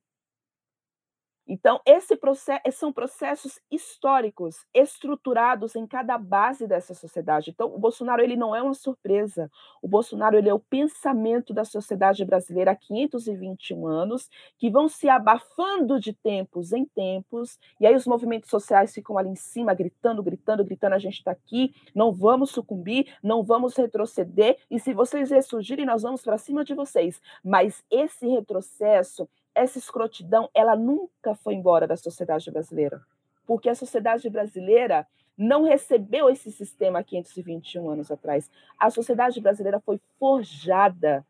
Então, 1.47 1.79
processo, 2.19 2.61
são 2.71 2.91
processos 2.91 3.59
históricos, 3.71 4.65
estruturados 4.73 5.75
em 5.75 5.87
cada 5.87 6.17
base 6.17 6.67
dessa 6.67 6.93
sociedade. 6.93 7.51
Então, 7.51 7.73
o 7.73 7.79
Bolsonaro 7.79 8.21
ele 8.21 8.35
não 8.35 8.53
é 8.53 8.61
uma 8.61 8.73
surpresa. 8.73 9.49
O 9.81 9.87
Bolsonaro 9.87 10.37
ele 10.37 10.49
é 10.49 10.53
o 10.53 10.59
pensamento 10.59 11.53
da 11.53 11.63
sociedade 11.63 12.25
brasileira 12.25 12.71
há 12.71 12.75
521 12.75 13.87
anos, 13.87 14.29
que 14.57 14.69
vão 14.69 14.89
se 14.89 15.07
abafando 15.07 15.99
de 15.99 16.13
tempos 16.13 16.73
em 16.73 16.85
tempos, 16.85 17.57
e 17.79 17.87
aí 17.87 17.95
os 17.95 18.05
movimentos 18.05 18.49
sociais 18.49 18.93
ficam 18.93 19.17
ali 19.17 19.29
em 19.29 19.35
cima, 19.35 19.73
gritando, 19.73 20.21
gritando, 20.21 20.65
gritando: 20.65 20.93
a 20.93 20.99
gente 20.99 21.19
está 21.19 21.31
aqui, 21.31 21.73
não 21.95 22.11
vamos 22.11 22.51
sucumbir, 22.51 23.15
não 23.23 23.43
vamos 23.43 23.75
retroceder, 23.75 24.57
e 24.69 24.79
se 24.79 24.93
vocês 24.93 25.29
ressurgirem, 25.29 25.85
nós 25.85 26.01
vamos 26.01 26.21
para 26.21 26.37
cima 26.37 26.65
de 26.65 26.73
vocês. 26.73 27.21
Mas 27.43 27.83
esse 27.89 28.27
retrocesso 28.27 29.29
essa 29.57 29.79
escrotidão 29.79 30.49
ela 30.53 30.75
nunca 30.75 31.33
foi 31.35 31.55
embora 31.55 31.87
da 31.87 31.97
sociedade 31.97 32.49
brasileira, 32.51 33.01
porque 33.45 33.69
a 33.69 33.75
sociedade 33.75 34.29
brasileira 34.29 35.07
não 35.35 35.63
recebeu 35.63 36.29
esse 36.29 36.51
sistema 36.51 37.03
521 37.03 37.89
anos 37.89 38.11
atrás. 38.11 38.49
A 38.77 38.89
sociedade 38.89 39.41
brasileira 39.41 39.79
foi 39.79 39.99
forjada 40.19 41.25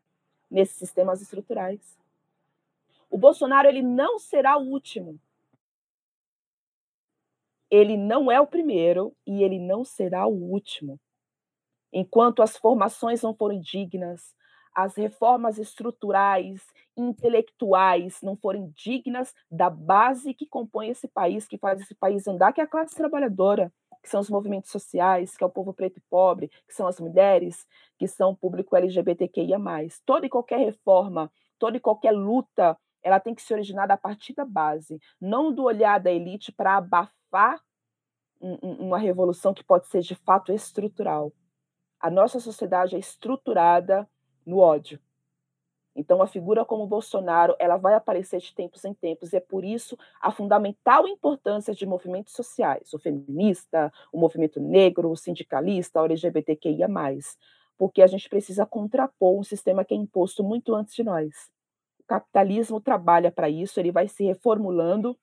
nesses 0.50 0.76
sistemas 0.76 1.20
estruturais. 1.20 1.98
O 3.10 3.16
Bolsonaro 3.16 3.68
ele 3.68 3.82
não 3.82 4.18
será 4.18 4.58
o 4.58 4.66
último. 4.66 5.18
Ele 7.70 7.96
não 7.96 8.30
é 8.30 8.40
o 8.40 8.46
primeiro 8.46 9.14
e 9.26 9.42
ele 9.42 9.58
não 9.58 9.84
será 9.84 10.26
o 10.26 10.34
último. 10.34 10.98
Enquanto 11.92 12.42
as 12.42 12.56
formações 12.56 13.22
não 13.22 13.34
forem 13.34 13.60
dignas, 13.60 14.34
as 14.74 14.96
reformas 14.96 15.58
estruturais, 15.58 16.60
intelectuais 16.96 18.20
não 18.22 18.36
forem 18.36 18.72
dignas 18.76 19.34
da 19.50 19.70
base 19.70 20.34
que 20.34 20.46
compõe 20.46 20.88
esse 20.88 21.06
país, 21.08 21.46
que 21.46 21.58
faz 21.58 21.80
esse 21.80 21.94
país 21.94 22.26
andar, 22.26 22.52
que 22.52 22.60
é 22.60 22.64
a 22.64 22.68
classe 22.68 22.94
trabalhadora, 22.94 23.72
que 24.02 24.08
são 24.08 24.20
os 24.20 24.30
movimentos 24.30 24.70
sociais, 24.70 25.36
que 25.36 25.44
é 25.44 25.46
o 25.46 25.50
povo 25.50 25.72
preto 25.72 25.98
e 25.98 26.02
pobre, 26.08 26.48
que 26.66 26.74
são 26.74 26.86
as 26.86 26.98
mulheres, 26.98 27.66
que 27.98 28.06
são 28.08 28.30
o 28.30 28.36
público 28.36 28.76
LGBTQIA+. 28.76 29.58
Toda 30.04 30.26
e 30.26 30.30
qualquer 30.30 30.58
reforma, 30.58 31.30
toda 31.58 31.76
e 31.76 31.80
qualquer 31.80 32.12
luta, 32.12 32.76
ela 33.02 33.20
tem 33.20 33.34
que 33.34 33.42
se 33.42 33.52
originar 33.52 33.90
a 33.90 33.96
partir 33.96 34.34
da 34.34 34.44
base, 34.44 35.00
não 35.20 35.52
do 35.52 35.64
olhar 35.64 35.98
da 35.98 36.10
elite 36.10 36.52
para 36.52 36.76
abafar 36.76 37.60
uma 38.40 38.98
revolução 38.98 39.52
que 39.52 39.64
pode 39.64 39.86
ser 39.88 40.00
de 40.00 40.14
fato 40.14 40.52
estrutural. 40.52 41.32
A 42.00 42.10
nossa 42.10 42.38
sociedade 42.38 42.94
é 42.94 42.98
estruturada 42.98 44.08
no 44.48 44.58
ódio. 44.58 44.98
Então, 45.94 46.22
a 46.22 46.26
figura 46.26 46.64
como 46.64 46.86
Bolsonaro, 46.86 47.56
ela 47.58 47.76
vai 47.76 47.94
aparecer 47.94 48.40
de 48.40 48.54
tempos 48.54 48.84
em 48.84 48.94
tempos, 48.94 49.32
e 49.32 49.36
é 49.36 49.40
por 49.40 49.64
isso 49.64 49.98
a 50.20 50.30
fundamental 50.30 51.08
importância 51.08 51.74
de 51.74 51.84
movimentos 51.84 52.32
sociais, 52.32 52.94
o 52.94 52.98
feminista, 52.98 53.92
o 54.12 54.18
movimento 54.18 54.60
negro, 54.60 55.10
o 55.10 55.16
sindicalista, 55.16 56.00
o 56.00 56.04
LGBTQIA+, 56.04 56.88
porque 57.76 58.00
a 58.00 58.06
gente 58.06 58.28
precisa 58.28 58.64
contrapor 58.64 59.38
um 59.38 59.42
sistema 59.42 59.84
que 59.84 59.92
é 59.92 59.96
imposto 59.96 60.44
muito 60.44 60.74
antes 60.74 60.94
de 60.94 61.02
nós. 61.02 61.50
O 62.00 62.04
capitalismo 62.06 62.80
trabalha 62.80 63.30
para 63.32 63.50
isso, 63.50 63.80
ele 63.80 63.90
vai 63.90 64.06
se 64.06 64.24
reformulando 64.24 65.18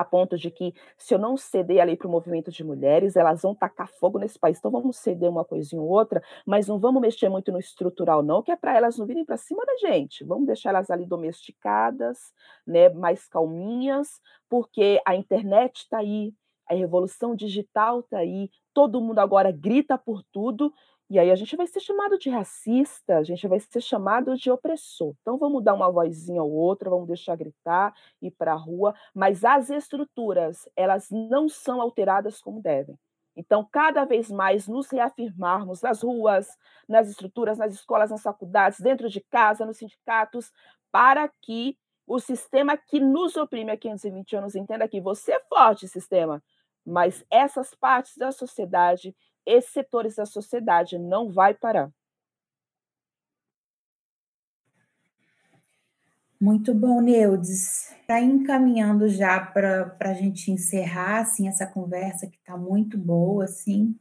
a 0.00 0.04
ponto 0.04 0.36
de 0.36 0.50
que, 0.50 0.74
se 0.96 1.14
eu 1.14 1.18
não 1.18 1.36
ceder 1.36 1.80
ali 1.80 1.96
para 1.96 2.06
o 2.06 2.10
movimento 2.10 2.50
de 2.50 2.64
mulheres, 2.64 3.16
elas 3.16 3.42
vão 3.42 3.54
tacar 3.54 3.88
fogo 3.88 4.18
nesse 4.18 4.38
país. 4.38 4.58
Então, 4.58 4.70
vamos 4.70 4.96
ceder 4.98 5.30
uma 5.30 5.44
coisinha 5.44 5.80
ou 5.80 5.88
outra, 5.88 6.22
mas 6.46 6.68
não 6.68 6.78
vamos 6.78 7.00
mexer 7.00 7.28
muito 7.28 7.52
no 7.52 7.58
estrutural, 7.58 8.22
não, 8.22 8.42
que 8.42 8.50
é 8.50 8.56
para 8.56 8.76
elas 8.76 8.96
não 8.98 9.06
virem 9.06 9.24
para 9.24 9.36
cima 9.36 9.64
da 9.64 9.76
gente. 9.76 10.24
Vamos 10.24 10.46
deixar 10.46 10.70
elas 10.70 10.90
ali 10.90 11.06
domesticadas, 11.06 12.18
né, 12.66 12.88
mais 12.88 13.26
calminhas, 13.28 14.20
porque 14.48 15.00
a 15.06 15.14
internet 15.14 15.78
está 15.78 15.98
aí, 15.98 16.32
a 16.68 16.74
revolução 16.74 17.34
digital 17.34 18.00
está 18.00 18.18
aí, 18.18 18.50
todo 18.74 19.00
mundo 19.00 19.18
agora 19.18 19.50
grita 19.50 19.96
por 19.98 20.22
tudo, 20.30 20.72
e 21.10 21.18
aí 21.18 21.30
a 21.30 21.34
gente 21.36 21.56
vai 21.56 21.66
ser 21.66 21.80
chamado 21.80 22.18
de 22.18 22.28
racista, 22.28 23.18
a 23.18 23.22
gente 23.22 23.46
vai 23.48 23.58
ser 23.60 23.80
chamado 23.80 24.36
de 24.36 24.50
opressor. 24.50 25.14
Então 25.22 25.38
vamos 25.38 25.64
dar 25.64 25.74
uma 25.74 25.90
vozinha 25.90 26.42
ou 26.42 26.52
outra, 26.52 26.90
vamos 26.90 27.06
deixar 27.06 27.36
gritar, 27.36 27.94
ir 28.20 28.30
para 28.32 28.52
a 28.52 28.56
rua, 28.56 28.94
mas 29.14 29.44
as 29.44 29.70
estruturas, 29.70 30.68
elas 30.76 31.08
não 31.10 31.48
são 31.48 31.80
alteradas 31.80 32.40
como 32.40 32.60
devem. 32.60 32.98
Então, 33.38 33.64
cada 33.70 34.04
vez 34.04 34.30
mais 34.32 34.66
nos 34.66 34.90
reafirmarmos 34.90 35.80
nas 35.80 36.02
ruas, 36.02 36.48
nas 36.88 37.08
estruturas, 37.08 37.56
nas 37.56 37.72
escolas, 37.72 38.10
nas 38.10 38.20
faculdades, 38.20 38.80
dentro 38.80 39.08
de 39.08 39.20
casa, 39.20 39.64
nos 39.64 39.76
sindicatos, 39.76 40.50
para 40.90 41.30
que 41.40 41.78
o 42.04 42.18
sistema 42.18 42.76
que 42.76 42.98
nos 42.98 43.36
oprime 43.36 43.70
há 43.70 43.76
520 43.76 44.34
anos 44.34 44.56
entenda 44.56 44.88
que 44.88 45.00
você 45.00 45.34
é 45.34 45.40
forte, 45.48 45.86
sistema, 45.86 46.42
mas 46.84 47.24
essas 47.30 47.74
partes 47.74 48.16
da 48.16 48.32
sociedade 48.32 49.14
e 49.48 49.62
setores 49.62 50.16
da 50.16 50.26
sociedade. 50.26 50.98
Não 50.98 51.32
vai 51.32 51.54
parar. 51.54 51.90
Muito 56.40 56.72
bom, 56.72 57.00
Neudes. 57.00 57.92
Para 58.06 58.20
encaminhando 58.20 59.08
já 59.08 59.40
para 59.40 59.96
a 60.00 60.14
gente 60.14 60.52
encerrar 60.52 61.22
assim, 61.22 61.48
essa 61.48 61.66
conversa 61.66 62.28
que 62.28 62.36
está 62.36 62.56
muito 62.56 62.96
boa, 62.96 63.44
assim, 63.44 63.96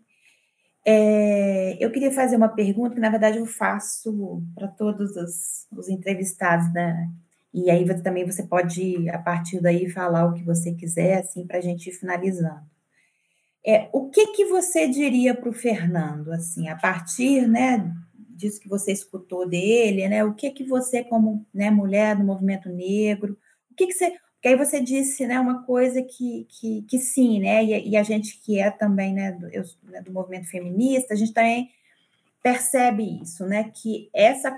é, 0.85 1.83
eu 1.83 1.91
queria 1.91 2.11
fazer 2.11 2.37
uma 2.37 2.47
pergunta 2.47 2.95
que, 2.95 3.01
na 3.01 3.09
verdade, 3.09 3.39
eu 3.39 3.45
faço 3.45 4.41
para 4.55 4.67
todos 4.69 5.17
os, 5.17 5.67
os, 5.77 5.89
entrevistados, 5.89 6.71
né? 6.73 7.09
E 7.53 7.69
aí 7.69 7.83
você, 7.85 8.01
também 8.01 8.25
você 8.25 8.43
pode, 8.43 9.09
a 9.09 9.17
partir 9.17 9.59
daí, 9.61 9.89
falar 9.89 10.25
o 10.27 10.33
que 10.33 10.43
você 10.43 10.73
quiser, 10.73 11.19
assim, 11.19 11.45
para 11.45 11.57
a 11.57 11.61
gente 11.61 11.89
ir 11.89 11.93
finalizando. 11.93 12.76
É, 13.67 13.89
o 13.91 14.09
que, 14.09 14.27
que 14.27 14.45
você 14.45 14.87
diria 14.87 15.35
para 15.35 15.49
o 15.49 15.53
Fernando, 15.53 16.31
assim, 16.31 16.69
a 16.69 16.75
partir, 16.77 17.45
né, 17.47 17.93
disso 18.37 18.61
que 18.61 18.69
você 18.69 18.91
escutou 18.91 19.47
dele, 19.47 20.07
né? 20.07 20.23
O 20.23 20.33
que 20.33 20.51
que 20.51 20.63
você, 20.63 21.03
como 21.03 21.45
né, 21.53 21.69
mulher 21.69 22.15
do 22.15 22.23
movimento 22.23 22.69
negro, 22.69 23.37
o 23.71 23.75
que 23.75 23.87
que 23.87 23.93
você. 23.93 24.11
Porque 24.35 24.49
aí 24.49 24.55
você 24.55 24.79
disse 24.79 25.25
né, 25.25 25.39
uma 25.39 25.63
coisa 25.63 26.01
que, 26.01 26.45
que, 26.47 26.83
que 26.83 26.99
sim, 26.99 27.39
né? 27.39 27.63
E, 27.65 27.89
e, 27.89 27.97
a 27.97 28.03
gente 28.03 28.39
que 28.39 28.59
é 28.59 28.69
também 28.69 29.13
né, 29.13 29.31
do, 29.31 29.47
eu, 29.49 29.63
né, 29.83 30.01
do 30.01 30.13
movimento 30.13 30.47
feminista, 30.47 31.15
a 31.15 31.17
gente 31.17 31.33
também 31.33 31.69
percebe 32.43 33.19
isso, 33.21 33.45
né? 33.45 33.71
Que 33.73 34.09
essa, 34.13 34.57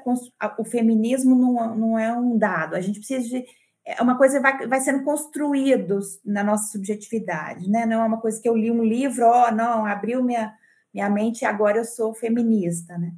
o 0.58 0.66
feminismo 0.66 1.34
não, 1.34 1.76
não 1.76 1.98
é 1.98 2.14
um 2.14 2.38
dado, 2.38 2.76
a 2.76 2.82
gente 2.82 3.00
precisa 3.00 3.28
de. 3.28 3.46
É 3.86 4.02
uma 4.02 4.18
coisa 4.18 4.38
que 4.38 4.44
vai, 4.44 4.68
vai 4.68 4.82
sendo 4.82 5.04
construído 5.04 6.00
na 6.24 6.44
nossa 6.44 6.72
subjetividade, 6.72 7.70
né? 7.70 7.86
Não 7.86 8.02
é 8.02 8.06
uma 8.06 8.22
coisa 8.22 8.40
que 8.42 8.48
eu 8.48 8.56
li 8.56 8.70
um 8.70 8.84
livro, 8.84 9.26
ó, 9.26 9.48
oh, 9.48 9.52
não, 9.52 9.86
abriu 9.86 10.24
minha, 10.24 10.54
minha 10.94 11.10
mente 11.10 11.42
e 11.42 11.46
agora 11.46 11.78
eu 11.78 11.86
sou 11.86 12.14
feminista, 12.14 12.98
né? 12.98 13.12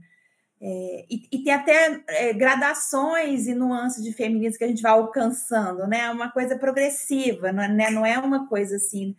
É, 0.64 1.06
e, 1.10 1.28
e, 1.32 1.44
tem 1.44 1.54
até 1.54 2.04
é, 2.08 2.34
gradações 2.34 3.48
e 3.48 3.56
nuances 3.56 4.04
de 4.04 4.14
feminismo 4.14 4.60
que 4.60 4.64
a 4.64 4.68
gente 4.68 4.84
vai 4.84 4.92
alcançando, 4.92 5.88
né? 5.88 6.02
É 6.02 6.12
uma 6.12 6.30
coisa 6.30 6.56
progressiva, 6.56 7.52
não 7.52 7.64
é, 7.64 7.68
né? 7.68 7.90
não 7.90 8.06
é 8.06 8.20
uma 8.20 8.48
coisa 8.48 8.76
assim 8.76 9.16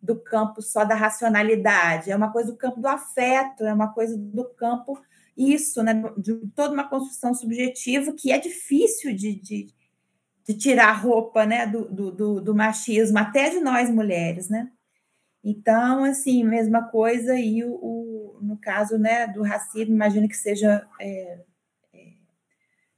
do 0.00 0.14
campo 0.14 0.62
só 0.62 0.84
da 0.84 0.94
racionalidade, 0.94 2.12
é 2.12 2.14
uma 2.14 2.30
coisa 2.30 2.52
do 2.52 2.56
campo 2.56 2.80
do 2.80 2.86
afeto, 2.86 3.64
é 3.64 3.74
uma 3.74 3.92
coisa 3.92 4.16
do 4.16 4.44
campo 4.54 4.96
isso, 5.36 5.82
né? 5.82 6.00
De 6.16 6.34
toda 6.54 6.72
uma 6.72 6.88
construção 6.88 7.34
subjetiva 7.34 8.12
que 8.12 8.30
é 8.30 8.38
difícil 8.38 9.12
de, 9.12 9.34
de, 9.34 9.66
de 10.46 10.54
tirar 10.54 10.88
a 10.88 10.92
roupa, 10.92 11.44
né? 11.44 11.66
Do, 11.66 11.84
do, 12.12 12.40
do 12.40 12.54
machismo, 12.54 13.18
até 13.18 13.50
de 13.50 13.60
nós 13.60 13.90
mulheres, 13.90 14.48
né? 14.48 14.70
Então, 15.48 16.04
assim, 16.04 16.42
mesma 16.44 16.88
coisa, 16.88 17.38
e 17.38 17.62
o, 17.64 17.70
o 17.74 18.38
no 18.42 18.58
caso 18.58 18.98
né, 18.98 19.28
do 19.28 19.42
racismo, 19.42 19.94
imagino 19.94 20.28
que 20.28 20.36
seja 20.36 20.86
é, 21.00 21.38
é, 21.94 21.98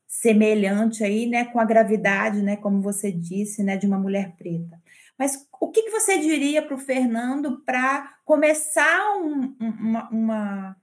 semelhante 0.07 1.05
aí, 1.05 1.27
né, 1.27 1.45
com 1.45 1.61
a 1.61 1.65
gravidade, 1.65 2.43
né, 2.43 2.57
como 2.57 2.81
você 2.81 3.13
disse, 3.13 3.63
né, 3.63 3.77
de 3.77 3.87
uma 3.87 3.99
mulher 3.99 4.35
preta. 4.37 4.81
Mas 5.19 5.47
o 5.61 5.71
que, 5.71 5.83
que 5.83 5.91
você 5.91 6.19
diria 6.19 6.63
para 6.63 6.75
o 6.75 6.79
Fernando 6.79 7.63
para 7.67 8.15
começar 8.25 9.17
um, 9.19 9.55
uma, 9.61 10.09
uma, 10.09 10.77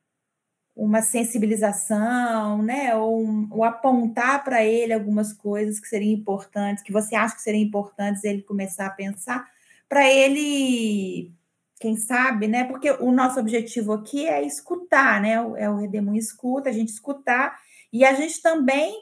uma, 0.76 1.02
sensibilização, 1.02 2.62
né, 2.62 2.96
ou, 2.96 3.24
um, 3.24 3.48
ou 3.52 3.64
apontar 3.64 4.44
para 4.44 4.64
ele 4.64 4.94
algumas 4.94 5.32
coisas 5.32 5.80
que 5.80 5.88
seriam 5.88 6.12
importantes, 6.12 6.84
que 6.84 6.92
você 6.92 7.16
acha 7.16 7.36
que 7.36 7.42
seriam 7.42 7.64
importantes 7.64 8.24
ele 8.24 8.42
começar 8.42 8.88
a 8.88 8.92
pensar, 8.92 9.48
para 9.88 10.12
ele 10.12 11.32
quem 11.80 11.96
sabe, 11.96 12.48
né? 12.48 12.64
Porque 12.64 12.90
o 12.92 13.12
nosso 13.12 13.40
objetivo 13.40 13.94
aqui 13.94 14.28
é 14.28 14.42
escutar, 14.46 15.22
né? 15.22 15.34
É 15.58 15.70
o 15.70 15.78
Redemoinho 15.78 16.20
escuta, 16.20 16.70
a 16.70 16.74
gente 16.74 16.90
escutar 16.90 17.56
e 17.92 18.04
a 18.04 18.14
gente 18.14 18.42
também 18.42 18.94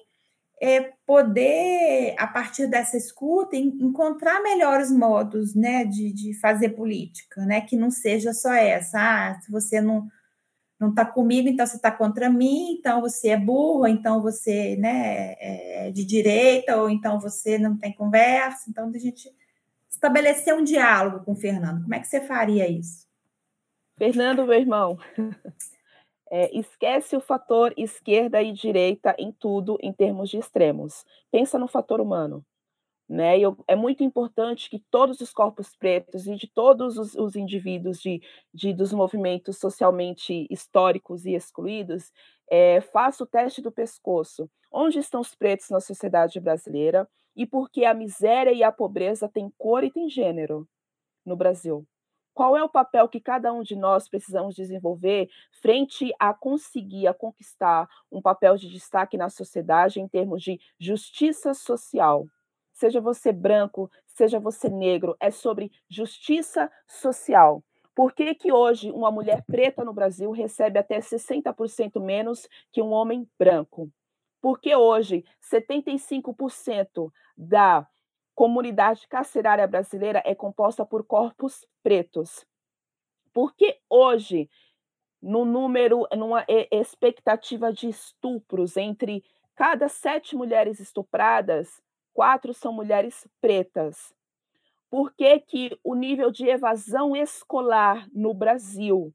é, 0.62 0.92
poder, 1.06 2.16
a 2.18 2.28
partir 2.28 2.68
dessa 2.68 2.98
escuta, 2.98 3.56
encontrar 3.56 4.42
melhores 4.42 4.92
modos, 4.92 5.54
né, 5.54 5.84
de, 5.84 6.14
de 6.14 6.34
fazer 6.40 6.70
política, 6.70 7.46
né? 7.46 7.62
Que 7.62 7.76
não 7.76 7.92
seja 7.92 8.34
só 8.34 8.54
essa, 8.54 9.00
ah, 9.00 9.40
se 9.42 9.52
você 9.52 9.80
não 9.82 10.08
não 10.84 10.90
está 10.90 11.06
comigo, 11.06 11.48
então 11.48 11.66
você 11.66 11.78
está 11.78 11.90
contra 11.90 12.30
mim, 12.30 12.74
então 12.74 13.02
você 13.02 13.30
é 13.30 13.38
burro, 13.38 13.88
então 13.88 14.22
você 14.22 14.76
né, 14.76 15.36
é 15.40 15.92
de 15.92 16.04
direita, 16.04 16.78
ou 16.78 16.90
então 16.90 17.20
você 17.20 17.58
não 17.58 17.78
tem 17.78 17.94
conversa, 17.94 18.70
então 18.70 18.92
a 18.94 18.98
gente 18.98 19.34
estabelecer 19.90 20.54
um 20.54 20.64
diálogo 20.64 21.24
com 21.24 21.32
o 21.32 21.36
Fernando. 21.36 21.82
Como 21.82 21.96
é 21.96 22.00
que 22.00 22.08
você 22.08 22.22
faria 22.22 22.70
isso? 22.70 23.08
Fernando, 23.98 24.46
meu 24.46 24.60
irmão, 24.60 24.98
é, 26.30 26.56
esquece 26.58 27.16
o 27.16 27.22
fator 27.22 27.74
esquerda 27.78 28.42
e 28.42 28.52
direita 28.52 29.16
em 29.18 29.32
tudo 29.32 29.78
em 29.82 29.94
termos 29.94 30.30
de 30.30 30.38
extremos. 30.38 31.06
Pensa 31.32 31.58
no 31.58 31.68
fator 31.68 32.02
humano. 32.02 32.46
Né? 33.08 33.38
Eu, 33.40 33.58
é 33.68 33.76
muito 33.76 34.04
importante 34.04 34.70
que 34.70 34.80
todos 34.90 35.20
os 35.22 35.32
corpos 35.32 35.76
pretos 35.76 36.26
e 36.26 36.36
de 36.36 36.48
todos 36.48 36.98
os, 36.98 37.16
os 37.16 37.36
indivíduos 37.36 38.00
de, 38.02 38.22
de, 38.54 38.74
dos 38.74 38.94
movimentos 38.94 39.58
socialmente 39.58 40.48
históricos 40.50 41.26
e 41.26 41.34
excluídos 41.34 42.12
é, 42.50 42.82
façam 42.82 43.26
o 43.26 43.30
teste 43.30 43.62
do 43.62 43.72
pescoço. 43.72 44.50
Onde 44.72 45.00
estão 45.00 45.22
os 45.22 45.36
pretos 45.36 45.70
na 45.70 45.80
sociedade 45.80 46.40
brasileira? 46.40 47.08
e 47.36 47.46
porque 47.46 47.86
a 47.86 47.94
miséria 47.94 48.52
e 48.52 48.64
a 48.64 48.72
pobreza 48.72 49.28
têm 49.28 49.52
cor 49.58 49.84
e 49.84 49.92
têm 49.92 50.10
gênero 50.10 50.68
no 51.26 51.36
Brasil. 51.36 51.86
Qual 52.34 52.58
é 52.58 52.64
o 52.64 52.70
papel 52.70 53.08
que 53.08 53.22
cada 53.22 53.54
um 53.54 53.62
de 53.62 53.76
nós 53.76 54.10
precisamos 54.10 54.56
desenvolver 54.56 55.30
frente 55.62 56.12
a 56.20 56.34
conseguir, 56.34 57.06
a 57.06 57.14
conquistar 57.14 57.88
um 58.12 58.22
papel 58.22 58.58
de 58.58 58.70
destaque 58.70 59.18
na 59.18 59.30
sociedade 59.30 60.00
em 60.00 60.08
termos 60.08 60.42
de 60.42 60.60
justiça 60.80 61.54
social? 61.54 62.26
Seja 62.74 63.00
você 63.00 63.32
branco, 63.32 63.90
seja 64.08 64.40
você 64.40 64.68
negro, 64.68 65.16
é 65.20 65.32
sobre 65.32 65.72
justiça 65.88 66.72
social. 66.88 67.64
Por 67.96 68.14
que, 68.14 68.34
que 68.34 68.52
hoje 68.52 68.92
uma 68.92 69.12
mulher 69.12 69.44
preta 69.46 69.84
no 69.84 69.94
Brasil 69.94 70.32
recebe 70.32 70.80
até 70.80 71.00
60% 71.00 72.02
menos 72.02 72.48
que 72.72 72.82
um 72.82 72.92
homem 72.92 73.30
branco? 73.38 73.92
Porque 74.42 74.76
hoje 74.76 75.24
75% 75.42 77.12
da 77.38 77.88
comunidade 78.36 79.08
carcerária 79.08 79.68
brasileira 79.68 80.22
é 80.26 80.34
composta 80.34 80.84
por 80.84 81.06
corpos 81.06 81.66
pretos. 81.84 82.46
Porque 83.32 83.80
hoje, 83.90 84.50
no 85.22 85.46
número, 85.46 86.08
numa 86.18 86.46
expectativa 86.72 87.72
de 87.72 87.90
estupros, 87.90 88.76
entre 88.76 89.24
cada 89.56 89.88
sete 89.88 90.36
mulheres 90.36 90.80
estupradas, 90.80 91.82
quatro 92.14 92.54
são 92.54 92.72
mulheres 92.72 93.28
pretas. 93.42 94.14
Por 94.90 95.12
que, 95.14 95.40
que 95.40 95.80
o 95.84 95.96
nível 95.96 96.32
de 96.32 96.48
evasão 96.48 97.16
escolar 97.16 98.08
no 98.14 98.34
Brasil 98.34 99.14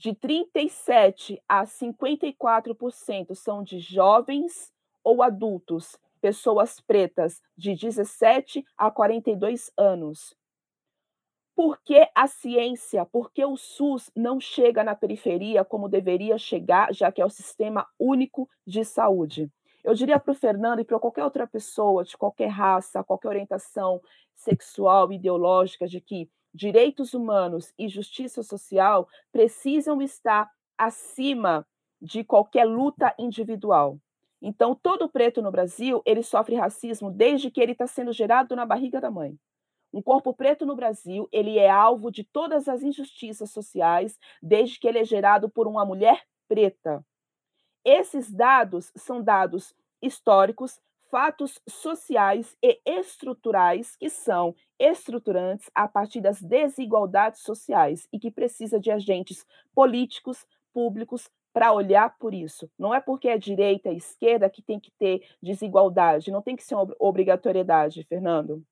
de 0.00 0.14
37 0.14 1.42
a 1.46 1.64
54% 1.64 3.34
são 3.34 3.62
de 3.62 3.78
jovens 3.78 4.72
ou 5.04 5.22
adultos, 5.22 5.94
pessoas 6.22 6.80
pretas 6.80 7.42
de 7.54 7.74
17 7.74 8.64
a 8.78 8.90
42 8.90 9.70
anos. 9.76 10.34
Por 11.54 11.78
que 11.82 12.08
a 12.14 12.26
ciência, 12.26 13.04
por 13.04 13.30
que 13.30 13.44
o 13.44 13.58
SUS 13.58 14.10
não 14.16 14.40
chega 14.40 14.82
na 14.82 14.94
periferia 14.94 15.66
como 15.66 15.86
deveria 15.86 16.38
chegar, 16.38 16.94
já 16.94 17.12
que 17.12 17.20
é 17.20 17.24
o 17.24 17.28
sistema 17.28 17.86
único 17.98 18.48
de 18.66 18.82
saúde? 18.86 19.50
Eu 19.82 19.94
diria 19.94 20.18
para 20.18 20.32
o 20.32 20.34
Fernando 20.34 20.80
e 20.80 20.84
para 20.84 20.98
qualquer 20.98 21.24
outra 21.24 21.46
pessoa 21.46 22.04
de 22.04 22.16
qualquer 22.16 22.48
raça, 22.48 23.02
qualquer 23.02 23.28
orientação 23.28 24.00
sexual, 24.34 25.12
ideológica, 25.12 25.86
de 25.86 26.00
que 26.00 26.30
direitos 26.52 27.14
humanos 27.14 27.72
e 27.78 27.88
justiça 27.88 28.42
social 28.42 29.08
precisam 29.32 30.02
estar 30.02 30.50
acima 30.76 31.66
de 32.00 32.24
qualquer 32.24 32.64
luta 32.64 33.14
individual. 33.18 33.98
Então, 34.42 34.74
todo 34.74 35.08
preto 35.08 35.42
no 35.42 35.50
Brasil, 35.50 36.02
ele 36.06 36.22
sofre 36.22 36.56
racismo 36.56 37.10
desde 37.10 37.50
que 37.50 37.60
ele 37.60 37.72
está 37.72 37.86
sendo 37.86 38.12
gerado 38.12 38.56
na 38.56 38.64
barriga 38.64 39.00
da 39.00 39.10
mãe. 39.10 39.36
Um 39.92 40.00
corpo 40.00 40.32
preto 40.32 40.64
no 40.64 40.76
Brasil, 40.76 41.28
ele 41.32 41.58
é 41.58 41.68
alvo 41.68 42.10
de 42.10 42.24
todas 42.24 42.68
as 42.68 42.82
injustiças 42.82 43.50
sociais 43.50 44.18
desde 44.42 44.78
que 44.78 44.86
ele 44.88 44.98
é 44.98 45.04
gerado 45.04 45.50
por 45.50 45.66
uma 45.66 45.84
mulher 45.84 46.22
preta. 46.48 47.04
Esses 47.84 48.30
dados 48.30 48.92
são 48.96 49.22
dados 49.22 49.74
históricos, 50.02 50.80
fatos 51.10 51.60
sociais 51.68 52.56
e 52.62 52.80
estruturais 52.86 53.96
que 53.96 54.08
são 54.08 54.54
estruturantes 54.78 55.68
a 55.74 55.88
partir 55.88 56.20
das 56.20 56.40
desigualdades 56.40 57.42
sociais 57.42 58.06
e 58.12 58.18
que 58.18 58.30
precisa 58.30 58.78
de 58.78 58.90
agentes 58.90 59.44
políticos, 59.74 60.46
públicos 60.72 61.28
para 61.52 61.72
olhar 61.72 62.16
por 62.18 62.32
isso. 62.32 62.70
Não 62.78 62.94
é 62.94 63.00
porque 63.00 63.28
é 63.28 63.36
direita 63.36 63.90
e 63.90 63.96
esquerda 63.96 64.48
que 64.48 64.62
tem 64.62 64.78
que 64.78 64.92
ter 64.92 65.26
desigualdade, 65.42 66.30
não 66.30 66.42
tem 66.42 66.54
que 66.54 66.62
ser 66.62 66.76
obrigatoriedade, 66.98 68.04
Fernando. 68.04 68.62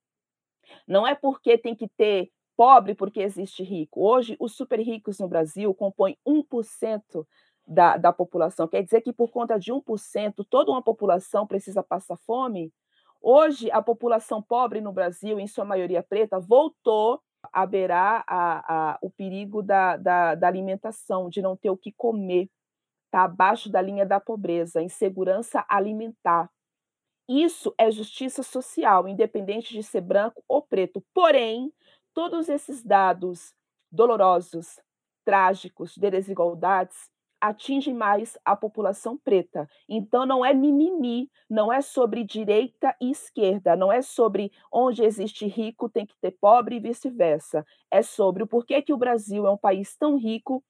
Não 0.86 1.06
é 1.06 1.14
porque 1.14 1.58
tem 1.58 1.74
que 1.74 1.88
ter 1.88 2.30
pobre 2.56 2.94
porque 2.94 3.20
existe 3.20 3.62
rico. 3.62 4.00
Hoje, 4.00 4.36
os 4.38 4.54
super 4.54 4.80
ricos 4.80 5.18
no 5.18 5.28
Brasil 5.28 5.72
compõem 5.74 6.16
1% 6.26 7.26
da, 7.68 7.96
da 7.96 8.12
população. 8.12 8.66
Quer 8.66 8.82
dizer 8.82 9.02
que 9.02 9.12
por 9.12 9.30
conta 9.30 9.58
de 9.58 9.72
1%, 9.72 10.46
toda 10.48 10.70
uma 10.70 10.82
população 10.82 11.46
precisa 11.46 11.82
passar 11.82 12.16
fome? 12.16 12.72
Hoje, 13.20 13.70
a 13.70 13.82
população 13.82 14.40
pobre 14.40 14.80
no 14.80 14.92
Brasil, 14.92 15.38
em 15.38 15.46
sua 15.46 15.64
maioria 15.64 16.02
preta, 16.02 16.40
voltou 16.40 17.20
a 17.52 17.66
beirar 17.66 18.24
a, 18.26 18.92
a, 18.92 18.98
o 19.02 19.10
perigo 19.10 19.62
da, 19.62 19.96
da, 19.96 20.34
da 20.34 20.48
alimentação, 20.48 21.28
de 21.28 21.42
não 21.42 21.56
ter 21.56 21.70
o 21.70 21.76
que 21.76 21.92
comer. 21.92 22.48
Está 23.06 23.24
abaixo 23.24 23.70
da 23.70 23.80
linha 23.82 24.06
da 24.06 24.20
pobreza, 24.20 24.82
insegurança 24.82 25.64
alimentar. 25.68 26.50
Isso 27.28 27.74
é 27.76 27.90
justiça 27.90 28.42
social, 28.42 29.06
independente 29.06 29.74
de 29.74 29.82
ser 29.82 30.00
branco 30.00 30.42
ou 30.48 30.62
preto. 30.62 31.04
Porém, 31.12 31.72
todos 32.14 32.48
esses 32.48 32.82
dados 32.82 33.52
dolorosos, 33.90 34.80
trágicos, 35.24 35.94
de 35.94 36.10
desigualdades, 36.10 37.10
atingem 37.40 37.94
mais 37.94 38.36
a 38.44 38.56
população 38.56 39.16
preta. 39.16 39.68
Então, 39.88 40.26
não 40.26 40.44
é 40.44 40.52
mimimi, 40.52 41.30
não 41.48 41.72
é 41.72 41.80
sobre 41.80 42.24
direita 42.24 42.94
e 43.00 43.10
esquerda, 43.10 43.76
não 43.76 43.92
é 43.92 44.02
sobre 44.02 44.52
onde 44.72 45.02
existe 45.02 45.46
rico 45.46 45.88
tem 45.88 46.06
que 46.06 46.16
ter 46.20 46.32
pobre 46.32 46.76
e 46.76 46.80
vice-versa. 46.80 47.64
É 47.90 48.02
sobre 48.02 48.42
o 48.42 48.46
porquê 48.46 48.82
que 48.82 48.92
o 48.92 48.98
Brasil 48.98 49.46
é 49.46 49.50
um 49.50 49.56
país 49.56 49.96
tão 49.96 50.16
rico 50.16 50.62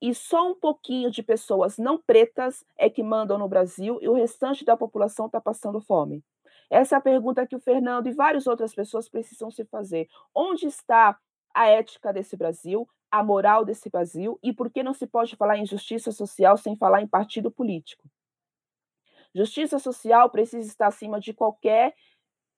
e 0.00 0.12
só 0.12 0.50
um 0.50 0.54
pouquinho 0.54 1.10
de 1.10 1.22
pessoas 1.22 1.78
não 1.78 1.96
pretas 1.96 2.64
é 2.76 2.90
que 2.90 3.04
mandam 3.04 3.38
no 3.38 3.48
Brasil 3.48 3.98
e 4.02 4.08
o 4.08 4.14
restante 4.14 4.64
da 4.64 4.76
população 4.76 5.26
está 5.26 5.40
passando 5.40 5.80
fome. 5.80 6.24
Essa 6.68 6.96
é 6.96 6.98
a 6.98 7.02
pergunta 7.02 7.46
que 7.46 7.54
o 7.54 7.60
Fernando 7.60 8.08
e 8.08 8.12
várias 8.12 8.46
outras 8.46 8.74
pessoas 8.74 9.08
precisam 9.08 9.50
se 9.50 9.64
fazer. 9.64 10.08
Onde 10.34 10.66
está 10.66 11.16
a 11.54 11.66
ética 11.68 12.12
desse 12.12 12.36
Brasil, 12.36 12.88
a 13.12 13.22
moral 13.22 13.62
desse 13.62 13.90
Brasil 13.90 14.38
e 14.42 14.54
por 14.54 14.70
que 14.70 14.82
não 14.82 14.94
se 14.94 15.06
pode 15.06 15.36
falar 15.36 15.58
em 15.58 15.66
justiça 15.66 16.10
social 16.10 16.56
sem 16.56 16.74
falar 16.74 17.02
em 17.02 17.06
partido 17.06 17.50
político? 17.50 18.08
Justiça 19.34 19.78
social 19.78 20.30
precisa 20.30 20.66
estar 20.66 20.86
acima 20.86 21.20
de 21.20 21.34
qualquer 21.34 21.94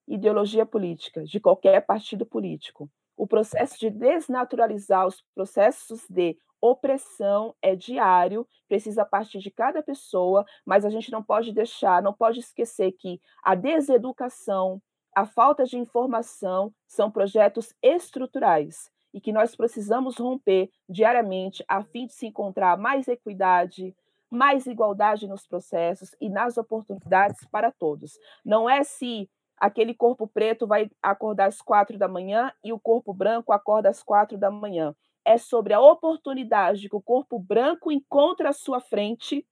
ideologia 0.07 0.65
política, 0.65 1.25
de 1.25 1.41
qualquer 1.41 1.85
partido 1.85 2.25
político. 2.25 2.89
O 3.17 3.27
processo 3.27 3.77
de 3.77 3.89
desnaturalizar 3.89 5.05
os 5.05 5.21
processos 5.33 6.07
de 6.09 6.37
opressão 6.61 7.53
é 7.61 7.75
diário, 7.75 8.47
precisa 8.67 9.05
partir 9.05 9.39
de 9.39 9.51
cada 9.51 9.83
pessoa, 9.83 10.45
mas 10.65 10.85
a 10.85 10.89
gente 10.89 11.11
não 11.11 11.21
pode 11.21 11.51
deixar, 11.51 12.01
não 12.01 12.13
pode 12.13 12.39
esquecer 12.39 12.93
que 12.93 13.19
a 13.43 13.55
deseducação, 13.55 14.81
a 15.13 15.25
falta 15.25 15.65
de 15.65 15.77
informação 15.77 16.73
são 16.87 17.11
projetos 17.11 17.73
estruturais 17.81 18.89
e 19.15 19.21
que 19.21 19.31
nós 19.31 19.55
precisamos 19.55 20.17
romper 20.17 20.69
diariamente 20.89 21.63
a 21.69 21.81
fim 21.81 22.05
de 22.05 22.13
se 22.13 22.27
encontrar 22.27 22.77
mais 22.77 23.07
equidade, 23.07 23.95
mais 24.29 24.67
igualdade 24.67 25.25
nos 25.25 25.47
processos 25.47 26.13
e 26.19 26.27
nas 26.27 26.57
oportunidades 26.57 27.47
para 27.49 27.71
todos. 27.71 28.19
Não 28.43 28.69
é 28.69 28.83
se 28.83 29.29
aquele 29.57 29.93
corpo 29.93 30.27
preto 30.27 30.67
vai 30.67 30.91
acordar 31.01 31.47
às 31.47 31.61
quatro 31.61 31.97
da 31.97 32.09
manhã 32.09 32.51
e 32.61 32.73
o 32.73 32.79
corpo 32.79 33.13
branco 33.13 33.53
acorda 33.53 33.87
às 33.87 34.03
quatro 34.03 34.37
da 34.37 34.51
manhã. 34.51 34.93
É 35.23 35.37
sobre 35.37 35.73
a 35.73 35.79
oportunidade 35.79 36.89
que 36.89 36.95
o 36.95 37.01
corpo 37.01 37.39
branco 37.39 37.93
encontra 37.93 38.49
à 38.49 38.53
sua 38.53 38.81
frente 38.81 39.47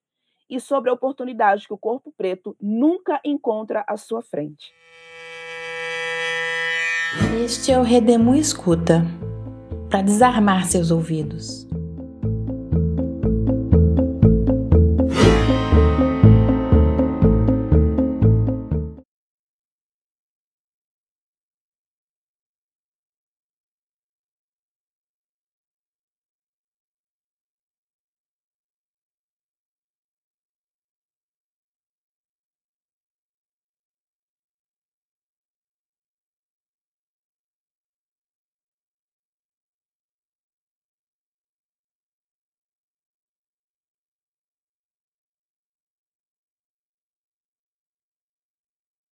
e 0.49 0.59
sobre 0.59 0.89
a 0.89 0.93
oportunidade 0.93 1.67
que 1.67 1.73
o 1.73 1.77
corpo 1.77 2.13
preto 2.17 2.53
nunca 2.59 3.21
encontra 3.23 3.85
à 3.87 3.95
sua 3.95 4.21
frente. 4.21 4.73
Este 7.41 7.71
é 7.71 7.79
o 7.79 7.83
Redemu 7.83 8.35
Escuta 8.35 9.03
para 9.93 10.01
desarmar 10.01 10.65
seus 10.65 10.89
ouvidos. 10.89 11.67